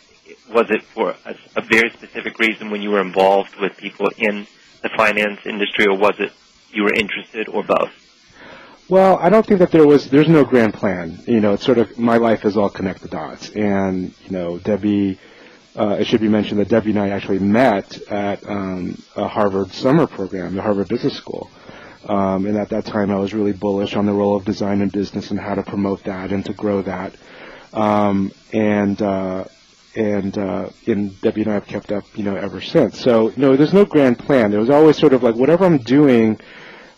was 0.50 0.70
it 0.70 0.84
for 0.84 1.16
a, 1.26 1.36
a 1.56 1.62
very 1.62 1.90
specific 1.92 2.40
reason 2.40 2.70
when 2.72 2.82
you 2.82 2.92
were 2.92 3.02
involved 3.02 3.56
with 3.56 3.76
people 3.78 4.10
in 4.18 4.48
the 4.82 4.90
finance 4.96 5.40
industry, 5.46 5.86
or 5.88 5.98
was 5.98 6.16
it 6.20 6.32
you 6.72 6.84
were 6.84 6.94
interested, 6.94 7.48
or 7.50 7.64
both? 7.64 7.92
Well, 8.90 9.18
I 9.20 9.30
don't 9.30 9.46
think 9.46 9.60
that 9.60 9.72
there 9.72 9.88
was. 9.88 10.10
There's 10.10 10.28
no 10.28 10.44
grand 10.44 10.74
plan. 10.74 11.20
You 11.26 11.40
know, 11.40 11.54
it's 11.54 11.64
sort 11.64 11.78
of 11.78 11.98
my 11.98 12.18
life 12.18 12.44
is 12.46 12.58
all 12.58 12.70
connect 12.70 13.02
the 13.02 13.08
dots, 13.08 13.50
and 13.50 14.14
you 14.26 14.32
know, 14.32 14.58
Debbie 14.58 15.20
uh, 15.78 15.98
it 16.00 16.06
should 16.06 16.22
be 16.22 16.28
mentioned 16.28 16.60
that 16.60 16.70
Debbie 16.70 16.92
and 16.92 17.00
I 17.00 17.10
actually 17.10 17.40
met 17.40 18.02
at 18.10 18.48
um, 18.48 19.02
a 19.16 19.28
Harvard 19.28 19.72
summer 19.72 20.08
program, 20.08 20.56
the 20.56 20.62
Harvard 20.62 20.90
Business 20.90 21.16
School. 21.16 21.50
Um, 22.08 22.46
and 22.46 22.58
at 22.58 22.70
that 22.70 22.86
time, 22.86 23.12
I 23.12 23.18
was 23.18 23.34
really 23.34 23.54
bullish 23.54 23.96
on 23.96 24.06
the 24.06 24.14
role 24.14 24.36
of 24.36 24.44
design 24.44 24.82
in 24.82 24.90
business 24.90 25.32
and 25.32 25.40
how 25.40 25.56
to 25.56 25.64
promote 25.64 26.04
that 26.06 26.32
and 26.32 26.44
to 26.46 26.54
grow 26.54 26.82
that. 26.82 27.16
Um, 27.74 28.32
and 28.52 29.02
uh, 29.02 29.46
and 29.96 30.38
uh, 30.38 30.70
Debbie 31.22 31.42
and 31.42 31.52
I 31.52 31.54
have 31.54 31.68
kept 31.68 31.92
up, 31.92 32.06
you 32.16 32.24
know, 32.24 32.36
ever 32.36 32.62
since. 32.62 33.00
So 33.00 33.30
you 33.30 33.34
no, 33.38 33.56
there's 33.56 33.74
no 33.74 33.86
grand 33.86 34.20
plan. 34.20 34.52
There 34.52 34.60
was 34.60 34.70
always 34.70 34.98
sort 34.98 35.14
of 35.14 35.24
like 35.24 35.36
whatever 35.36 35.66
I'm 35.66 35.78
doing 35.78 36.40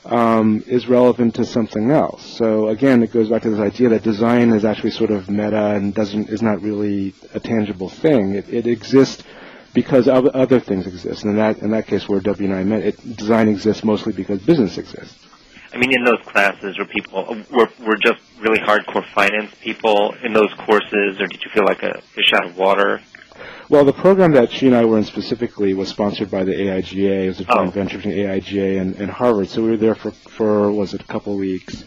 um, 0.05 0.63
is 0.67 0.87
relevant 0.87 1.35
to 1.35 1.45
something 1.45 1.91
else. 1.91 2.23
So 2.37 2.69
again, 2.69 3.03
it 3.03 3.11
goes 3.11 3.29
back 3.29 3.43
to 3.43 3.49
this 3.49 3.59
idea 3.59 3.89
that 3.89 4.03
design 4.03 4.51
is 4.51 4.65
actually 4.65 4.91
sort 4.91 5.11
of 5.11 5.29
meta 5.29 5.75
and 5.75 5.93
doesn't 5.93 6.29
is 6.29 6.41
not 6.41 6.61
really 6.61 7.13
a 7.33 7.39
tangible 7.39 7.89
thing. 7.89 8.35
It, 8.35 8.49
it 8.49 8.67
exists 8.67 9.23
because 9.73 10.07
other 10.07 10.59
things 10.59 10.87
exist. 10.87 11.23
And 11.23 11.31
in 11.31 11.37
that 11.37 11.59
in 11.59 11.71
that 11.71 11.87
case, 11.87 12.07
where 12.07 12.19
W 12.19 12.49
and 12.49 12.57
I 12.57 12.63
met, 12.63 12.83
it, 12.83 13.17
design 13.17 13.47
exists 13.47 13.83
mostly 13.83 14.13
because 14.13 14.41
business 14.41 14.77
exists. 14.77 15.17
I 15.73 15.77
mean, 15.77 15.91
in 15.91 16.03
those 16.03 16.21
classes, 16.27 16.77
were 16.77 16.85
people 16.85 17.25
were 17.51 17.69
were 17.85 17.97
just 17.97 18.21
really 18.39 18.59
hardcore 18.59 19.05
finance 19.13 19.51
people 19.61 20.13
in 20.23 20.33
those 20.33 20.53
courses, 20.53 21.19
or 21.19 21.27
did 21.27 21.41
you 21.43 21.49
feel 21.51 21.65
like 21.65 21.81
a 21.81 22.01
fish 22.13 22.31
out 22.33 22.45
of 22.45 22.57
water? 22.57 23.01
Well, 23.69 23.85
the 23.85 23.93
program 23.93 24.33
that 24.33 24.51
she 24.51 24.67
and 24.67 24.75
I 24.75 24.83
were 24.83 24.97
in 24.97 25.05
specifically 25.05 25.73
was 25.73 25.87
sponsored 25.87 26.29
by 26.29 26.43
the 26.43 26.51
AIGA. 26.51 27.23
It 27.23 27.27
was 27.27 27.39
a 27.39 27.45
joint 27.45 27.69
oh. 27.69 27.71
venture 27.71 27.97
between 27.97 28.15
AIGA 28.15 28.81
and, 28.81 28.95
and, 28.95 29.09
Harvard. 29.09 29.49
So 29.49 29.63
we 29.63 29.69
were 29.69 29.77
there 29.77 29.95
for, 29.95 30.11
for 30.11 30.71
was 30.71 30.93
it 30.93 31.01
a 31.01 31.05
couple 31.05 31.33
of 31.33 31.39
weeks, 31.39 31.85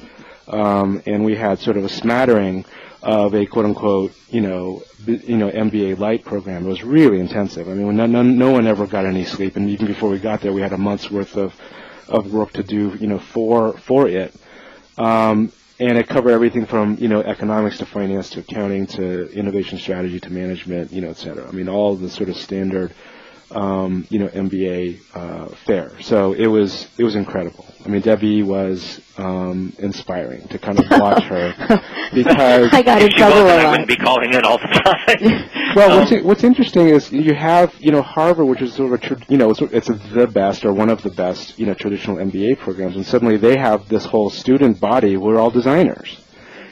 um, 0.49 1.03
and 1.05 1.25
we 1.25 1.37
had 1.37 1.59
sort 1.59 1.77
of 1.77 1.85
a 1.85 1.89
smattering 1.89 2.65
of 3.03 3.35
a 3.35 3.45
quote 3.47 3.67
unquote 3.67 4.13
you 4.31 4.41
know 4.41 4.83
b- 5.05 5.21
you 5.27 5.37
know 5.37 5.51
MBA 5.51 5.99
light 5.99 6.25
program. 6.25 6.67
It 6.67 6.69
was 6.69 6.83
really 6.83 7.21
intensive. 7.21 7.69
I 7.69 7.75
mean, 7.75 7.95
no, 7.95 8.07
no, 8.07 8.23
no 8.23 8.51
one 8.51 8.67
ever 8.67 8.87
got 8.87 9.05
any 9.05 9.25
sleep, 9.25 9.57
and 9.57 9.69
even 9.69 9.87
before 9.87 10.09
we 10.09 10.19
got 10.19 10.41
there, 10.41 10.53
we 10.53 10.63
had 10.63 10.73
a 10.73 10.79
month's 10.79 11.11
worth 11.11 11.37
of 11.37 11.55
of 12.09 12.33
work 12.33 12.53
to 12.55 12.63
do, 12.63 12.97
you 12.99 13.07
know, 13.07 13.19
for 13.19 13.77
for 13.77 14.09
it. 14.09 14.35
Um, 14.97 15.53
and 15.79 15.99
it 15.99 16.09
covered 16.09 16.31
everything 16.31 16.67
from 16.67 16.97
you 16.99 17.09
know 17.09 17.21
economics 17.23 17.79
to 17.79 17.87
finance 17.87 18.31
to 18.31 18.41
accounting 18.41 18.87
to 18.87 19.31
innovation 19.33 19.79
strategy 19.79 20.21
to 20.21 20.31
management, 20.31 20.93
you 20.93 21.01
know, 21.01 21.11
et 21.11 21.17
cetera. 21.17 21.47
I 21.47 21.53
mean, 21.53 21.69
all 21.69 21.97
the 21.97 22.09
sort 22.09 22.29
of 22.29 22.37
standard 22.37 22.93
um, 23.51 24.07
you 24.11 24.19
know, 24.19 24.29
MBA 24.29 25.01
uh, 25.15 25.49
fare. 25.67 25.93
So 26.01 26.33
it 26.33 26.47
was 26.47 26.89
it 26.99 27.05
was 27.05 27.15
incredible. 27.15 27.65
I 27.85 27.89
mean, 27.89 28.03
Debbie 28.03 28.43
was 28.43 29.01
um, 29.17 29.73
inspiring 29.79 30.49
to 30.49 30.59
kind 30.59 30.79
of 30.79 30.87
watch 30.91 31.23
her 31.25 31.55
because 32.15 32.73
I 32.73 32.83
got 32.83 33.01
in 33.01 33.11
trouble 33.11 33.43
a 33.43 33.45
lot. 33.45 33.59
I 33.61 33.71
wouldn't 33.71 33.89
be 33.89 33.97
calling 33.97 34.35
in 34.35 34.45
all 34.45 34.59
the 34.59 34.67
time. 34.67 35.51
well, 35.77 36.01
what's 36.01 36.25
what's 36.25 36.45
interesting 36.45 36.89
is 36.89 37.13
you 37.13 37.35
have 37.35 37.75
you 37.79 37.93
know 37.93 38.03
Harvard, 38.03 38.47
which 38.47 38.63
is 38.63 38.73
sort 38.73 38.93
of 38.93 39.03
a 39.03 39.07
tr- 39.07 39.23
you 39.29 39.39
know 39.39 39.51
it's, 39.51 39.61
it's 39.61 39.89
the 40.13 40.27
best 40.27 40.65
or 40.65 40.73
one 40.73 40.91
of 40.91 41.03
the 41.03 41.11
best 41.11 41.59
you 41.59 41.67
know 41.67 41.75
traditional 41.75 42.17
MBA 42.17 42.59
programs, 42.59 42.97
and 42.97 43.07
suddenly 43.07 43.37
they 43.37 43.57
have 43.57 43.89
this 43.89 44.05
whole 44.05 44.31
student 44.31 44.81
body. 44.81 45.17
We're 45.17 45.39
all 45.39 45.51
designers 45.51 46.21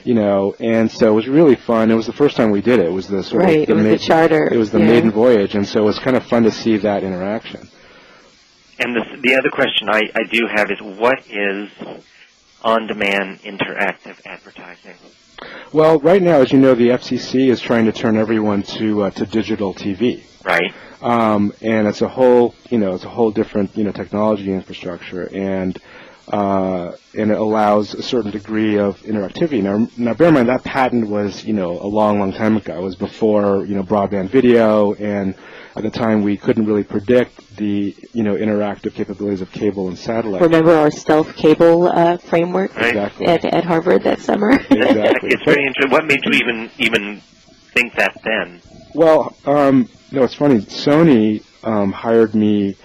you 0.04 0.14
know, 0.14 0.54
and 0.60 0.90
so 0.90 1.08
it 1.08 1.14
was 1.14 1.28
really 1.28 1.56
fun. 1.56 1.90
It 1.90 1.94
was 1.94 2.06
the 2.06 2.12
first 2.12 2.36
time 2.36 2.50
we 2.50 2.60
did 2.60 2.78
it. 2.78 2.86
It 2.86 2.92
was 2.92 3.08
the 3.08 3.22
sort 3.22 3.42
right, 3.42 3.60
of 3.60 3.66
the 3.66 3.72
it 3.72 3.76
was 3.76 3.84
ma- 3.84 3.90
the 3.90 3.98
charter. 3.98 4.48
It 4.52 4.56
was 4.56 4.70
the 4.70 4.78
yeah. 4.78 4.86
maiden 4.86 5.10
voyage, 5.10 5.54
and 5.54 5.66
so 5.66 5.80
it 5.80 5.84
was 5.84 5.98
kind 5.98 6.16
of 6.16 6.24
fun 6.26 6.42
to 6.44 6.50
see 6.50 6.76
that 6.78 7.02
interaction. 7.02 7.68
And 8.78 8.94
the, 8.94 9.20
the 9.20 9.36
other 9.36 9.50
question 9.50 9.88
I, 9.88 10.02
I 10.14 10.24
do 10.24 10.46
have 10.52 10.70
is, 10.70 10.80
what 10.80 11.20
is 11.28 11.70
on-demand 12.62 13.40
interactive 13.40 14.20
advertising? 14.26 14.96
Well, 15.72 15.98
right 16.00 16.22
now, 16.22 16.40
as 16.40 16.52
you 16.52 16.58
know, 16.58 16.74
the 16.74 16.88
FCC 16.88 17.50
is 17.50 17.60
trying 17.60 17.86
to 17.86 17.92
turn 17.92 18.16
everyone 18.16 18.62
to 18.62 19.04
uh, 19.04 19.10
to 19.10 19.26
digital 19.26 19.74
TV. 19.74 20.22
Right. 20.44 20.72
Um, 21.00 21.52
and 21.60 21.86
it's 21.86 22.02
a 22.02 22.08
whole, 22.08 22.54
you 22.70 22.78
know, 22.78 22.94
it's 22.94 23.04
a 23.04 23.08
whole 23.08 23.30
different, 23.30 23.76
you 23.76 23.84
know, 23.84 23.92
technology 23.92 24.52
infrastructure, 24.52 25.28
and 25.34 25.78
uh, 26.28 26.92
and 27.16 27.30
it 27.30 27.38
allows 27.38 27.94
a 27.94 28.02
certain 28.02 28.30
degree 28.30 28.78
of 28.78 29.00
interactivity. 29.02 29.62
Now, 29.62 29.88
now, 29.96 30.14
bear 30.14 30.28
in 30.28 30.34
mind 30.34 30.48
that 30.48 30.64
patent 30.64 31.08
was, 31.08 31.44
you 31.44 31.52
know, 31.52 31.72
a 31.72 31.86
long, 31.86 32.18
long 32.18 32.32
time 32.32 32.56
ago. 32.56 32.78
It 32.78 32.82
was 32.82 32.96
before, 32.96 33.64
you 33.66 33.74
know, 33.74 33.82
broadband 33.82 34.30
video, 34.30 34.94
and 34.94 35.34
at 35.76 35.82
the 35.82 35.90
time 35.90 36.22
we 36.22 36.36
couldn't 36.36 36.66
really 36.66 36.84
predict 36.84 37.56
the, 37.56 37.94
you 38.12 38.22
know, 38.22 38.36
interactive 38.36 38.94
capabilities 38.94 39.42
of 39.42 39.52
cable 39.52 39.88
and 39.88 39.98
satellite. 39.98 40.40
Remember 40.40 40.72
our 40.72 40.90
stealth 40.90 41.36
cable 41.36 41.88
uh, 41.88 42.16
framework 42.16 42.74
right. 42.74 42.86
exactly. 42.86 43.26
at, 43.26 43.44
at 43.44 43.64
Harvard 43.64 44.02
that 44.04 44.20
summer? 44.20 44.50
exactly. 44.70 45.30
it's 45.30 45.44
very 45.44 45.66
interesting. 45.66 45.90
What 45.90 46.06
made 46.06 46.20
you 46.24 46.32
even 46.32 46.70
even 46.78 47.20
think 47.74 47.94
that 47.96 48.18
then? 48.24 48.62
Well, 48.94 49.36
um, 49.44 49.88
no, 50.10 50.22
it's 50.22 50.34
funny. 50.34 50.60
Sony 50.60 51.44
um, 51.64 51.92
hired 51.92 52.34
me 52.34 52.76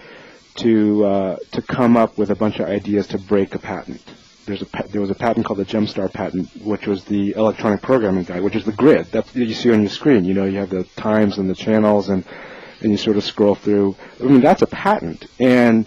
to 0.60 1.05
uh, 1.05 1.38
to 1.51 1.62
come 1.62 1.97
up 1.97 2.18
with 2.18 2.30
a 2.32 2.36
bunch 2.36 2.60
of 2.60 2.68
ideas 2.68 3.07
to 3.07 3.18
break 3.18 3.55
a 3.55 3.60
patent. 3.60 4.01
There's 4.45 4.62
a 4.62 4.88
there 4.89 5.01
was 5.01 5.10
a 5.10 5.16
patent 5.16 5.45
called 5.45 5.60
the 5.60 5.66
Gemstar 5.66 6.12
patent, 6.12 6.49
which 6.64 6.88
was 6.88 7.03
the 7.05 7.32
electronic 7.32 7.82
programming 7.82 8.24
guide, 8.24 8.41
which 8.41 8.55
is 8.55 8.66
the 8.66 8.72
grid 8.72 9.05
that 9.12 9.36
you 9.36 9.53
see 9.53 9.72
on 9.72 9.82
your 9.82 9.89
screen. 9.89 10.26
You 10.26 10.34
know, 10.34 10.45
you 10.45 10.57
have 10.57 10.70
the 10.70 10.84
times 10.95 11.38
and 11.38 11.49
the 11.49 11.55
channels, 11.55 12.10
and 12.10 12.26
and 12.82 12.91
you 12.91 12.97
sort 12.97 13.18
of 13.18 13.24
scroll 13.24 13.55
through. 13.55 13.95
I 14.20 14.24
mean, 14.24 14.41
that's 14.41 14.62
a 14.62 14.68
patent, 14.68 15.28
and 15.39 15.86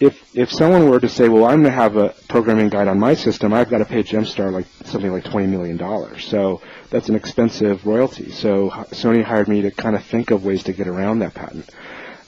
if 0.00 0.36
if 0.36 0.50
someone 0.50 0.88
were 0.88 1.00
to 1.00 1.08
say, 1.08 1.28
well, 1.28 1.44
I'm 1.44 1.62
going 1.62 1.72
to 1.72 1.78
have 1.78 1.96
a 1.96 2.14
programming 2.28 2.68
guide 2.68 2.88
on 2.88 2.98
my 2.98 3.14
system, 3.14 3.52
I've 3.52 3.70
got 3.70 3.78
to 3.78 3.84
pay 3.84 4.02
Gemstar 4.02 4.52
like 4.52 4.66
something 4.84 5.10
like 5.10 5.24
twenty 5.24 5.46
million 5.46 5.76
dollars. 5.76 6.24
So 6.26 6.60
that's 6.90 7.08
an 7.08 7.14
expensive 7.14 7.86
royalty. 7.86 8.30
So 8.30 8.70
Sony 8.70 9.22
hired 9.22 9.48
me 9.48 9.62
to 9.62 9.70
kind 9.70 9.96
of 9.96 10.04
think 10.04 10.30
of 10.30 10.44
ways 10.44 10.64
to 10.64 10.72
get 10.72 10.88
around 10.88 11.20
that 11.20 11.34
patent. 11.34 11.70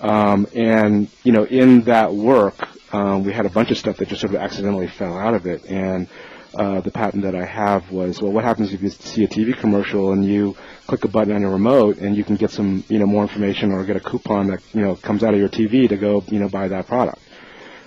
Um, 0.01 0.47
and 0.55 1.09
you 1.25 1.33
know, 1.33 1.45
in 1.45 1.83
that 1.83 2.15
work, 2.15 2.69
um, 2.93 3.25
we 3.25 3.33
had 3.33 3.47
a 3.47 3.51
bunch 3.51 3.71
of 3.71 3.79
stuff 3.79 3.97
that 3.99 4.09
just 4.09 4.21
sort 4.21 4.35
of 4.35 4.41
accidentally 4.41 4.89
fell 4.89 5.17
out 5.17 5.35
of 5.35 5.47
it. 5.47 5.65
And 5.67 6.09
uh, 6.59 6.81
the 6.81 6.91
patent 6.91 7.23
that 7.23 7.35
I 7.35 7.45
have 7.45 7.91
was, 7.91 8.21
well, 8.21 8.33
what 8.33 8.45
happens 8.45 8.73
if 8.73 8.83
you 8.83 8.89
see 8.89 9.25
a 9.25 9.29
TV 9.29 9.59
commercial 9.59 10.13
and 10.13 10.25
you 10.25 10.57
click 10.87 11.05
a 11.05 11.09
button 11.09 11.35
on 11.35 11.43
your 11.43 11.51
remote 11.51 11.99
and 11.99 12.17
you 12.17 12.25
can 12.25 12.37
get 12.37 12.51
some, 12.51 12.85
you 12.89 12.99
know, 12.99 13.07
more 13.07 13.23
information 13.23 13.73
or 13.73 13.85
get 13.85 13.97
a 13.97 14.01
coupon 14.01 14.47
that 14.49 14.63
you 14.73 14.81
know 14.81 14.97
comes 14.97 15.23
out 15.23 15.35
of 15.35 15.41
your 15.41 15.49
TV 15.49 15.89
to 15.89 15.97
go, 15.97 16.25
you 16.29 16.39
know, 16.39 16.49
buy 16.49 16.69
that 16.69 16.87
product. 16.87 17.21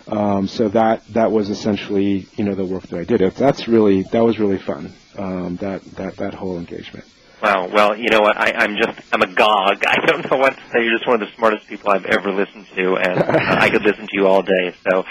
Um, 0.07 0.47
so 0.47 0.69
that 0.69 1.05
that 1.13 1.31
was 1.31 1.49
essentially, 1.49 2.27
you 2.35 2.43
know, 2.43 2.55
the 2.55 2.65
work 2.65 2.83
that 2.87 2.99
I 2.99 3.03
did. 3.03 3.21
That's 3.35 3.67
really 3.67 4.03
that 4.11 4.23
was 4.23 4.39
really 4.39 4.57
fun. 4.57 4.93
Um, 5.17 5.57
that 5.57 5.83
that 5.95 6.17
that 6.17 6.33
whole 6.33 6.57
engagement. 6.57 7.05
Wow. 7.41 7.69
Well, 7.71 7.97
you 7.97 8.09
know 8.09 8.19
what? 8.19 8.37
I, 8.37 8.51
I'm 8.51 8.75
just 8.75 8.99
I'm 9.13 9.21
a 9.21 9.31
agog. 9.31 9.83
I 9.87 10.05
don't 10.05 10.29
know 10.29 10.37
what 10.37 10.55
to 10.55 10.61
say. 10.71 10.83
You're 10.83 10.97
just 10.97 11.07
one 11.07 11.21
of 11.21 11.27
the 11.27 11.35
smartest 11.35 11.67
people 11.67 11.89
I've 11.89 12.05
ever 12.05 12.31
listened 12.31 12.67
to, 12.75 12.95
and 12.95 13.19
uh, 13.21 13.37
I 13.59 13.69
could 13.69 13.83
listen 13.83 14.07
to 14.07 14.13
you 14.13 14.27
all 14.27 14.41
day. 14.41 14.75
So, 14.89 15.05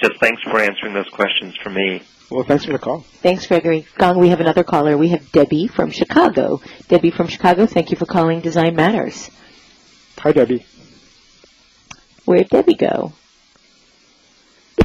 just 0.00 0.18
thanks 0.20 0.42
for 0.42 0.58
answering 0.60 0.94
those 0.94 1.08
questions 1.08 1.54
for 1.62 1.70
me. 1.70 2.02
Well, 2.30 2.44
thanks 2.44 2.64
for 2.64 2.72
the 2.72 2.78
call. 2.78 3.00
Thanks, 3.22 3.46
Gregory. 3.46 3.86
Gong, 3.98 4.18
we 4.18 4.30
have 4.30 4.40
another 4.40 4.64
caller. 4.64 4.96
We 4.96 5.08
have 5.08 5.30
Debbie 5.30 5.66
from 5.68 5.90
Chicago. 5.90 6.60
Debbie 6.88 7.10
from 7.10 7.28
Chicago, 7.28 7.66
thank 7.66 7.90
you 7.90 7.96
for 7.96 8.06
calling 8.06 8.40
Design 8.40 8.74
Matters. 8.74 9.30
Hi, 10.18 10.32
Debbie. 10.32 10.64
Where'd 12.24 12.48
Debbie 12.48 12.74
go? 12.76 13.12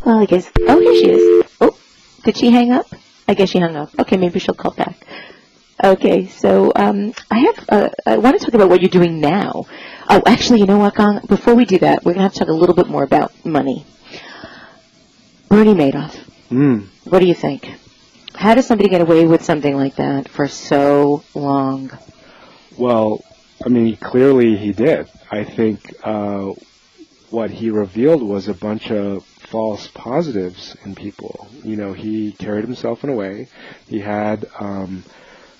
Well, 0.06 0.20
I 0.20 0.26
guess. 0.26 0.52
Oh, 0.60 0.80
here 0.80 0.96
she 0.96 1.10
is. 1.12 1.52
Oh, 1.62 1.78
did 2.24 2.38
she 2.38 2.52
hang 2.52 2.72
up? 2.72 2.88
I 3.28 3.34
guess 3.34 3.50
she 3.50 3.60
hung 3.60 3.76
up. 3.76 3.98
Okay, 3.98 4.18
maybe 4.18 4.40
she'll 4.40 4.56
call 4.56 4.72
back. 4.72 4.98
Okay, 5.82 6.28
so 6.28 6.74
um, 6.76 7.14
I 7.32 7.40
have. 7.40 7.66
Uh, 7.70 7.90
I 8.06 8.18
want 8.18 8.38
to 8.38 8.46
talk 8.46 8.54
about 8.54 8.68
what 8.68 8.82
you're 8.82 8.90
doing 8.90 9.22
now. 9.22 9.66
Oh, 10.10 10.22
actually, 10.26 10.60
you 10.60 10.66
know 10.66 10.78
what, 10.78 10.96
Gong? 10.96 11.22
Before 11.26 11.56
we 11.56 11.64
do 11.64 11.80
that, 11.80 12.04
we're 12.04 12.14
going 12.14 12.18
to 12.18 12.24
have 12.24 12.34
to 12.34 12.40
talk 12.40 12.50
a 12.50 12.54
little 12.54 12.76
bit 12.76 12.88
more 12.88 13.04
about 13.04 13.32
money. 13.46 13.86
Bernie 15.48 15.74
Madoff. 15.74 16.18
Mm. 16.50 16.88
What 17.06 17.20
do 17.20 17.28
you 17.28 17.34
think? 17.34 17.74
How 18.36 18.56
does 18.56 18.68
somebody 18.68 18.90
get 18.90 19.00
away 19.00 19.26
with 19.26 19.42
something 19.44 19.74
like 19.74 19.96
that 19.96 20.28
for 20.28 20.50
so 20.50 21.24
long? 21.34 21.92
Well, 22.78 23.24
I 23.66 23.70
mean, 23.70 23.96
clearly 23.96 24.58
he 24.58 24.74
did. 24.74 25.10
I 25.32 25.46
think 25.46 25.94
uh, 26.04 26.54
what 27.30 27.52
he 27.52 27.70
revealed 27.70 28.22
was 28.22 28.50
a 28.50 28.54
bunch 28.54 28.92
of 28.92 29.24
false 29.26 29.88
positives 29.88 30.76
in 30.84 30.94
people. 30.94 31.48
You 31.64 31.78
know, 31.78 31.94
he 31.94 32.34
carried 32.34 32.66
himself 32.66 33.06
in 33.06 33.10
a 33.10 33.16
way. 33.16 33.48
He 33.88 34.00
had. 34.02 34.46
Um, 34.60 35.06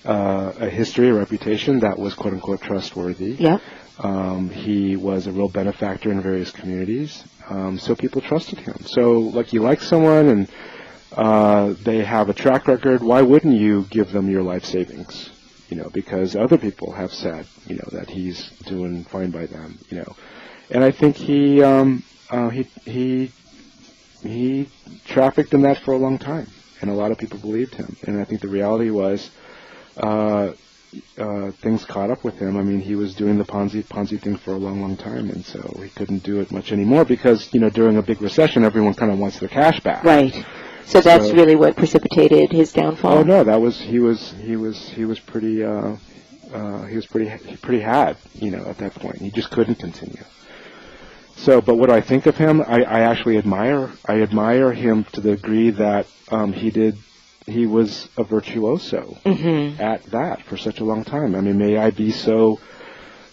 uh, 0.04 0.52
a 0.58 0.68
history, 0.68 1.08
a 1.08 1.14
reputation 1.14 1.80
that 1.80 1.98
was 1.98 2.14
quote 2.14 2.34
unquote 2.34 2.60
trustworthy. 2.60 3.32
Yeah. 3.32 3.58
Um, 3.98 4.48
he 4.48 4.96
was 4.96 5.26
a 5.26 5.32
real 5.32 5.48
benefactor 5.48 6.10
in 6.10 6.22
various 6.22 6.50
communities, 6.50 7.22
um, 7.50 7.78
so 7.78 7.94
people 7.94 8.22
trusted 8.22 8.58
him. 8.58 8.76
So, 8.86 9.12
like, 9.12 9.52
you 9.52 9.60
like 9.60 9.82
someone 9.82 10.28
and 10.28 10.48
uh, 11.12 11.74
they 11.82 12.02
have 12.04 12.28
a 12.28 12.32
track 12.32 12.66
record, 12.66 13.02
why 13.02 13.20
wouldn't 13.22 13.58
you 13.58 13.86
give 13.90 14.12
them 14.12 14.30
your 14.30 14.42
life 14.42 14.64
savings? 14.64 15.30
You 15.68 15.76
know, 15.76 15.90
because 15.92 16.34
other 16.34 16.56
people 16.56 16.92
have 16.92 17.12
said, 17.12 17.46
you 17.66 17.76
know, 17.76 17.88
that 17.92 18.08
he's 18.08 18.50
doing 18.66 19.04
fine 19.04 19.30
by 19.30 19.46
them. 19.46 19.78
You 19.90 19.98
know, 19.98 20.16
and 20.70 20.82
I 20.82 20.92
think 20.92 21.16
he 21.16 21.62
um, 21.62 22.02
uh, 22.30 22.48
he 22.48 22.62
he 22.84 23.32
he 24.22 24.68
trafficked 25.04 25.52
in 25.54 25.62
that 25.62 25.78
for 25.78 25.92
a 25.92 25.98
long 25.98 26.18
time, 26.18 26.48
and 26.80 26.90
a 26.90 26.94
lot 26.94 27.12
of 27.12 27.18
people 27.18 27.38
believed 27.38 27.74
him. 27.74 27.96
And 28.06 28.20
I 28.20 28.24
think 28.24 28.40
the 28.40 28.48
reality 28.48 28.90
was 28.90 29.30
uh, 29.96 30.52
uh, 31.18 31.50
things 31.52 31.84
caught 31.84 32.10
up 32.10 32.24
with 32.24 32.34
him. 32.34 32.56
I 32.56 32.62
mean, 32.62 32.80
he 32.80 32.94
was 32.94 33.14
doing 33.14 33.38
the 33.38 33.44
Ponzi 33.44 33.84
Ponzi 33.84 34.20
thing 34.20 34.36
for 34.36 34.52
a 34.52 34.56
long, 34.56 34.80
long 34.80 34.96
time, 34.96 35.30
and 35.30 35.44
so 35.44 35.60
he 35.82 35.88
couldn't 35.90 36.22
do 36.22 36.40
it 36.40 36.50
much 36.50 36.72
anymore 36.72 37.04
because 37.04 37.52
you 37.52 37.60
know 37.60 37.70
during 37.70 37.96
a 37.96 38.02
big 38.02 38.20
recession, 38.20 38.64
everyone 38.64 38.94
kind 38.94 39.12
of 39.12 39.18
wants 39.18 39.38
their 39.38 39.48
cash 39.48 39.80
back. 39.80 40.04
Right. 40.04 40.44
So 40.86 41.00
that's 41.00 41.28
so, 41.28 41.34
really 41.34 41.54
what 41.54 41.76
precipitated 41.76 42.50
his 42.50 42.72
downfall. 42.72 43.18
Oh 43.18 43.22
no, 43.22 43.44
that 43.44 43.60
was 43.60 43.80
he 43.80 44.00
was 44.00 44.32
he 44.32 44.56
was 44.56 44.88
he 44.88 45.04
was 45.04 45.20
pretty 45.20 45.62
uh, 45.62 45.96
uh, 46.52 46.84
he 46.86 46.96
was 46.96 47.06
pretty 47.06 47.56
pretty 47.58 47.80
had, 47.80 48.16
you 48.34 48.50
know, 48.50 48.64
at 48.66 48.78
that 48.78 48.94
point. 48.94 49.18
He 49.18 49.30
just 49.30 49.50
couldn't 49.50 49.76
continue. 49.76 50.22
So, 51.36 51.60
but 51.60 51.76
what 51.76 51.88
do 51.88 51.94
I 51.94 52.00
think 52.00 52.26
of 52.26 52.36
him? 52.36 52.60
I, 52.60 52.82
I 52.82 53.00
actually 53.00 53.38
admire. 53.38 53.90
I 54.04 54.20
admire 54.20 54.72
him 54.72 55.04
to 55.12 55.20
the 55.20 55.36
degree 55.36 55.70
that 55.70 56.06
um, 56.30 56.52
he 56.52 56.70
did. 56.70 56.96
He 57.46 57.66
was 57.66 58.08
a 58.16 58.24
virtuoso 58.24 59.18
Mm-hmm. 59.24 59.80
at 59.80 60.02
that 60.10 60.42
for 60.44 60.56
such 60.56 60.80
a 60.80 60.84
long 60.84 61.04
time. 61.04 61.34
I 61.34 61.40
mean, 61.40 61.58
may 61.58 61.76
I 61.76 61.90
be 61.90 62.10
so 62.10 62.60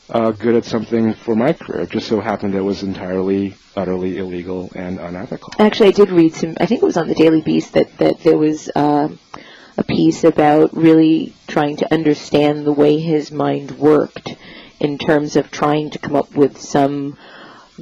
uh, 0.10 0.32
good 0.32 0.55
at 0.55 0.66
something 0.66 1.14
for 1.14 1.36
my 1.36 1.53
career? 1.53 1.82
It 1.82 1.89
just 1.91 2.08
so 2.08 2.20
happened 2.22 2.55
it 2.55 2.62
was 2.62 2.84
entirely, 2.84 3.55
utterly 3.76 4.18
illegal 4.18 4.72
and 4.76 4.99
unethical. 4.99 5.53
Actually, 5.60 5.89
I 5.89 5.91
did 5.91 6.10
read 6.10 6.34
some. 6.34 6.55
I 6.60 6.66
think 6.66 6.82
it 6.82 6.86
was 6.86 6.97
on 6.97 7.08
the 7.08 7.16
Daily 7.16 7.41
Beast 7.41 7.74
that 7.74 7.97
that 7.97 8.20
there 8.22 8.38
was 8.38 8.70
um, 8.76 9.20
a 9.78 9.84
piece 9.84 10.24
about 10.24 10.76
really 10.76 11.34
trying 11.47 11.76
to 11.78 11.93
understand 11.93 12.66
the 12.66 12.72
way 12.72 12.99
his 12.99 13.32
mind 13.32 13.72
worked 13.72 14.36
in 14.80 14.97
terms 14.97 15.36
of 15.36 15.51
trying 15.51 15.89
to 15.91 15.99
come 15.99 16.16
up 16.16 16.34
with 16.36 16.60
some 16.60 17.18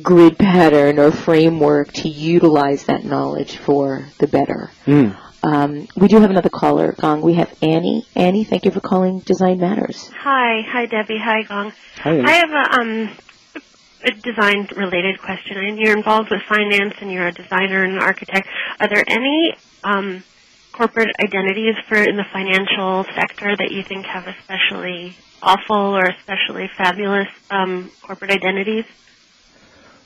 grid 0.01 0.37
pattern 0.37 0.99
or 0.99 1.11
framework 1.11 1.91
to 1.93 2.09
utilize 2.09 2.85
that 2.85 3.05
knowledge 3.05 3.57
for 3.57 4.05
the 4.19 4.27
better. 4.27 4.71
Mm. 4.85 5.15
Um, 5.45 5.87
we 5.95 6.07
do 6.07 6.19
have 6.19 6.31
another 6.31 6.49
caller, 6.49 6.95
Gong. 6.99 7.21
We 7.21 7.35
have 7.35 7.55
Annie. 7.61 8.03
Annie, 8.15 8.45
thank 8.45 8.65
you 8.65 8.71
for 8.71 8.79
calling 8.79 9.19
Design 9.19 9.59
Matters. 9.59 10.09
Hi, 10.17 10.63
hi 10.67 10.87
Debbie, 10.87 11.19
hi 11.19 11.43
Gong. 11.43 11.71
Hi, 11.97 12.13
Annie. 12.15 12.23
I 12.23 12.31
have 12.31 12.49
a 12.49 12.81
um 12.81 13.09
a 14.05 14.11
design 14.11 14.67
related 14.75 15.21
question. 15.21 15.57
And 15.57 15.77
you're 15.77 15.95
involved 15.95 16.31
with 16.31 16.41
finance 16.49 16.95
and 16.99 17.11
you're 17.11 17.27
a 17.27 17.31
designer 17.31 17.83
and 17.83 17.93
an 17.93 17.99
architect. 17.99 18.47
Are 18.79 18.87
there 18.87 19.03
any 19.07 19.53
um 19.83 20.23
corporate 20.71 21.11
identities 21.23 21.75
for 21.87 21.97
in 21.97 22.17
the 22.17 22.25
financial 22.33 23.03
sector 23.15 23.55
that 23.55 23.71
you 23.71 23.83
think 23.83 24.07
have 24.07 24.25
especially 24.25 25.15
awful 25.43 25.95
or 25.95 26.05
especially 26.05 26.71
fabulous 26.75 27.27
um 27.51 27.91
corporate 28.01 28.31
identities? 28.31 28.85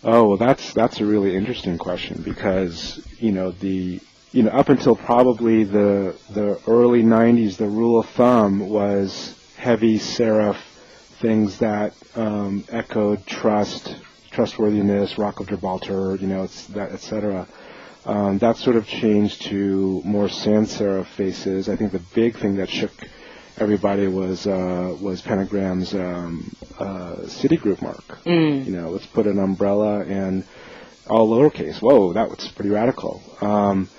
Oh 0.04 0.28
well, 0.28 0.38
that's 0.38 0.74
that's 0.74 1.00
a 1.00 1.06
really 1.06 1.34
interesting 1.34 1.78
question 1.78 2.22
because 2.24 3.02
you 3.20 3.32
know 3.32 3.52
the 3.52 4.02
you 4.32 4.44
know 4.44 4.52
up 4.52 4.70
until 4.70 4.96
probably 4.96 5.64
the 5.64 6.16
the 6.32 6.60
early 6.68 7.04
'90s, 7.04 7.58
the 7.58 7.68
rule 7.68 8.00
of 8.00 8.10
thumb 8.10 8.70
was 8.70 9.36
heavy 9.58 10.00
serif 10.00 10.58
things 11.20 11.60
that 11.60 11.94
um, 12.16 12.64
echoed 12.70 13.26
trust, 13.26 13.96
trustworthiness, 14.32 15.18
Rock 15.18 15.40
of 15.42 15.48
Gibraltar, 15.48 16.16
you 16.16 16.28
know, 16.28 16.44
it's 16.44 16.68
that 16.68 16.92
etc. 16.92 17.48
Um, 18.06 18.38
that 18.40 18.56
sort 18.58 18.78
of 18.78 18.88
changed 18.88 19.42
to 19.44 20.02
more 20.06 20.30
sans 20.30 20.74
serif 20.78 21.06
faces. 21.08 21.68
I 21.68 21.76
think 21.76 21.92
the 21.92 22.02
big 22.16 22.38
thing 22.38 22.56
that 22.56 22.70
shook 22.70 22.92
everybody 23.58 24.08
was 24.08 24.48
uh, 24.48 24.96
was 25.02 25.22
Pentagram's 25.22 25.94
um, 25.94 26.56
uh, 26.80 27.18
Citigroup 27.24 27.82
mark. 27.82 28.06
Mm. 28.24 28.66
You 28.66 28.72
know, 28.72 28.90
let's 28.90 29.06
put 29.08 29.28
an 29.28 29.40
umbrella 29.40 30.00
and 30.06 30.46
all 31.10 31.30
lowercase. 31.30 31.82
Whoa, 31.82 32.14
that 32.14 32.30
was 32.30 32.48
pretty 32.50 32.70
radical. 32.70 33.22
Um, 33.42 33.90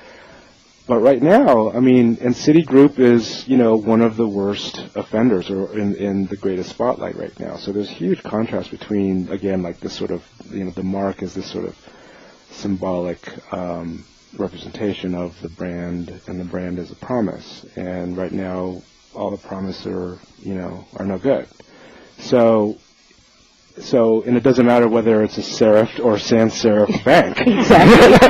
but 0.91 0.99
right 0.99 1.23
now, 1.23 1.71
I 1.71 1.79
mean, 1.79 2.19
and 2.21 2.35
Citigroup 2.35 2.99
is, 2.99 3.47
you 3.47 3.57
know, 3.57 3.77
one 3.77 4.01
of 4.01 4.17
the 4.17 4.27
worst 4.27 4.77
offenders 4.97 5.49
or 5.49 5.79
in, 5.79 5.95
in 5.95 6.27
the 6.27 6.37
greatest 6.37 6.71
spotlight 6.71 7.15
right 7.15 7.39
now. 7.39 7.59
So 7.59 7.71
there's 7.71 7.89
huge 7.89 8.25
contrast 8.25 8.73
between, 8.73 9.29
again, 9.29 9.63
like 9.63 9.79
this 9.79 9.93
sort 9.93 10.11
of, 10.11 10.29
you 10.51 10.65
know, 10.65 10.73
the 10.73 10.83
mark 10.83 11.23
is 11.23 11.33
this 11.33 11.49
sort 11.49 11.67
of 11.67 11.79
symbolic 12.51 13.21
um, 13.53 14.05
representation 14.37 15.15
of 15.15 15.41
the 15.43 15.49
brand, 15.49 16.21
and 16.27 16.41
the 16.41 16.45
brand 16.45 16.81
is 16.81 16.91
a 16.91 16.97
promise. 16.97 17.65
And 17.77 18.17
right 18.17 18.33
now, 18.33 18.83
all 19.15 19.31
the 19.31 19.37
promises 19.37 19.87
are, 19.87 20.19
you 20.41 20.57
know, 20.57 20.89
are 20.97 21.07
no 21.07 21.19
good. 21.19 21.47
So, 22.19 22.79
so, 23.81 24.23
and 24.23 24.37
it 24.37 24.43
doesn't 24.43 24.67
matter 24.67 24.89
whether 24.89 25.23
it's 25.23 25.39
a 25.39 25.43
serif 25.43 26.03
or 26.05 26.19
sans 26.19 26.53
serif 26.53 27.05
bank. 27.05 27.39
Exactly. 27.41 28.29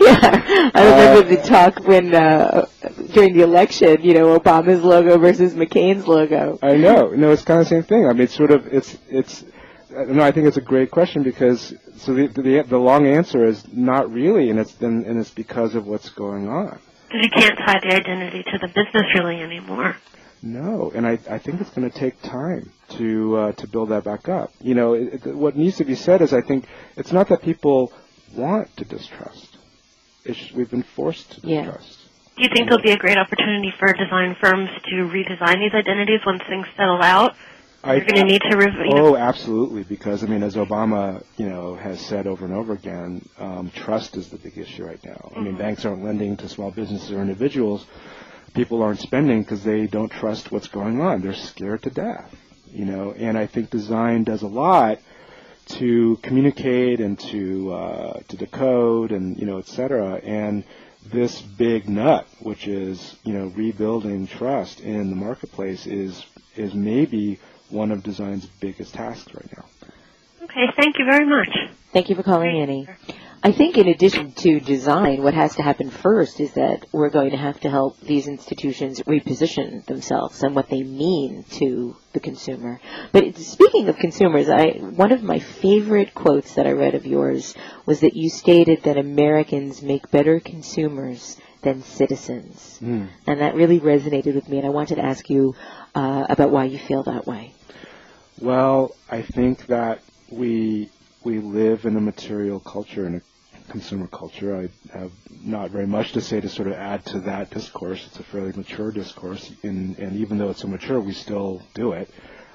yeah, 0.06 0.70
I 0.74 0.84
remember 0.84 1.28
the 1.36 1.42
talk 1.42 1.80
when 1.86 2.14
uh, 2.14 2.66
during 3.12 3.36
the 3.36 3.42
election, 3.42 3.98
you 4.02 4.14
know, 4.14 4.38
Obama's 4.38 4.82
logo 4.82 5.18
versus 5.18 5.54
McCain's 5.54 6.06
logo. 6.06 6.58
I 6.62 6.76
know. 6.76 7.10
No, 7.10 7.30
it's 7.32 7.42
kind 7.42 7.60
of 7.60 7.66
the 7.66 7.70
same 7.70 7.82
thing. 7.82 8.06
I 8.06 8.12
mean, 8.12 8.22
it's 8.22 8.34
sort 8.34 8.50
of 8.50 8.66
it's 8.66 8.96
it's. 9.08 9.42
uh, 9.96 10.04
No, 10.04 10.22
I 10.22 10.30
think 10.32 10.46
it's 10.46 10.56
a 10.56 10.60
great 10.62 10.90
question 10.90 11.22
because 11.22 11.74
so 11.96 12.14
the 12.14 12.26
the, 12.28 12.64
the 12.68 12.78
long 12.78 13.06
answer 13.06 13.44
is 13.44 13.64
not 13.72 14.10
really, 14.12 14.50
and 14.50 14.58
it's 14.58 14.80
and, 14.80 15.04
and 15.06 15.18
it's 15.20 15.30
because 15.30 15.74
of 15.74 15.86
what's 15.86 16.08
going 16.10 16.48
on. 16.48 16.78
Because 17.08 17.24
you 17.24 17.30
can't 17.30 17.58
tie 17.58 17.80
the 17.82 17.94
identity 17.94 18.42
to 18.44 18.58
the 18.58 18.68
business 18.68 19.04
really 19.16 19.40
anymore. 19.42 19.96
No, 20.42 20.90
and 20.94 21.06
I, 21.06 21.18
I 21.28 21.38
think 21.38 21.60
it's 21.60 21.70
going 21.70 21.90
to 21.90 21.96
take 21.98 22.20
time 22.22 22.72
to 22.90 23.36
uh, 23.36 23.52
to 23.52 23.66
build 23.68 23.90
that 23.90 24.04
back 24.04 24.28
up. 24.28 24.52
You 24.60 24.74
know, 24.74 24.94
it, 24.94 25.26
it, 25.26 25.34
what 25.36 25.56
needs 25.56 25.76
to 25.78 25.84
be 25.84 25.94
said 25.94 26.22
is 26.22 26.32
I 26.32 26.40
think 26.40 26.66
it's 26.96 27.12
not 27.12 27.28
that 27.28 27.42
people 27.42 27.92
want 28.34 28.74
to 28.78 28.84
distrust. 28.86 29.58
It's, 30.24 30.52
we've 30.52 30.70
been 30.70 30.82
forced 30.82 31.32
to 31.42 31.46
Yeah. 31.46 31.64
distrust. 31.64 31.98
Do 32.36 32.42
you 32.44 32.48
think 32.54 32.68
there'll 32.70 32.82
be 32.82 32.92
a 32.92 32.96
great 32.96 33.18
opportunity 33.18 33.70
for 33.78 33.92
design 33.92 34.34
firms 34.40 34.70
to 34.84 34.94
redesign 35.08 35.58
these 35.58 35.74
identities 35.74 36.20
once 36.24 36.40
things 36.48 36.66
settle 36.76 37.02
out? 37.02 37.34
I- 37.84 37.96
You're 37.96 38.04
going 38.06 38.20
to 38.20 38.24
need 38.24 38.42
to, 38.50 38.56
rev- 38.56 38.74
you 38.86 38.94
know, 38.94 39.08
Oh, 39.08 39.16
absolutely. 39.16 39.82
Because 39.84 40.22
I 40.22 40.26
mean, 40.26 40.42
as 40.42 40.54
Obama, 40.54 41.22
you 41.36 41.48
know, 41.50 41.74
has 41.76 42.00
said 42.00 42.26
over 42.26 42.44
and 42.46 42.54
over 42.54 42.72
again, 42.72 43.26
um, 43.38 43.70
trust 43.74 44.16
is 44.16 44.28
the 44.28 44.38
big 44.38 44.56
issue 44.56 44.84
right 44.84 45.02
now. 45.04 45.32
I 45.36 45.40
mean, 45.40 45.56
banks 45.56 45.84
aren't 45.84 46.02
lending 46.04 46.36
to 46.38 46.48
small 46.48 46.70
businesses 46.70 47.10
or 47.12 47.20
individuals. 47.20 47.86
People 48.54 48.82
aren't 48.82 49.00
spending 49.00 49.42
because 49.42 49.62
they 49.64 49.86
don't 49.86 50.10
trust 50.10 50.50
what's 50.50 50.68
going 50.68 51.00
on. 51.00 51.20
They're 51.22 51.34
scared 51.34 51.82
to 51.84 51.90
death. 51.90 52.34
You 52.72 52.84
know, 52.84 53.12
and 53.12 53.36
I 53.36 53.46
think 53.46 53.70
design 53.70 54.24
does 54.24 54.42
a 54.42 54.46
lot 54.46 54.98
to 55.66 56.18
communicate 56.22 57.00
and 57.00 57.18
to 57.18 57.72
uh, 57.72 58.20
to 58.28 58.36
decode 58.36 59.12
and 59.12 59.38
you 59.38 59.46
know, 59.46 59.58
et 59.58 59.66
cetera. 59.66 60.14
And 60.14 60.64
this 61.12 61.40
big 61.40 61.88
nut, 61.88 62.26
which 62.40 62.66
is 62.66 63.16
you 63.24 63.32
know 63.32 63.46
rebuilding 63.56 64.26
trust 64.26 64.80
in 64.80 65.10
the 65.10 65.16
marketplace, 65.16 65.86
is 65.86 66.24
is 66.56 66.74
maybe 66.74 67.38
one 67.70 67.92
of 67.92 68.02
design's 68.02 68.46
biggest 68.46 68.94
tasks 68.94 69.32
right 69.34 69.48
now. 69.56 69.64
okay, 70.44 70.66
thank 70.76 70.98
you 70.98 71.04
very 71.04 71.26
much. 71.26 71.48
Thank 71.92 72.08
you 72.08 72.16
for 72.16 72.22
calling, 72.22 72.60
Annie. 72.60 72.88
I 73.42 73.52
think 73.52 73.78
in 73.78 73.88
addition 73.88 74.32
to 74.32 74.60
design, 74.60 75.22
what 75.22 75.32
has 75.32 75.56
to 75.56 75.62
happen 75.62 75.88
first 75.88 76.40
is 76.40 76.52
that 76.54 76.84
we're 76.92 77.08
going 77.08 77.30
to 77.30 77.38
have 77.38 77.58
to 77.60 77.70
help 77.70 77.98
these 78.00 78.26
institutions 78.28 79.00
reposition 79.00 79.82
themselves 79.86 80.42
and 80.42 80.54
what 80.54 80.68
they 80.68 80.82
mean 80.82 81.44
to 81.52 81.96
the 82.12 82.20
consumer. 82.20 82.80
But 83.12 83.38
speaking 83.38 83.88
of 83.88 83.96
consumers, 83.96 84.50
I 84.50 84.72
one 84.72 85.10
of 85.12 85.22
my 85.22 85.38
favorite 85.38 86.14
quotes 86.14 86.54
that 86.56 86.66
I 86.66 86.72
read 86.72 86.94
of 86.94 87.06
yours 87.06 87.54
was 87.86 88.00
that 88.00 88.14
you 88.14 88.28
stated 88.28 88.82
that 88.82 88.98
Americans 88.98 89.80
make 89.80 90.10
better 90.10 90.38
consumers 90.40 91.38
than 91.62 91.82
citizens, 91.82 92.78
Mm. 92.82 93.08
and 93.26 93.40
that 93.40 93.54
really 93.54 93.80
resonated 93.80 94.34
with 94.34 94.48
me. 94.48 94.58
And 94.58 94.66
I 94.66 94.70
wanted 94.70 94.96
to 94.96 95.04
ask 95.04 95.28
you 95.30 95.54
uh, 95.94 96.26
about 96.28 96.50
why 96.50 96.64
you 96.64 96.78
feel 96.78 97.02
that 97.04 97.26
way. 97.26 97.52
Well, 98.40 98.94
I 99.10 99.22
think 99.22 99.66
that 99.66 100.00
we 100.30 100.88
we 101.24 101.38
live 101.38 101.84
in 101.84 101.96
a 101.96 102.00
material 102.00 102.60
culture 102.60 103.06
and 103.06 103.16
a 103.16 103.70
consumer 103.70 104.06
culture. 104.06 104.56
I 104.56 104.98
have 104.98 105.12
not 105.42 105.70
very 105.70 105.86
much 105.86 106.12
to 106.12 106.20
say 106.20 106.40
to 106.40 106.48
sort 106.48 106.68
of 106.68 106.74
add 106.74 107.04
to 107.06 107.20
that 107.20 107.50
discourse. 107.50 108.06
It's 108.06 108.18
a 108.18 108.22
fairly 108.24 108.52
mature 108.52 108.90
discourse, 108.90 109.52
and, 109.62 109.98
and 109.98 110.16
even 110.16 110.38
though 110.38 110.50
it's 110.50 110.60
so 110.60 110.68
mature, 110.68 111.00
we 111.00 111.12
still 111.12 111.62
do 111.74 111.92
it. 111.92 112.10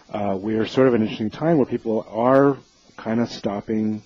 Uh, 0.09 0.37
we 0.39 0.55
are 0.55 0.65
sort 0.65 0.87
of 0.87 0.93
an 0.93 1.01
interesting 1.01 1.29
time 1.29 1.57
where 1.57 1.65
people 1.65 2.05
are 2.09 2.57
kind 2.97 3.19
of 3.19 3.29
stopping 3.31 4.03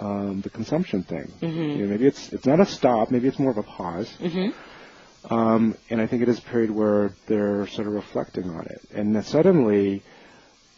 um, 0.00 0.40
the 0.40 0.50
consumption 0.50 1.02
thing. 1.02 1.32
Mhm. 1.40 1.76
You 1.76 1.82
know, 1.84 1.88
maybe 1.88 2.06
it's 2.06 2.32
it's 2.32 2.46
not 2.46 2.60
a 2.60 2.66
stop. 2.66 3.10
Maybe 3.10 3.28
it's 3.28 3.38
more 3.38 3.50
of 3.50 3.58
a 3.58 3.62
pause. 3.62 4.12
Mm-hmm. 4.20 5.32
Um, 5.32 5.76
and 5.90 6.00
I 6.00 6.06
think 6.06 6.22
it 6.22 6.28
is 6.28 6.38
a 6.38 6.42
period 6.42 6.70
where 6.70 7.14
they're 7.26 7.66
sort 7.68 7.86
of 7.86 7.94
reflecting 7.94 8.50
on 8.50 8.66
it. 8.66 8.80
And 8.92 9.14
then 9.14 9.22
suddenly, 9.22 10.02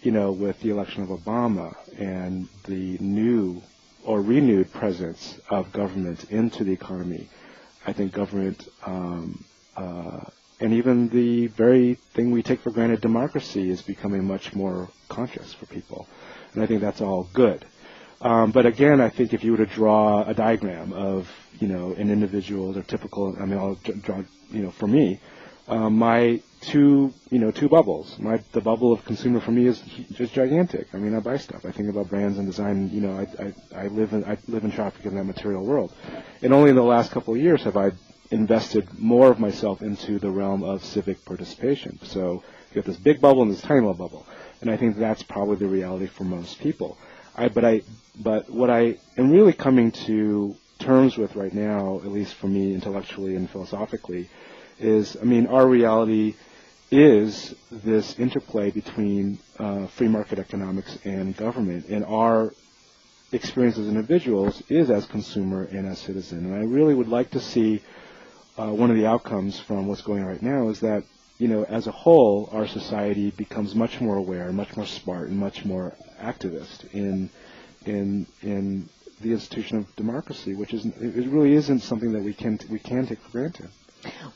you 0.04 0.12
know, 0.12 0.32
with 0.32 0.60
the 0.60 0.70
election 0.70 1.02
of 1.02 1.08
Obama 1.08 1.74
and 1.98 2.48
the 2.64 2.98
new 2.98 3.62
or 4.04 4.20
renewed 4.20 4.72
presence 4.72 5.38
of 5.48 5.72
government 5.72 6.30
into 6.30 6.62
the 6.62 6.72
economy, 6.72 7.28
I 7.86 7.92
think 7.92 8.12
government 8.12 8.68
um, 8.84 9.44
uh, 9.76 10.20
and 10.60 10.72
even 10.74 11.08
the 11.08 11.48
very 11.48 11.94
thing 12.14 12.30
we 12.30 12.42
take 12.42 12.60
for 12.60 12.70
granted, 12.70 13.00
democracy, 13.00 13.70
is 13.70 13.82
becoming 13.82 14.24
much 14.24 14.54
more 14.54 14.88
conscious 15.08 15.52
for 15.52 15.66
people. 15.66 16.06
And 16.52 16.62
I 16.62 16.66
think 16.66 16.80
that's 16.80 17.00
all 17.00 17.28
good. 17.32 17.64
Um, 18.20 18.52
but 18.52 18.64
again, 18.64 19.00
I 19.00 19.10
think 19.10 19.34
if 19.34 19.42
you 19.42 19.52
were 19.52 19.58
to 19.58 19.66
draw 19.66 20.22
a 20.22 20.32
diagram 20.32 20.92
of, 20.92 21.28
you 21.58 21.68
know, 21.68 21.92
an 21.92 22.10
individual 22.10 22.78
or 22.78 22.82
typical, 22.82 23.36
I 23.38 23.44
mean, 23.44 23.58
I'll 23.58 23.74
dr- 23.74 24.02
draw, 24.02 24.22
you 24.50 24.62
know, 24.62 24.70
for 24.70 24.86
me, 24.86 25.20
um, 25.68 25.96
my 25.98 26.40
two, 26.60 27.12
you 27.30 27.38
know, 27.38 27.50
two 27.50 27.68
bubbles. 27.68 28.18
My 28.18 28.42
the 28.52 28.60
bubble 28.60 28.92
of 28.92 29.04
consumer 29.04 29.40
for 29.40 29.50
me 29.50 29.66
is 29.66 29.80
just 30.12 30.32
gigantic. 30.34 30.88
I 30.94 30.98
mean, 30.98 31.14
I 31.14 31.20
buy 31.20 31.38
stuff. 31.38 31.64
I 31.64 31.72
think 31.72 31.88
about 31.88 32.08
brands 32.08 32.38
and 32.38 32.46
design. 32.46 32.90
You 32.90 33.00
know, 33.00 33.16
I 33.16 33.44
I, 33.76 33.84
I 33.84 33.86
live 33.88 34.12
in 34.12 34.24
I 34.24 34.36
live 34.48 34.64
and 34.64 34.72
traffic 34.72 35.06
in 35.06 35.14
that 35.16 35.24
material 35.24 35.64
world, 35.64 35.92
and 36.42 36.52
only 36.52 36.70
in 36.70 36.76
the 36.76 36.82
last 36.82 37.10
couple 37.12 37.34
of 37.34 37.40
years 37.40 37.62
have 37.64 37.76
I 37.76 37.92
invested 38.30 38.98
more 38.98 39.30
of 39.30 39.38
myself 39.38 39.82
into 39.82 40.18
the 40.18 40.30
realm 40.30 40.62
of 40.62 40.84
civic 40.84 41.24
participation. 41.24 41.98
So 42.02 42.42
you 42.72 42.80
have 42.80 42.86
this 42.86 42.96
big 42.96 43.20
bubble 43.20 43.42
and 43.42 43.50
this 43.50 43.60
tiny 43.60 43.80
little 43.80 43.94
bubble, 43.94 44.26
and 44.60 44.70
I 44.70 44.76
think 44.76 44.96
that's 44.96 45.22
probably 45.22 45.56
the 45.56 45.66
reality 45.66 46.06
for 46.06 46.24
most 46.24 46.58
people. 46.58 46.98
I, 47.36 47.48
but 47.48 47.64
I, 47.64 47.82
but 48.16 48.48
what 48.50 48.70
I 48.70 48.98
am 49.16 49.30
really 49.30 49.52
coming 49.52 49.90
to 50.06 50.56
terms 50.78 51.16
with 51.16 51.34
right 51.36 51.52
now, 51.52 51.96
at 51.98 52.12
least 52.12 52.34
for 52.34 52.46
me 52.46 52.74
intellectually 52.74 53.34
and 53.36 53.48
philosophically, 53.50 54.28
is 54.78 55.16
I 55.20 55.24
mean 55.24 55.46
our 55.46 55.66
reality 55.66 56.34
is 56.90 57.54
this 57.70 58.18
interplay 58.18 58.70
between 58.70 59.38
uh, 59.58 59.86
free 59.88 60.08
market 60.08 60.38
economics 60.38 60.98
and 61.04 61.36
government, 61.36 61.86
and 61.88 62.04
our 62.04 62.52
experience 63.32 63.78
as 63.78 63.88
individuals 63.88 64.62
is 64.68 64.90
as 64.90 65.06
consumer 65.06 65.64
and 65.64 65.86
as 65.86 65.98
citizen. 65.98 66.46
And 66.46 66.54
I 66.54 66.64
really 66.64 66.94
would 66.94 67.08
like 67.08 67.30
to 67.32 67.40
see 67.40 67.82
uh, 68.56 68.68
one 68.70 68.90
of 68.90 68.96
the 68.96 69.06
outcomes 69.06 69.58
from 69.58 69.86
what's 69.88 70.02
going 70.02 70.22
on 70.22 70.28
right 70.28 70.42
now 70.42 70.68
is 70.68 70.80
that 70.80 71.02
you 71.38 71.48
know 71.48 71.64
as 71.64 71.86
a 71.86 71.90
whole 71.92 72.48
our 72.52 72.66
society 72.66 73.30
becomes 73.32 73.74
much 73.74 74.00
more 74.00 74.16
aware, 74.16 74.52
much 74.52 74.76
more 74.76 74.86
smart, 74.86 75.28
and 75.28 75.38
much 75.38 75.64
more 75.64 75.94
activist 76.20 76.92
in 76.92 77.28
in 77.86 78.26
in 78.42 78.88
the 79.20 79.32
institution 79.32 79.78
of 79.78 79.96
democracy, 79.96 80.54
which 80.54 80.72
is 80.72 80.84
it 80.86 81.28
really 81.28 81.54
isn't 81.54 81.80
something 81.80 82.12
that 82.12 82.22
we 82.22 82.34
can 82.34 82.58
we 82.70 82.78
can 82.78 83.06
take 83.06 83.20
for 83.20 83.30
granted. 83.30 83.68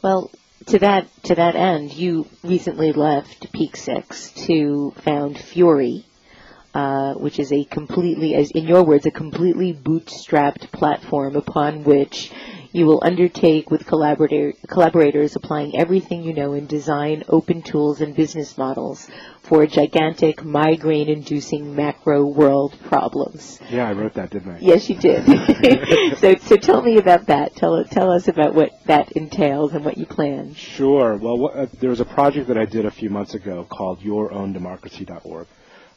Well, 0.03 0.31
to 0.66 0.79
that 0.81 1.09
to 1.25 1.35
that 1.35 1.57
end, 1.57 1.93
you 1.93 2.27
recently 2.43 2.93
left 2.93 3.53
PEAK6 3.53 4.47
to 4.47 4.93
found 5.03 5.39
Fury, 5.39 6.05
uh, 6.75 7.14
which 7.14 7.39
is 7.39 7.53
a 7.53 7.64
completely, 7.64 8.35
as 8.35 8.51
in 8.51 8.66
your 8.66 8.85
words, 8.85 9.07
a 9.07 9.11
completely 9.11 9.73
bootstrapped 9.73 10.71
platform 10.73 11.37
upon 11.37 11.85
which 11.85 12.31
you 12.79 12.87
will 12.87 13.03
undertake 13.03 13.70
with 13.70 13.85
collaborator, 13.87 14.55
collaborators 14.68 15.35
applying 15.35 15.76
everything 15.76 16.22
you 16.22 16.33
know 16.33 16.53
in 16.53 16.66
design, 16.66 17.24
open 17.29 17.61
tools, 17.61 18.01
and 18.01 18.14
business 18.14 18.57
models 18.57 19.09
for 19.43 19.66
gigantic 19.66 20.45
migraine-inducing 20.45 21.74
macro 21.74 22.24
world 22.24 22.79
problems. 22.85 23.59
Yeah, 23.68 23.89
I 23.89 23.93
wrote 23.93 24.14
that, 24.14 24.31
didn't 24.31 24.53
I? 24.53 24.59
Yes, 24.61 24.89
you 24.89 24.95
did. 24.97 25.24
so, 26.18 26.37
so 26.37 26.57
tell 26.57 26.81
me 26.81 26.99
about 26.99 27.26
that. 27.26 27.57
Tell 27.57 27.85
tell 27.85 28.12
us 28.12 28.29
about 28.29 28.55
what 28.55 28.70
that 28.87 29.12
entails 29.12 29.74
and 29.74 29.85
what 29.85 29.99
you 29.99 30.07
plan. 30.07 30.55
Sure. 30.55 31.16
Well, 31.16 31.37
what, 31.37 31.57
uh, 31.57 31.66
there 31.81 31.91
was 31.91 32.01
a 32.01 32.05
project 32.05 32.47
that 32.49 32.59
I 32.59 32.64
did 32.64 32.87
a 32.87 32.91
few 32.91 33.11
months 33.11 33.35
ago 33.35 33.66
called 33.68 34.01
YourOwnDemocracy.org. 34.01 35.47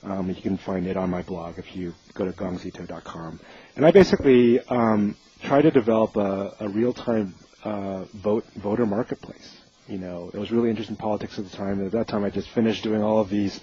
Um, 0.04 0.30
you 0.30 0.42
can 0.42 0.58
find 0.58 0.88
it 0.88 0.98
on 0.98 1.12
my 1.12 1.22
blog 1.22 1.60
if 1.60 1.76
you 1.76 1.94
go 2.16 2.26
to 2.26 2.32
gongszeto.com. 2.32 3.40
And 3.76 3.86
I 3.86 3.92
basically 3.92 4.60
um, 4.62 5.16
try 5.44 5.62
to 5.62 5.72
develop 5.72 6.16
a, 6.16 6.56
a 6.60 6.70
real-time 6.70 7.36
uh, 7.64 8.06
vote 8.14 8.46
voter 8.56 8.86
marketplace. 8.86 9.58
You 9.88 9.98
know, 9.98 10.32
it 10.34 10.38
was 10.38 10.52
really 10.52 10.70
interested 10.70 10.94
in 10.94 10.98
politics 10.98 11.38
at 11.38 11.50
the 11.50 11.56
time. 11.56 11.86
At 11.86 11.92
that 11.92 12.08
time, 12.08 12.24
I 12.24 12.30
just 12.30 12.50
finished 12.50 12.84
doing 12.84 13.04
all 13.04 13.20
of 13.20 13.30
these, 13.30 13.60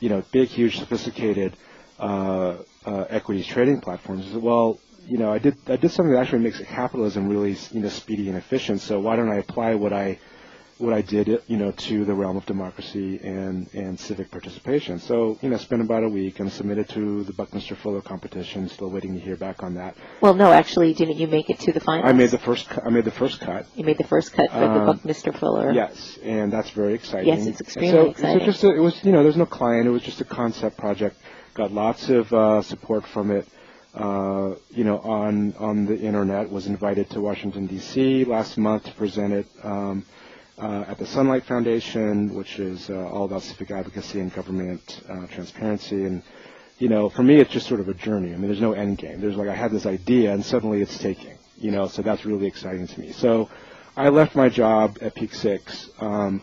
you 0.00 0.08
know, 0.08 0.22
big, 0.32 0.48
huge, 0.48 0.78
sophisticated 0.78 1.56
uh, 1.98 2.56
uh, 2.84 3.04
equities 3.08 3.46
trading 3.46 3.80
platforms. 3.80 4.30
Well, 4.32 4.80
you 5.06 5.18
know, 5.18 5.32
I 5.32 5.38
did 5.38 5.56
I 5.66 5.76
did 5.76 5.90
something 5.90 6.12
that 6.12 6.20
actually 6.20 6.40
makes 6.40 6.60
capitalism 6.60 7.28
really, 7.28 7.56
you 7.70 7.80
know, 7.80 7.88
speedy 7.88 8.28
and 8.28 8.36
efficient. 8.36 8.80
So 8.80 9.00
why 9.00 9.16
don't 9.16 9.30
I 9.30 9.36
apply 9.38 9.74
what 9.74 9.92
I 9.92 10.18
what 10.78 10.94
I 10.94 11.02
did, 11.02 11.42
you 11.46 11.56
know, 11.56 11.72
to 11.72 12.04
the 12.04 12.14
realm 12.14 12.36
of 12.36 12.46
democracy 12.46 13.18
and, 13.22 13.68
and 13.74 13.98
civic 13.98 14.30
participation. 14.30 14.98
So, 15.00 15.38
you 15.42 15.50
know, 15.50 15.56
spent 15.56 15.82
about 15.82 16.04
a 16.04 16.08
week 16.08 16.38
and 16.40 16.50
submitted 16.52 16.88
to 16.90 17.24
the 17.24 17.32
Buckminster 17.32 17.74
Fuller 17.74 18.00
competition. 18.00 18.68
Still 18.68 18.90
waiting 18.90 19.14
to 19.14 19.20
hear 19.20 19.36
back 19.36 19.62
on 19.62 19.74
that. 19.74 19.96
Well, 20.20 20.34
no, 20.34 20.52
actually, 20.52 20.94
didn't 20.94 21.16
you 21.16 21.26
make 21.26 21.50
it 21.50 21.58
to 21.60 21.72
the 21.72 21.80
finals? 21.80 22.08
I 22.08 22.12
made 22.12 22.30
the 22.30 22.38
first. 22.38 22.68
Cu- 22.68 22.82
I 22.84 22.90
made 22.90 23.04
the 23.04 23.10
first 23.10 23.40
cut. 23.40 23.66
You 23.74 23.84
made 23.84 23.98
the 23.98 24.04
first 24.04 24.32
cut 24.32 24.50
for 24.50 24.60
the 24.60 24.66
Um, 24.66 24.86
Buckminster 24.86 25.32
Fuller. 25.32 25.72
Yes, 25.72 26.18
and 26.22 26.52
that's 26.52 26.70
very 26.70 26.94
exciting. 26.94 27.28
Yes, 27.28 27.46
it's 27.46 27.60
extremely 27.60 27.90
so, 27.90 28.10
exciting. 28.10 28.40
So 28.40 28.46
just 28.46 28.64
a, 28.64 28.74
it 28.74 28.80
was, 28.80 29.04
you 29.04 29.12
know, 29.12 29.22
there's 29.22 29.36
no 29.36 29.46
client. 29.46 29.86
It 29.86 29.90
was 29.90 30.02
just 30.02 30.20
a 30.20 30.24
concept 30.24 30.76
project. 30.76 31.16
Got 31.54 31.72
lots 31.72 32.08
of 32.08 32.32
uh, 32.32 32.62
support 32.62 33.04
from 33.06 33.30
it. 33.32 33.48
Uh, 33.94 34.54
you 34.70 34.84
know, 34.84 34.98
on 34.98 35.54
on 35.58 35.86
the 35.86 35.98
internet. 35.98 36.50
Was 36.50 36.66
invited 36.66 37.10
to 37.10 37.20
Washington 37.20 37.66
D.C. 37.66 38.24
last 38.26 38.56
month 38.56 38.84
to 38.84 38.92
present 38.92 39.32
it 39.32 39.46
um, 39.64 40.04
uh, 40.58 40.84
at 40.88 40.98
the 40.98 41.06
Sunlight 41.06 41.44
Foundation, 41.44 42.34
which 42.34 42.58
is 42.58 42.90
uh, 42.90 43.08
all 43.08 43.24
about 43.24 43.42
civic 43.42 43.70
advocacy 43.70 44.20
and 44.20 44.32
government 44.34 45.00
uh, 45.08 45.26
transparency. 45.28 46.04
And 46.04 46.22
you 46.78 46.88
know, 46.88 47.08
for 47.08 47.22
me, 47.22 47.36
it's 47.36 47.50
just 47.50 47.66
sort 47.66 47.80
of 47.80 47.88
a 47.88 47.94
journey. 47.94 48.32
I 48.32 48.36
mean, 48.36 48.46
there's 48.48 48.60
no 48.60 48.72
end 48.72 48.98
game. 48.98 49.20
There's 49.20 49.36
like 49.36 49.48
I 49.48 49.54
had 49.54 49.70
this 49.70 49.86
idea, 49.86 50.32
and 50.32 50.44
suddenly 50.44 50.80
it's 50.82 50.98
taking. 50.98 51.38
You 51.56 51.70
know, 51.70 51.88
so 51.88 52.02
that's 52.02 52.24
really 52.24 52.46
exciting 52.46 52.86
to 52.86 53.00
me. 53.00 53.12
So 53.12 53.48
I 53.96 54.10
left 54.10 54.36
my 54.36 54.48
job 54.48 54.98
at 55.00 55.14
PEAK6. 55.14 56.02
Um, 56.02 56.42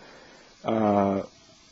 uh, 0.63 1.23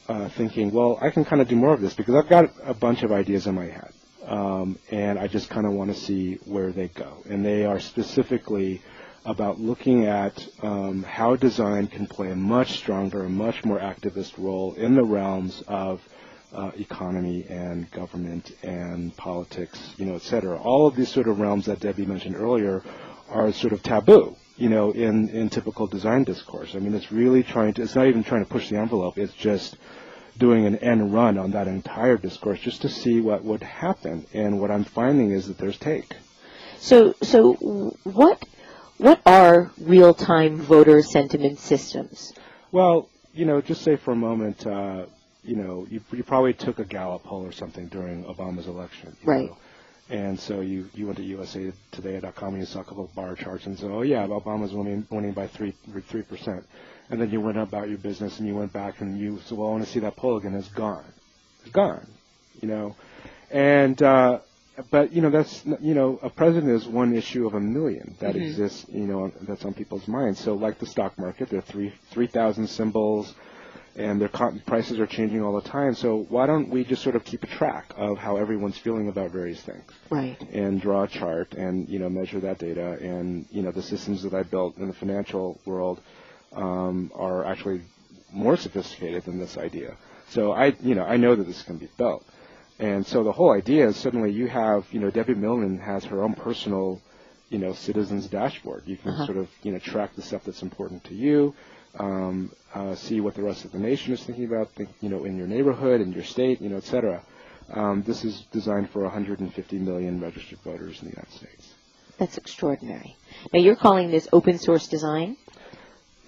uh, 0.07 0.29
thinking, 0.29 0.71
well, 0.71 0.97
I 1.01 1.09
can 1.09 1.25
kind 1.25 1.41
of 1.41 1.47
do 1.47 1.55
more 1.55 1.73
of 1.73 1.81
this 1.81 1.93
because 1.93 2.15
I've 2.15 2.29
got 2.29 2.49
a 2.63 2.73
bunch 2.73 3.03
of 3.03 3.11
ideas 3.11 3.47
in 3.47 3.55
my 3.55 3.65
head, 3.65 3.93
um, 4.27 4.77
and 4.91 5.17
I 5.17 5.27
just 5.27 5.49
kind 5.49 5.65
of 5.65 5.73
want 5.73 5.93
to 5.93 5.99
see 5.99 6.35
where 6.45 6.71
they 6.71 6.89
go. 6.89 7.23
And 7.29 7.45
they 7.45 7.65
are 7.65 7.79
specifically 7.79 8.81
about 9.25 9.59
looking 9.59 10.05
at 10.05 10.45
um, 10.61 11.03
how 11.03 11.35
design 11.35 11.87
can 11.87 12.07
play 12.07 12.31
a 12.31 12.35
much 12.35 12.73
stronger, 12.73 13.29
much 13.29 13.63
more 13.63 13.79
activist 13.79 14.33
role 14.37 14.73
in 14.73 14.95
the 14.95 15.03
realms 15.03 15.63
of 15.67 16.01
uh, 16.53 16.71
economy 16.77 17.45
and 17.49 17.89
government 17.91 18.51
and 18.63 19.15
politics, 19.17 19.79
you 19.97 20.05
know, 20.05 20.15
et 20.15 20.21
cetera. 20.21 20.57
All 20.57 20.87
of 20.87 20.95
these 20.95 21.09
sort 21.09 21.27
of 21.27 21.39
realms 21.39 21.65
that 21.65 21.79
Debbie 21.79 22.05
mentioned 22.05 22.35
earlier 22.35 22.83
are 23.29 23.51
sort 23.53 23.73
of 23.73 23.81
taboo, 23.81 24.35
you 24.57 24.69
know, 24.69 24.91
in, 24.91 25.29
in 25.29 25.49
typical 25.49 25.87
design 25.87 26.25
discourse. 26.25 26.75
I 26.75 26.79
mean, 26.79 26.93
it's 26.93 27.11
really 27.11 27.43
trying 27.43 27.73
to, 27.75 27.81
it's 27.81 27.95
not 27.95 28.07
even 28.07 28.23
trying 28.23 28.43
to 28.43 28.49
push 28.49 28.69
the 28.69 28.77
envelope, 28.77 29.17
it's 29.17 29.33
just 29.33 29.77
doing 30.37 30.65
an 30.65 30.75
end 30.77 31.13
run 31.13 31.37
on 31.37 31.51
that 31.51 31.67
entire 31.67 32.17
discourse 32.17 32.59
just 32.59 32.81
to 32.81 32.89
see 32.89 33.21
what 33.21 33.43
would 33.43 33.63
happen. 33.63 34.25
And 34.33 34.59
what 34.59 34.69
I'm 34.69 34.83
finding 34.83 35.31
is 35.31 35.47
that 35.47 35.57
there's 35.57 35.77
take. 35.77 36.15
So, 36.77 37.15
so 37.21 37.53
what 38.03 38.43
what 38.97 39.21
are 39.25 39.71
real-time 39.79 40.61
voter 40.61 41.01
sentiment 41.01 41.59
systems? 41.59 42.33
Well, 42.71 43.09
you 43.33 43.45
know, 43.45 43.61
just 43.61 43.81
say 43.81 43.95
for 43.95 44.11
a 44.11 44.15
moment, 44.15 44.65
uh, 44.65 45.05
you 45.43 45.55
know, 45.55 45.85
you, 45.89 46.01
you 46.11 46.23
probably 46.23 46.53
took 46.53 46.79
a 46.79 46.85
Gallup 46.85 47.23
poll 47.23 47.45
or 47.45 47.51
something 47.51 47.87
during 47.87 48.23
Obama's 48.23 48.67
election. 48.67 49.15
Right. 49.23 49.49
know. 49.49 49.57
And 50.09 50.39
so 50.39 50.61
you, 50.61 50.89
you 50.93 51.07
went 51.07 51.17
to 51.17 51.23
usatoday.com 51.23 52.49
and 52.49 52.59
you 52.59 52.65
saw 52.65 52.81
a 52.81 52.83
couple 52.83 53.05
of 53.05 53.15
bar 53.15 53.35
charts 53.35 53.65
and 53.65 53.77
said, 53.77 53.89
oh 53.89 54.01
yeah, 54.01 54.27
Obama's 54.27 54.73
winning, 54.73 55.07
winning 55.09 55.31
by 55.31 55.47
three, 55.47 55.73
three 56.07 56.21
percent. 56.21 56.65
And 57.09 57.19
then 57.19 57.31
you 57.31 57.41
went 57.41 57.57
about 57.57 57.89
your 57.89 57.97
business 57.97 58.39
and 58.39 58.47
you 58.47 58.55
went 58.55 58.73
back 58.73 59.01
and 59.01 59.19
you 59.19 59.39
said, 59.45 59.57
well, 59.57 59.69
I 59.69 59.71
want 59.71 59.85
to 59.85 59.89
see 59.89 59.99
that 59.99 60.15
poll 60.15 60.37
again. 60.37 60.53
It's 60.55 60.67
gone. 60.69 61.05
It's 61.61 61.71
gone. 61.71 62.05
You 62.61 62.67
know, 62.67 62.95
and, 63.49 64.01
uh, 64.01 64.39
but 64.89 65.13
you 65.13 65.21
know 65.21 65.29
that's 65.29 65.63
you 65.81 65.93
know 65.93 66.19
a 66.23 66.29
president 66.29 66.71
is 66.71 66.87
one 66.87 67.15
issue 67.15 67.45
of 67.45 67.53
a 67.53 67.59
million 67.59 68.15
that 68.19 68.33
Mhm. 68.35 68.41
exists 68.47 68.85
you 68.89 69.05
know 69.05 69.31
that's 69.41 69.65
on 69.65 69.73
people's 69.73 70.07
minds. 70.07 70.39
So 70.39 70.53
like 70.55 70.79
the 70.79 70.85
stock 70.87 71.17
market, 71.17 71.49
there 71.49 71.59
are 71.59 71.63
three 71.73 71.93
three 72.09 72.27
thousand 72.27 72.67
symbols, 72.67 73.35
and 73.95 74.19
their 74.19 74.29
prices 74.65 74.99
are 74.99 75.05
changing 75.05 75.43
all 75.43 75.53
the 75.53 75.69
time. 75.69 75.93
So 75.93 76.25
why 76.29 76.47
don't 76.47 76.69
we 76.69 76.83
just 76.83 77.03
sort 77.03 77.15
of 77.15 77.23
keep 77.23 77.43
a 77.43 77.47
track 77.47 77.93
of 77.97 78.17
how 78.17 78.37
everyone's 78.37 78.77
feeling 78.77 79.07
about 79.09 79.29
various 79.31 79.61
things 79.61 79.83
Right. 80.09 80.37
and 80.51 80.81
draw 80.81 81.03
a 81.03 81.07
chart 81.07 81.53
and 81.53 81.87
you 81.87 81.99
know 81.99 82.09
measure 82.09 82.39
that 82.39 82.57
data 82.57 82.97
and 82.99 83.45
you 83.51 83.61
know 83.61 83.71
the 83.71 83.83
systems 83.83 84.23
that 84.23 84.33
I 84.33 84.41
built 84.43 84.77
in 84.77 84.87
the 84.87 84.93
financial 84.93 85.59
world 85.65 86.01
um, 86.53 87.11
are 87.15 87.45
actually 87.45 87.81
more 88.31 88.57
sophisticated 88.57 89.25
than 89.25 89.37
this 89.37 89.57
idea. 89.57 89.95
So 90.29 90.51
I 90.51 90.75
you 90.81 90.95
know 90.95 91.03
I 91.03 91.17
know 91.17 91.35
that 91.35 91.45
this 91.45 91.61
can 91.61 91.77
be 91.77 91.89
built. 91.97 92.25
And 92.79 93.05
so 93.05 93.23
the 93.23 93.31
whole 93.31 93.51
idea 93.51 93.87
is 93.87 93.95
suddenly 93.97 94.31
you 94.31 94.47
have, 94.47 94.85
you 94.91 94.99
know, 94.99 95.09
Debbie 95.09 95.35
Millman 95.35 95.77
has 95.79 96.03
her 96.05 96.23
own 96.23 96.33
personal, 96.33 97.01
you 97.49 97.59
know, 97.59 97.73
citizens 97.73 98.27
dashboard. 98.27 98.83
You 98.87 98.97
can 98.97 99.11
Uh-huh. 99.11 99.25
sort 99.25 99.37
of, 99.37 99.49
you 99.61 99.71
know, 99.71 99.79
track 99.79 100.15
the 100.15 100.21
stuff 100.21 100.43
that's 100.43 100.61
important 100.63 101.03
to 101.05 101.13
you, 101.15 101.53
um, 101.99 102.51
uh, 102.73 102.95
see 102.95 103.21
what 103.21 103.35
the 103.35 103.43
rest 103.43 103.63
of 103.65 103.71
the 103.71 103.79
nation 103.79 104.13
is 104.13 104.23
thinking 104.23 104.45
about, 104.45 104.71
think, 104.71 104.89
you 105.01 105.09
know, 105.09 105.23
in 105.25 105.37
your 105.37 105.47
neighborhood, 105.47 106.01
in 106.01 106.11
your 106.11 106.23
state, 106.23 106.61
you 106.61 106.69
know, 106.69 106.77
et 106.77 106.83
cetera. 106.83 107.21
Um, 107.71 108.03
this 108.03 108.25
is 108.25 108.41
designed 108.51 108.89
for 108.89 109.03
150 109.03 109.77
million 109.79 110.19
registered 110.19 110.59
voters 110.59 110.99
in 111.01 111.09
the 111.09 111.13
United 111.15 111.31
States. 111.33 111.73
That's 112.17 112.37
extraordinary. 112.37 113.15
Now 113.53 113.59
you're 113.59 113.75
calling 113.75 114.11
this 114.11 114.27
open 114.33 114.57
source 114.59 114.87
design? 114.87 115.37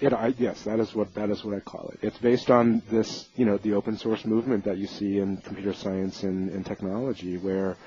It, 0.02 0.12
I, 0.12 0.34
yes, 0.38 0.64
that 0.64 0.80
is 0.80 0.94
what 0.94 1.14
that 1.14 1.30
is 1.30 1.44
what 1.46 1.56
I 1.56 1.62
call 1.62 1.90
it. 1.94 2.00
It's 2.02 2.18
based 2.18 2.52
on 2.52 2.82
this, 2.92 3.30
you 3.38 3.46
know, 3.46 3.58
the 3.58 3.74
open 3.74 3.98
source 3.98 4.26
movement 4.26 4.66
that 4.66 4.78
you 4.78 4.88
see 4.88 5.20
in 5.20 5.38
computer 5.38 5.74
science 5.74 6.24
and, 6.24 6.50
and 6.50 6.66
technology, 6.66 7.38
where 7.38 7.78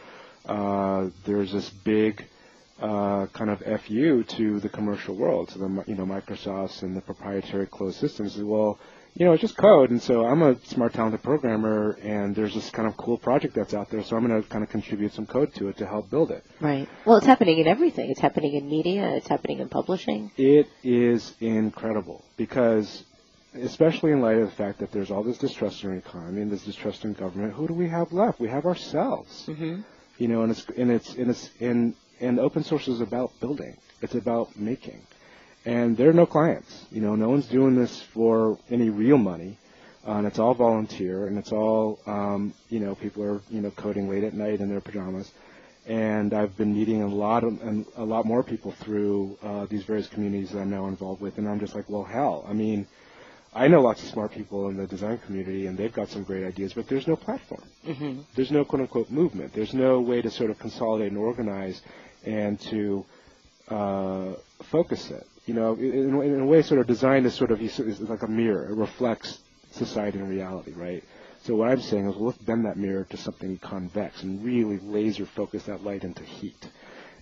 uh, 0.47 1.09
there's 1.27 1.53
this 1.53 1.69
big 1.69 2.25
uh, 2.81 3.27
kind 3.27 3.51
of 3.51 3.59
fu 3.83 4.23
to 4.25 4.61
the 4.61 4.69
commercial 4.71 5.15
world, 5.17 5.49
to 5.51 5.59
the 5.59 5.85
you 5.87 5.97
know 5.97 6.07
Microsofts 6.07 6.83
and 6.83 6.97
the 6.97 7.01
proprietary 7.03 7.67
closed 7.67 7.99
systems. 7.99 8.39
Well, 8.39 8.79
you 9.19 9.25
know, 9.25 9.33
it's 9.33 9.41
just 9.41 9.57
code, 9.57 9.91
and 9.91 10.01
so 10.01 10.25
I'm 10.25 10.43
a 10.43 10.55
smart, 10.65 10.95
talented 10.95 11.25
programmer, 11.25 11.99
and 12.03 12.37
there's 12.37 12.55
this 12.55 12.71
kind 12.71 12.87
of 12.87 12.97
cool 12.97 13.19
project 13.19 13.53
that's 13.53 13.75
out 13.75 13.91
there, 13.91 14.05
so 14.05 14.17
I'm 14.17 14.25
going 14.25 14.41
to 14.41 14.49
kind 14.49 14.63
of 14.63 14.71
contribute 14.71 15.13
some 15.13 15.27
code 15.27 15.53
to 15.55 15.69
it 15.69 15.77
to 15.79 15.87
help 15.87 16.09
build 16.09 16.31
it. 16.31 16.45
Right. 16.61 16.89
Well, 17.05 17.17
it's 17.17 17.27
happening 17.27 17.59
in 17.59 17.67
everything. 17.67 18.11
It's 18.11 18.21
happening 18.21 18.55
in 18.55 18.71
media. 18.71 19.17
It's 19.17 19.27
happening 19.27 19.59
in 19.59 19.69
publishing. 19.69 20.31
It 20.37 20.69
is 20.85 21.35
incredible 21.41 22.25
because 22.37 23.03
especially 23.55 24.13
in 24.13 24.21
light 24.21 24.37
of 24.37 24.51
the 24.51 24.55
fact 24.55 24.79
that 24.79 24.93
there's 24.93 25.11
all 25.11 25.25
this 25.25 25.39
distrust 25.39 25.83
in 25.83 25.91
the 25.91 25.97
economy 25.97 26.43
and 26.43 26.53
this 26.53 26.65
distrust 26.65 27.05
in 27.05 27.13
government, 27.13 27.55
who 27.55 27.67
do 27.67 27.75
we 27.75 27.89
have 27.89 28.13
left? 28.13 28.39
We 28.39 28.49
have 28.49 28.67
ourselves. 28.67 29.47
Mm-hmm. 29.49 29.81
You 30.19 30.29
know, 30.29 30.43
and 30.43 30.53
it's 30.53 30.65
and 30.77 30.93
it's 30.93 31.15
and 31.15 31.31
it's 31.31 31.51
and 31.61 31.95
and 32.21 32.39
open 32.39 32.63
source 32.63 32.87
is 32.87 33.01
about 33.01 33.33
building. 33.41 33.77
It's 34.01 34.15
about 34.15 34.57
making. 34.57 35.01
And 35.65 35.97
there 35.97 36.09
are 36.09 36.15
no 36.15 36.27
clients. 36.27 36.87
You 36.91 37.01
know, 37.01 37.15
no 37.15 37.29
one's 37.29 37.47
doing 37.47 37.75
this 37.75 38.01
for 38.15 38.59
any 38.71 38.91
real 38.91 39.19
money. 39.19 39.59
Uh, 40.07 40.13
and 40.13 40.27
it's 40.27 40.39
all 40.39 40.55
volunteer, 40.55 41.27
and 41.27 41.37
it's 41.37 41.53
all, 41.53 41.99
um, 42.07 42.55
you 42.71 42.81
know, 42.81 42.95
people 42.95 43.23
are, 43.23 43.43
you 43.51 43.61
know, 43.61 43.71
coding 43.73 44.09
late 44.09 44.25
at 44.25 44.33
night 44.33 44.61
in 44.61 44.69
their 44.71 44.81
pajamas. 44.81 45.31
And 45.87 46.33
I've 46.33 46.57
been 46.57 46.75
meeting 46.75 47.03
a 47.03 47.07
lot 47.07 47.45
of, 47.45 47.61
and 47.61 47.85
a 47.97 48.05
lot 48.05 48.25
more 48.25 48.43
people 48.43 48.73
through 48.73 49.37
uh, 49.43 49.67
these 49.67 49.83
various 49.83 50.07
communities 50.07 50.53
that 50.53 50.61
I'm 50.61 50.71
now 50.71 50.87
involved 50.87 51.21
with, 51.21 51.37
and 51.37 51.47
I'm 51.47 51.61
just 51.61 51.75
like, 51.75 51.91
well, 51.91 52.05
hell, 52.05 52.47
I 52.49 52.55
mean, 52.55 52.87
I 53.55 53.69
know 53.69 53.81
lots 53.81 54.03
of 54.03 54.09
smart 54.09 54.33
people 54.33 54.69
in 54.69 54.77
the 54.77 54.87
design 54.87 55.19
community, 55.19 55.67
and 55.67 55.77
they've 55.77 55.93
got 55.93 56.09
some 56.09 56.23
great 56.23 56.45
ideas, 56.45 56.73
but 56.75 56.87
there's 56.89 57.07
no 57.07 57.17
platform. 57.17 57.63
Mm-hmm. 57.87 58.21
There's 58.35 58.51
no 58.51 58.65
quote 58.65 58.83
unquote 58.83 59.11
movement. 59.11 59.53
There's 59.53 59.75
no 59.75 60.01
way 60.01 60.23
to 60.23 60.31
sort 60.31 60.51
of 60.51 60.59
consolidate 60.59 61.11
and 61.11 61.19
organize 61.19 61.81
and 62.25 62.61
to 62.61 63.05
uh, 63.69 64.33
focus 64.71 65.11
it. 65.11 65.27
You 65.49 65.55
know, 65.55 65.75
in, 65.77 66.21
in, 66.21 66.41
a 66.41 66.45
way, 66.45 66.61
sort 66.61 66.79
of 66.79 66.87
design 66.87 67.25
is 67.25 67.33
sort 67.33 67.51
of 67.51 67.63
is 67.63 68.01
like 68.01 68.23
a 68.23 68.29
mirror. 68.29 68.69
It 68.71 68.77
reflects 68.77 69.39
society 69.71 70.19
and 70.19 70.29
reality, 70.29 70.73
right? 70.73 71.03
So 71.45 71.55
what 71.55 71.71
I'm 71.71 71.81
saying 71.81 72.07
is, 72.07 72.17
well, 72.17 72.27
let's 72.27 72.39
bend 72.39 72.67
that 72.67 72.77
mirror 72.77 73.05
to 73.05 73.17
something 73.17 73.57
convex 73.57 74.23
and 74.23 74.45
really 74.45 74.79
laser 74.79 75.25
focus 75.25 75.63
that 75.63 75.83
light 75.83 76.05
into 76.05 76.23
heat. 76.23 76.69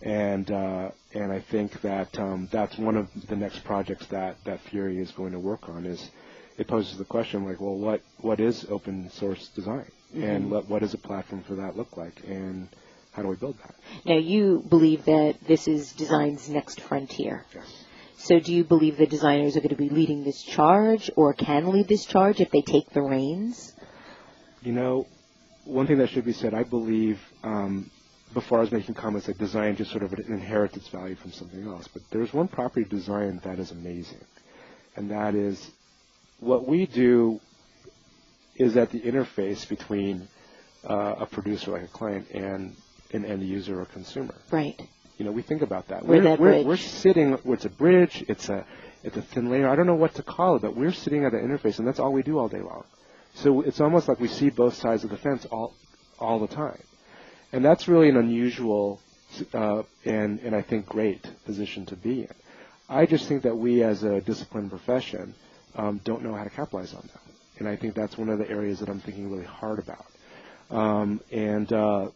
And 0.02 0.50
uh, 0.50 0.90
and 1.14 1.30
I 1.30 1.38
think 1.38 1.80
that 1.82 2.18
um, 2.18 2.48
that's 2.50 2.76
one 2.76 2.96
of 2.96 3.08
the 3.28 3.36
next 3.36 3.62
projects 3.62 4.06
that 4.06 4.42
that 4.42 4.58
Fury 4.58 4.98
is 4.98 5.12
going 5.12 5.30
to 5.30 5.38
work 5.38 5.68
on. 5.68 5.86
Is 5.86 6.10
it 6.58 6.66
poses 6.66 6.98
the 6.98 7.04
question 7.04 7.44
like, 7.44 7.60
well, 7.60 7.76
what 7.76 8.00
what 8.18 8.40
is 8.40 8.66
open 8.68 9.08
source 9.10 9.46
design, 9.54 9.86
mm-hmm. 10.12 10.24
and 10.24 10.50
what 10.50 10.68
what 10.68 10.80
does 10.82 10.94
a 10.94 10.98
platform 10.98 11.44
for 11.44 11.54
that 11.54 11.76
look 11.76 11.96
like, 11.96 12.20
and 12.26 12.68
how 13.12 13.22
do 13.22 13.28
we 13.28 13.36
build 13.36 13.56
that? 13.58 13.74
Now, 14.04 14.18
you 14.18 14.64
believe 14.68 15.04
that 15.04 15.36
this 15.46 15.68
is 15.68 15.92
design's 15.92 16.48
next 16.48 16.80
frontier. 16.80 17.44
Yes. 17.54 17.85
So 18.18 18.40
do 18.40 18.52
you 18.52 18.64
believe 18.64 18.96
the 18.96 19.06
designers 19.06 19.56
are 19.56 19.60
going 19.60 19.70
to 19.70 19.76
be 19.76 19.88
leading 19.88 20.24
this 20.24 20.42
charge 20.42 21.10
or 21.16 21.34
can 21.34 21.70
lead 21.70 21.88
this 21.88 22.06
charge 22.06 22.40
if 22.40 22.50
they 22.50 22.62
take 22.62 22.90
the 22.90 23.02
reins? 23.02 23.74
You 24.62 24.72
know, 24.72 25.06
one 25.64 25.86
thing 25.86 25.98
that 25.98 26.10
should 26.10 26.24
be 26.24 26.32
said, 26.32 26.54
I 26.54 26.62
believe, 26.62 27.20
um, 27.42 27.90
before 28.32 28.58
I 28.58 28.62
was 28.62 28.72
making 28.72 28.94
comments 28.94 29.26
that 29.26 29.38
design 29.38 29.76
just 29.76 29.90
sort 29.90 30.02
of 30.02 30.12
inherits 30.14 30.76
its 30.76 30.88
value 30.88 31.14
from 31.14 31.32
something 31.32 31.66
else, 31.66 31.88
but 31.88 32.02
there's 32.10 32.32
one 32.32 32.48
property 32.48 32.82
of 32.82 32.88
design 32.88 33.40
that 33.44 33.58
is 33.58 33.70
amazing, 33.70 34.24
and 34.96 35.10
that 35.10 35.34
is 35.34 35.70
what 36.40 36.66
we 36.66 36.86
do 36.86 37.40
is 38.56 38.76
at 38.76 38.90
the 38.90 39.00
interface 39.00 39.68
between 39.68 40.26
uh, 40.88 41.16
a 41.20 41.26
producer 41.26 41.72
like 41.72 41.84
a 41.84 41.88
client 41.88 42.26
and 42.32 42.74
an 43.12 43.24
end 43.24 43.42
user 43.42 43.80
or 43.80 43.84
consumer. 43.86 44.34
Right. 44.50 44.80
You 45.18 45.24
know, 45.24 45.32
we 45.32 45.42
think 45.42 45.62
about 45.62 45.88
that. 45.88 46.04
We're, 46.04 46.22
that 46.22 46.38
we're, 46.38 46.62
we're 46.62 46.76
sitting. 46.76 47.38
It's 47.44 47.64
a 47.64 47.70
bridge. 47.70 48.24
It's 48.28 48.48
a 48.48 48.66
it's 49.02 49.16
a 49.16 49.22
thin 49.22 49.50
layer. 49.50 49.68
I 49.68 49.76
don't 49.76 49.86
know 49.86 49.94
what 49.94 50.14
to 50.14 50.22
call 50.22 50.56
it, 50.56 50.62
but 50.62 50.76
we're 50.76 50.92
sitting 50.92 51.24
at 51.24 51.32
the 51.32 51.38
interface, 51.38 51.78
and 51.78 51.86
that's 51.86 52.00
all 52.00 52.12
we 52.12 52.22
do 52.22 52.38
all 52.38 52.48
day 52.48 52.60
long. 52.60 52.84
So 53.34 53.60
it's 53.60 53.80
almost 53.80 54.08
like 54.08 54.18
we 54.20 54.28
see 54.28 54.50
both 54.50 54.74
sides 54.74 55.04
of 55.04 55.10
the 55.10 55.16
fence 55.16 55.46
all 55.46 55.74
all 56.18 56.38
the 56.38 56.48
time, 56.48 56.82
and 57.52 57.64
that's 57.64 57.88
really 57.88 58.08
an 58.08 58.16
unusual 58.16 59.00
uh, 59.52 59.82
and 60.04 60.40
and 60.40 60.54
I 60.54 60.62
think 60.62 60.86
great 60.86 61.24
position 61.44 61.86
to 61.86 61.96
be 61.96 62.22
in. 62.22 62.34
I 62.88 63.06
just 63.06 63.26
think 63.26 63.42
that 63.42 63.56
we, 63.56 63.82
as 63.82 64.04
a 64.04 64.20
disciplined 64.20 64.70
profession, 64.70 65.34
um, 65.74 66.00
don't 66.04 66.22
know 66.22 66.34
how 66.34 66.44
to 66.44 66.50
capitalize 66.50 66.94
on 66.94 67.08
that, 67.12 67.22
and 67.58 67.68
I 67.68 67.76
think 67.76 67.94
that's 67.94 68.16
one 68.16 68.28
of 68.28 68.38
the 68.38 68.48
areas 68.48 68.80
that 68.80 68.88
I'm 68.88 69.00
thinking 69.00 69.30
really 69.30 69.44
hard 69.44 69.78
about. 69.78 70.06
Um, 70.70 71.20
and 71.30 71.72
uh, 71.72 72.08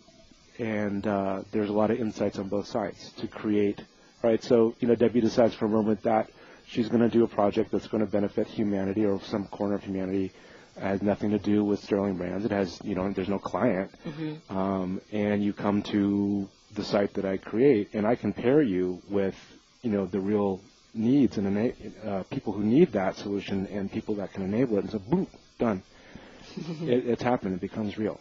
and 0.61 1.07
uh, 1.07 1.43
there's 1.51 1.71
a 1.71 1.73
lot 1.73 1.91
of 1.91 1.99
insights 1.99 2.39
on 2.39 2.49
both 2.49 2.67
sides 2.67 3.13
to 3.19 3.27
create. 3.27 3.83
Right, 4.23 4.43
so 4.45 4.75
you 4.81 4.89
know, 4.89 4.95
Debbie 4.95 5.23
decides 5.23 5.55
for 5.55 5.65
a 5.65 5.69
moment 5.69 6.03
that 6.03 6.31
she's 6.67 6.89
going 6.89 7.01
to 7.01 7.09
do 7.09 7.25
a 7.25 7.29
project 7.29 7.73
that's 7.73 7.87
going 7.87 8.05
to 8.05 8.11
benefit 8.11 8.47
humanity 8.47 9.07
or 9.07 9.21
some 9.23 9.47
corner 9.47 9.77
of 9.77 9.83
humanity. 9.83 10.33
It 10.77 10.83
has 10.83 11.03
nothing 11.03 11.31
to 11.31 11.39
do 11.39 11.65
with 11.65 11.83
Sterling 11.83 12.17
Brands. 12.17 12.45
It 12.45 12.51
has, 12.51 12.79
you 12.85 12.95
know, 12.95 13.11
there's 13.13 13.31
no 13.31 13.39
client, 13.39 13.91
mm-hmm. 14.07 14.57
um, 14.57 15.01
and 15.11 15.43
you 15.43 15.55
come 15.55 15.83
to 15.85 16.49
the 16.75 16.85
site 16.85 17.15
that 17.15 17.25
I 17.25 17.39
create, 17.39 17.95
and 17.95 18.07
I 18.07 18.15
can 18.15 18.33
pair 18.35 18.61
you 18.61 19.01
with, 19.09 19.35
you 19.83 19.91
know, 19.91 20.05
the 20.07 20.21
real 20.21 20.61
needs 20.93 21.39
and 21.39 21.47
ena- 21.47 21.73
uh, 22.07 22.23
people 22.25 22.53
who 22.53 22.63
need 22.63 22.93
that 22.93 23.17
solution 23.17 23.67
and 23.69 23.91
people 23.91 24.17
that 24.17 24.35
can 24.35 24.43
enable 24.43 24.77
it. 24.77 24.85
And 24.85 24.91
so, 24.91 24.99
boom, 24.99 25.27
done. 25.59 25.83
it, 26.83 27.07
it's 27.07 27.23
happened. 27.23 27.55
It 27.55 27.61
becomes 27.61 27.97
real 27.97 28.21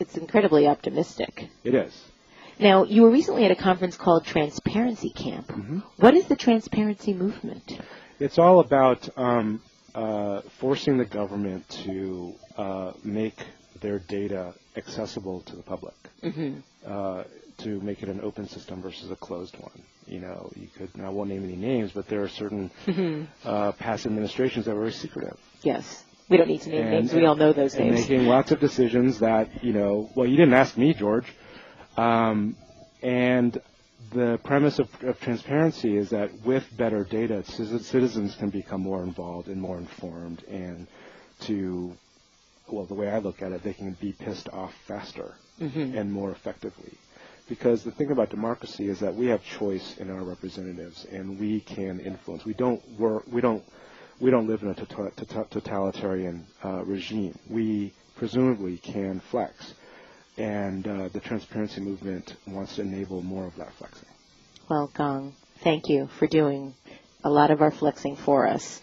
it's 0.00 0.16
incredibly 0.16 0.66
optimistic. 0.66 1.48
It 1.62 1.74
is. 1.74 1.94
Now, 2.58 2.84
you 2.84 3.02
were 3.02 3.10
recently 3.10 3.44
at 3.44 3.50
a 3.50 3.56
conference 3.56 3.96
called 3.96 4.24
Transparency 4.24 5.10
Camp. 5.10 5.48
Mm-hmm. 5.48 5.78
What 5.96 6.14
is 6.14 6.26
the 6.26 6.36
transparency 6.36 7.12
movement? 7.12 7.80
It's 8.20 8.38
all 8.38 8.60
about 8.60 9.08
um, 9.18 9.60
uh, 9.94 10.42
forcing 10.60 10.98
the 10.98 11.04
government 11.04 11.68
to 11.84 12.34
uh, 12.56 12.92
make 13.02 13.38
their 13.80 13.98
data 13.98 14.54
accessible 14.76 15.40
to 15.42 15.56
the 15.56 15.62
public, 15.62 15.94
mm-hmm. 16.22 16.60
uh, 16.86 17.24
to 17.58 17.80
make 17.80 18.02
it 18.02 18.08
an 18.08 18.20
open 18.22 18.48
system 18.48 18.80
versus 18.80 19.10
a 19.10 19.16
closed 19.16 19.56
one. 19.58 19.82
You 20.06 20.20
know, 20.20 20.50
you 20.54 20.68
could, 20.76 20.90
I 21.00 21.08
won't 21.08 21.30
name 21.30 21.44
any 21.44 21.56
names, 21.56 21.92
but 21.92 22.06
there 22.08 22.22
are 22.22 22.28
certain 22.28 22.70
mm-hmm. 22.86 23.24
uh, 23.44 23.72
past 23.72 24.06
administrations 24.06 24.66
that 24.66 24.74
were 24.74 24.82
very 24.82 24.92
secretive. 24.92 25.38
Yes. 25.62 26.03
We 26.28 26.36
don't 26.36 26.48
need 26.48 26.62
to 26.62 26.70
name 26.70 26.82
and, 26.82 26.90
names. 26.90 27.12
We 27.12 27.26
all 27.26 27.36
know 27.36 27.52
those 27.52 27.74
names. 27.76 28.00
Making 28.00 28.26
lots 28.26 28.50
of 28.50 28.60
decisions 28.60 29.18
that 29.20 29.62
you 29.62 29.72
know. 29.72 30.10
Well, 30.14 30.26
you 30.26 30.36
didn't 30.36 30.54
ask 30.54 30.76
me, 30.76 30.94
George. 30.94 31.26
Um, 31.96 32.56
and 33.02 33.60
the 34.12 34.40
premise 34.42 34.78
of, 34.78 34.88
of, 35.02 35.20
transparency 35.20 35.96
is 35.96 36.10
that 36.10 36.30
with 36.44 36.64
better 36.76 37.04
data, 37.04 37.44
citizens 37.44 38.34
can 38.36 38.50
become 38.50 38.80
more 38.80 39.02
involved 39.02 39.48
and 39.48 39.60
more 39.60 39.76
informed, 39.78 40.42
and 40.44 40.86
to 41.40 41.96
well, 42.68 42.86
the 42.86 42.94
way 42.94 43.10
I 43.10 43.18
look 43.18 43.42
at 43.42 43.52
it, 43.52 43.62
they 43.62 43.74
can 43.74 43.92
be 44.00 44.12
pissed 44.12 44.48
off 44.48 44.74
faster 44.86 45.34
mm-hmm. 45.60 45.96
and 45.96 46.10
more 46.10 46.30
effectively. 46.30 46.92
Because 47.48 47.84
the 47.84 47.90
thing 47.90 48.10
about 48.10 48.30
democracy 48.30 48.88
is 48.88 49.00
that 49.00 49.14
we 49.14 49.26
have 49.26 49.44
choice 49.44 49.98
in 49.98 50.10
our 50.10 50.22
representatives, 50.22 51.04
and 51.12 51.38
we 51.38 51.60
can 51.60 52.00
influence. 52.00 52.44
We 52.46 52.54
don't 52.54 52.82
work. 52.98 53.24
We 53.30 53.42
don't 53.42 53.62
we 54.20 54.30
don't 54.30 54.46
live 54.46 54.62
in 54.62 54.68
a 54.68 54.74
tota-, 54.74 55.46
totalitarian 55.50 56.46
uh, 56.64 56.84
regime. 56.84 57.38
We 57.48 57.92
presumably 58.16 58.78
can 58.78 59.20
flex, 59.20 59.74
and 60.36 60.86
uh, 60.86 61.08
the 61.08 61.20
transparency 61.20 61.80
movement 61.80 62.36
wants 62.46 62.76
to 62.76 62.82
enable 62.82 63.22
more 63.22 63.46
of 63.46 63.56
that 63.56 63.72
flexing. 63.74 64.08
Well, 64.68 64.90
Gong, 64.94 65.34
thank 65.58 65.88
you 65.88 66.08
for 66.18 66.26
doing 66.26 66.74
a 67.22 67.30
lot 67.30 67.50
of 67.50 67.62
our 67.62 67.70
flexing 67.70 68.16
for 68.16 68.46
us. 68.46 68.80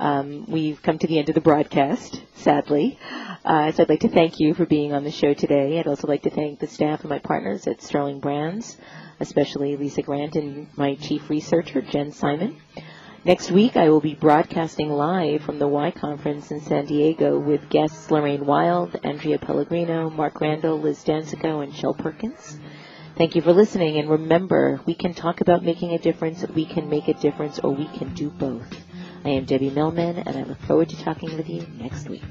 Um, 0.00 0.46
we've 0.48 0.82
come 0.82 0.98
to 0.98 1.06
the 1.06 1.18
end 1.18 1.28
of 1.28 1.34
the 1.34 1.40
broadcast, 1.40 2.20
sadly. 2.34 2.98
Uh, 3.44 3.70
so 3.72 3.82
I'd 3.82 3.88
like 3.88 4.00
to 4.00 4.08
thank 4.08 4.40
you 4.40 4.54
for 4.54 4.66
being 4.66 4.92
on 4.92 5.04
the 5.04 5.10
show 5.10 5.34
today. 5.34 5.78
I'd 5.78 5.86
also 5.86 6.08
like 6.08 6.22
to 6.22 6.30
thank 6.30 6.58
the 6.58 6.66
staff 6.66 7.00
and 7.00 7.10
my 7.10 7.18
partners 7.18 7.66
at 7.66 7.82
Sterling 7.82 8.20
Brands, 8.20 8.76
especially 9.20 9.76
Lisa 9.76 10.02
Grant 10.02 10.34
and 10.34 10.66
my 10.76 10.94
chief 10.96 11.28
researcher, 11.30 11.82
Jen 11.82 12.10
Simon. 12.10 12.60
Next 13.26 13.50
week, 13.50 13.74
I 13.78 13.88
will 13.88 14.02
be 14.02 14.14
broadcasting 14.14 14.90
live 14.90 15.40
from 15.40 15.58
the 15.58 15.66
Y 15.66 15.92
Conference 15.92 16.50
in 16.50 16.60
San 16.60 16.84
Diego 16.84 17.38
with 17.38 17.70
guests 17.70 18.10
Lorraine 18.10 18.44
Wild, 18.44 19.00
Andrea 19.02 19.38
Pellegrino, 19.38 20.10
Mark 20.10 20.42
Randall, 20.42 20.78
Liz 20.78 21.02
Danzico, 21.02 21.64
and 21.64 21.74
Shel 21.74 21.94
Perkins. 21.94 22.58
Thank 23.16 23.34
you 23.34 23.40
for 23.40 23.54
listening, 23.54 23.96
and 23.96 24.10
remember, 24.10 24.78
we 24.84 24.94
can 24.94 25.14
talk 25.14 25.40
about 25.40 25.64
making 25.64 25.94
a 25.94 25.98
difference, 25.98 26.46
we 26.48 26.66
can 26.66 26.90
make 26.90 27.08
a 27.08 27.14
difference, 27.14 27.58
or 27.60 27.70
we 27.70 27.86
can 27.96 28.12
do 28.12 28.28
both. 28.28 28.66
I 29.24 29.30
am 29.30 29.46
Debbie 29.46 29.70
Millman, 29.70 30.18
and 30.18 30.36
I 30.36 30.42
look 30.42 30.60
forward 30.60 30.90
to 30.90 31.02
talking 31.02 31.34
with 31.34 31.48
you 31.48 31.66
next 31.78 32.10
week. 32.10 32.22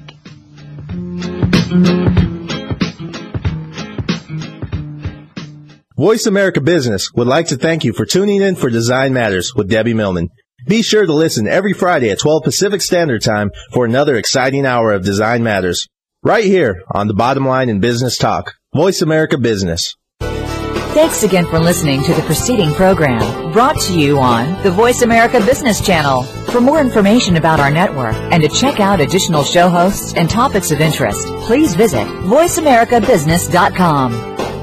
Voice 5.96 6.26
America 6.26 6.60
Business 6.60 7.10
would 7.14 7.26
like 7.26 7.48
to 7.48 7.56
thank 7.56 7.82
you 7.82 7.92
for 7.92 8.06
tuning 8.06 8.42
in 8.42 8.54
for 8.54 8.70
Design 8.70 9.12
Matters 9.12 9.54
with 9.56 9.68
Debbie 9.68 9.94
Millman. 9.94 10.30
Be 10.66 10.82
sure 10.82 11.04
to 11.04 11.12
listen 11.12 11.46
every 11.46 11.74
Friday 11.74 12.10
at 12.10 12.18
12 12.18 12.42
Pacific 12.42 12.80
Standard 12.80 13.20
Time 13.22 13.50
for 13.72 13.84
another 13.84 14.16
exciting 14.16 14.64
hour 14.64 14.92
of 14.92 15.04
Design 15.04 15.42
Matters. 15.42 15.86
Right 16.22 16.44
here 16.44 16.82
on 16.90 17.06
the 17.06 17.12
bottom 17.12 17.46
line 17.46 17.68
in 17.68 17.80
business 17.80 18.16
talk. 18.16 18.54
Voice 18.74 19.02
America 19.02 19.36
Business. 19.36 19.94
Thanks 20.20 21.22
again 21.22 21.44
for 21.46 21.58
listening 21.58 22.02
to 22.04 22.14
the 22.14 22.22
preceding 22.22 22.72
program 22.72 23.52
brought 23.52 23.78
to 23.80 23.92
you 23.98 24.18
on 24.20 24.62
the 24.62 24.70
Voice 24.70 25.02
America 25.02 25.38
Business 25.44 25.84
Channel. 25.84 26.22
For 26.22 26.62
more 26.62 26.80
information 26.80 27.36
about 27.36 27.60
our 27.60 27.70
network 27.70 28.14
and 28.14 28.42
to 28.42 28.48
check 28.48 28.80
out 28.80 29.00
additional 29.00 29.42
show 29.42 29.68
hosts 29.68 30.14
and 30.14 30.30
topics 30.30 30.70
of 30.70 30.80
interest, 30.80 31.26
please 31.46 31.74
visit 31.74 32.06
voiceamericabusiness.com. 32.06 34.33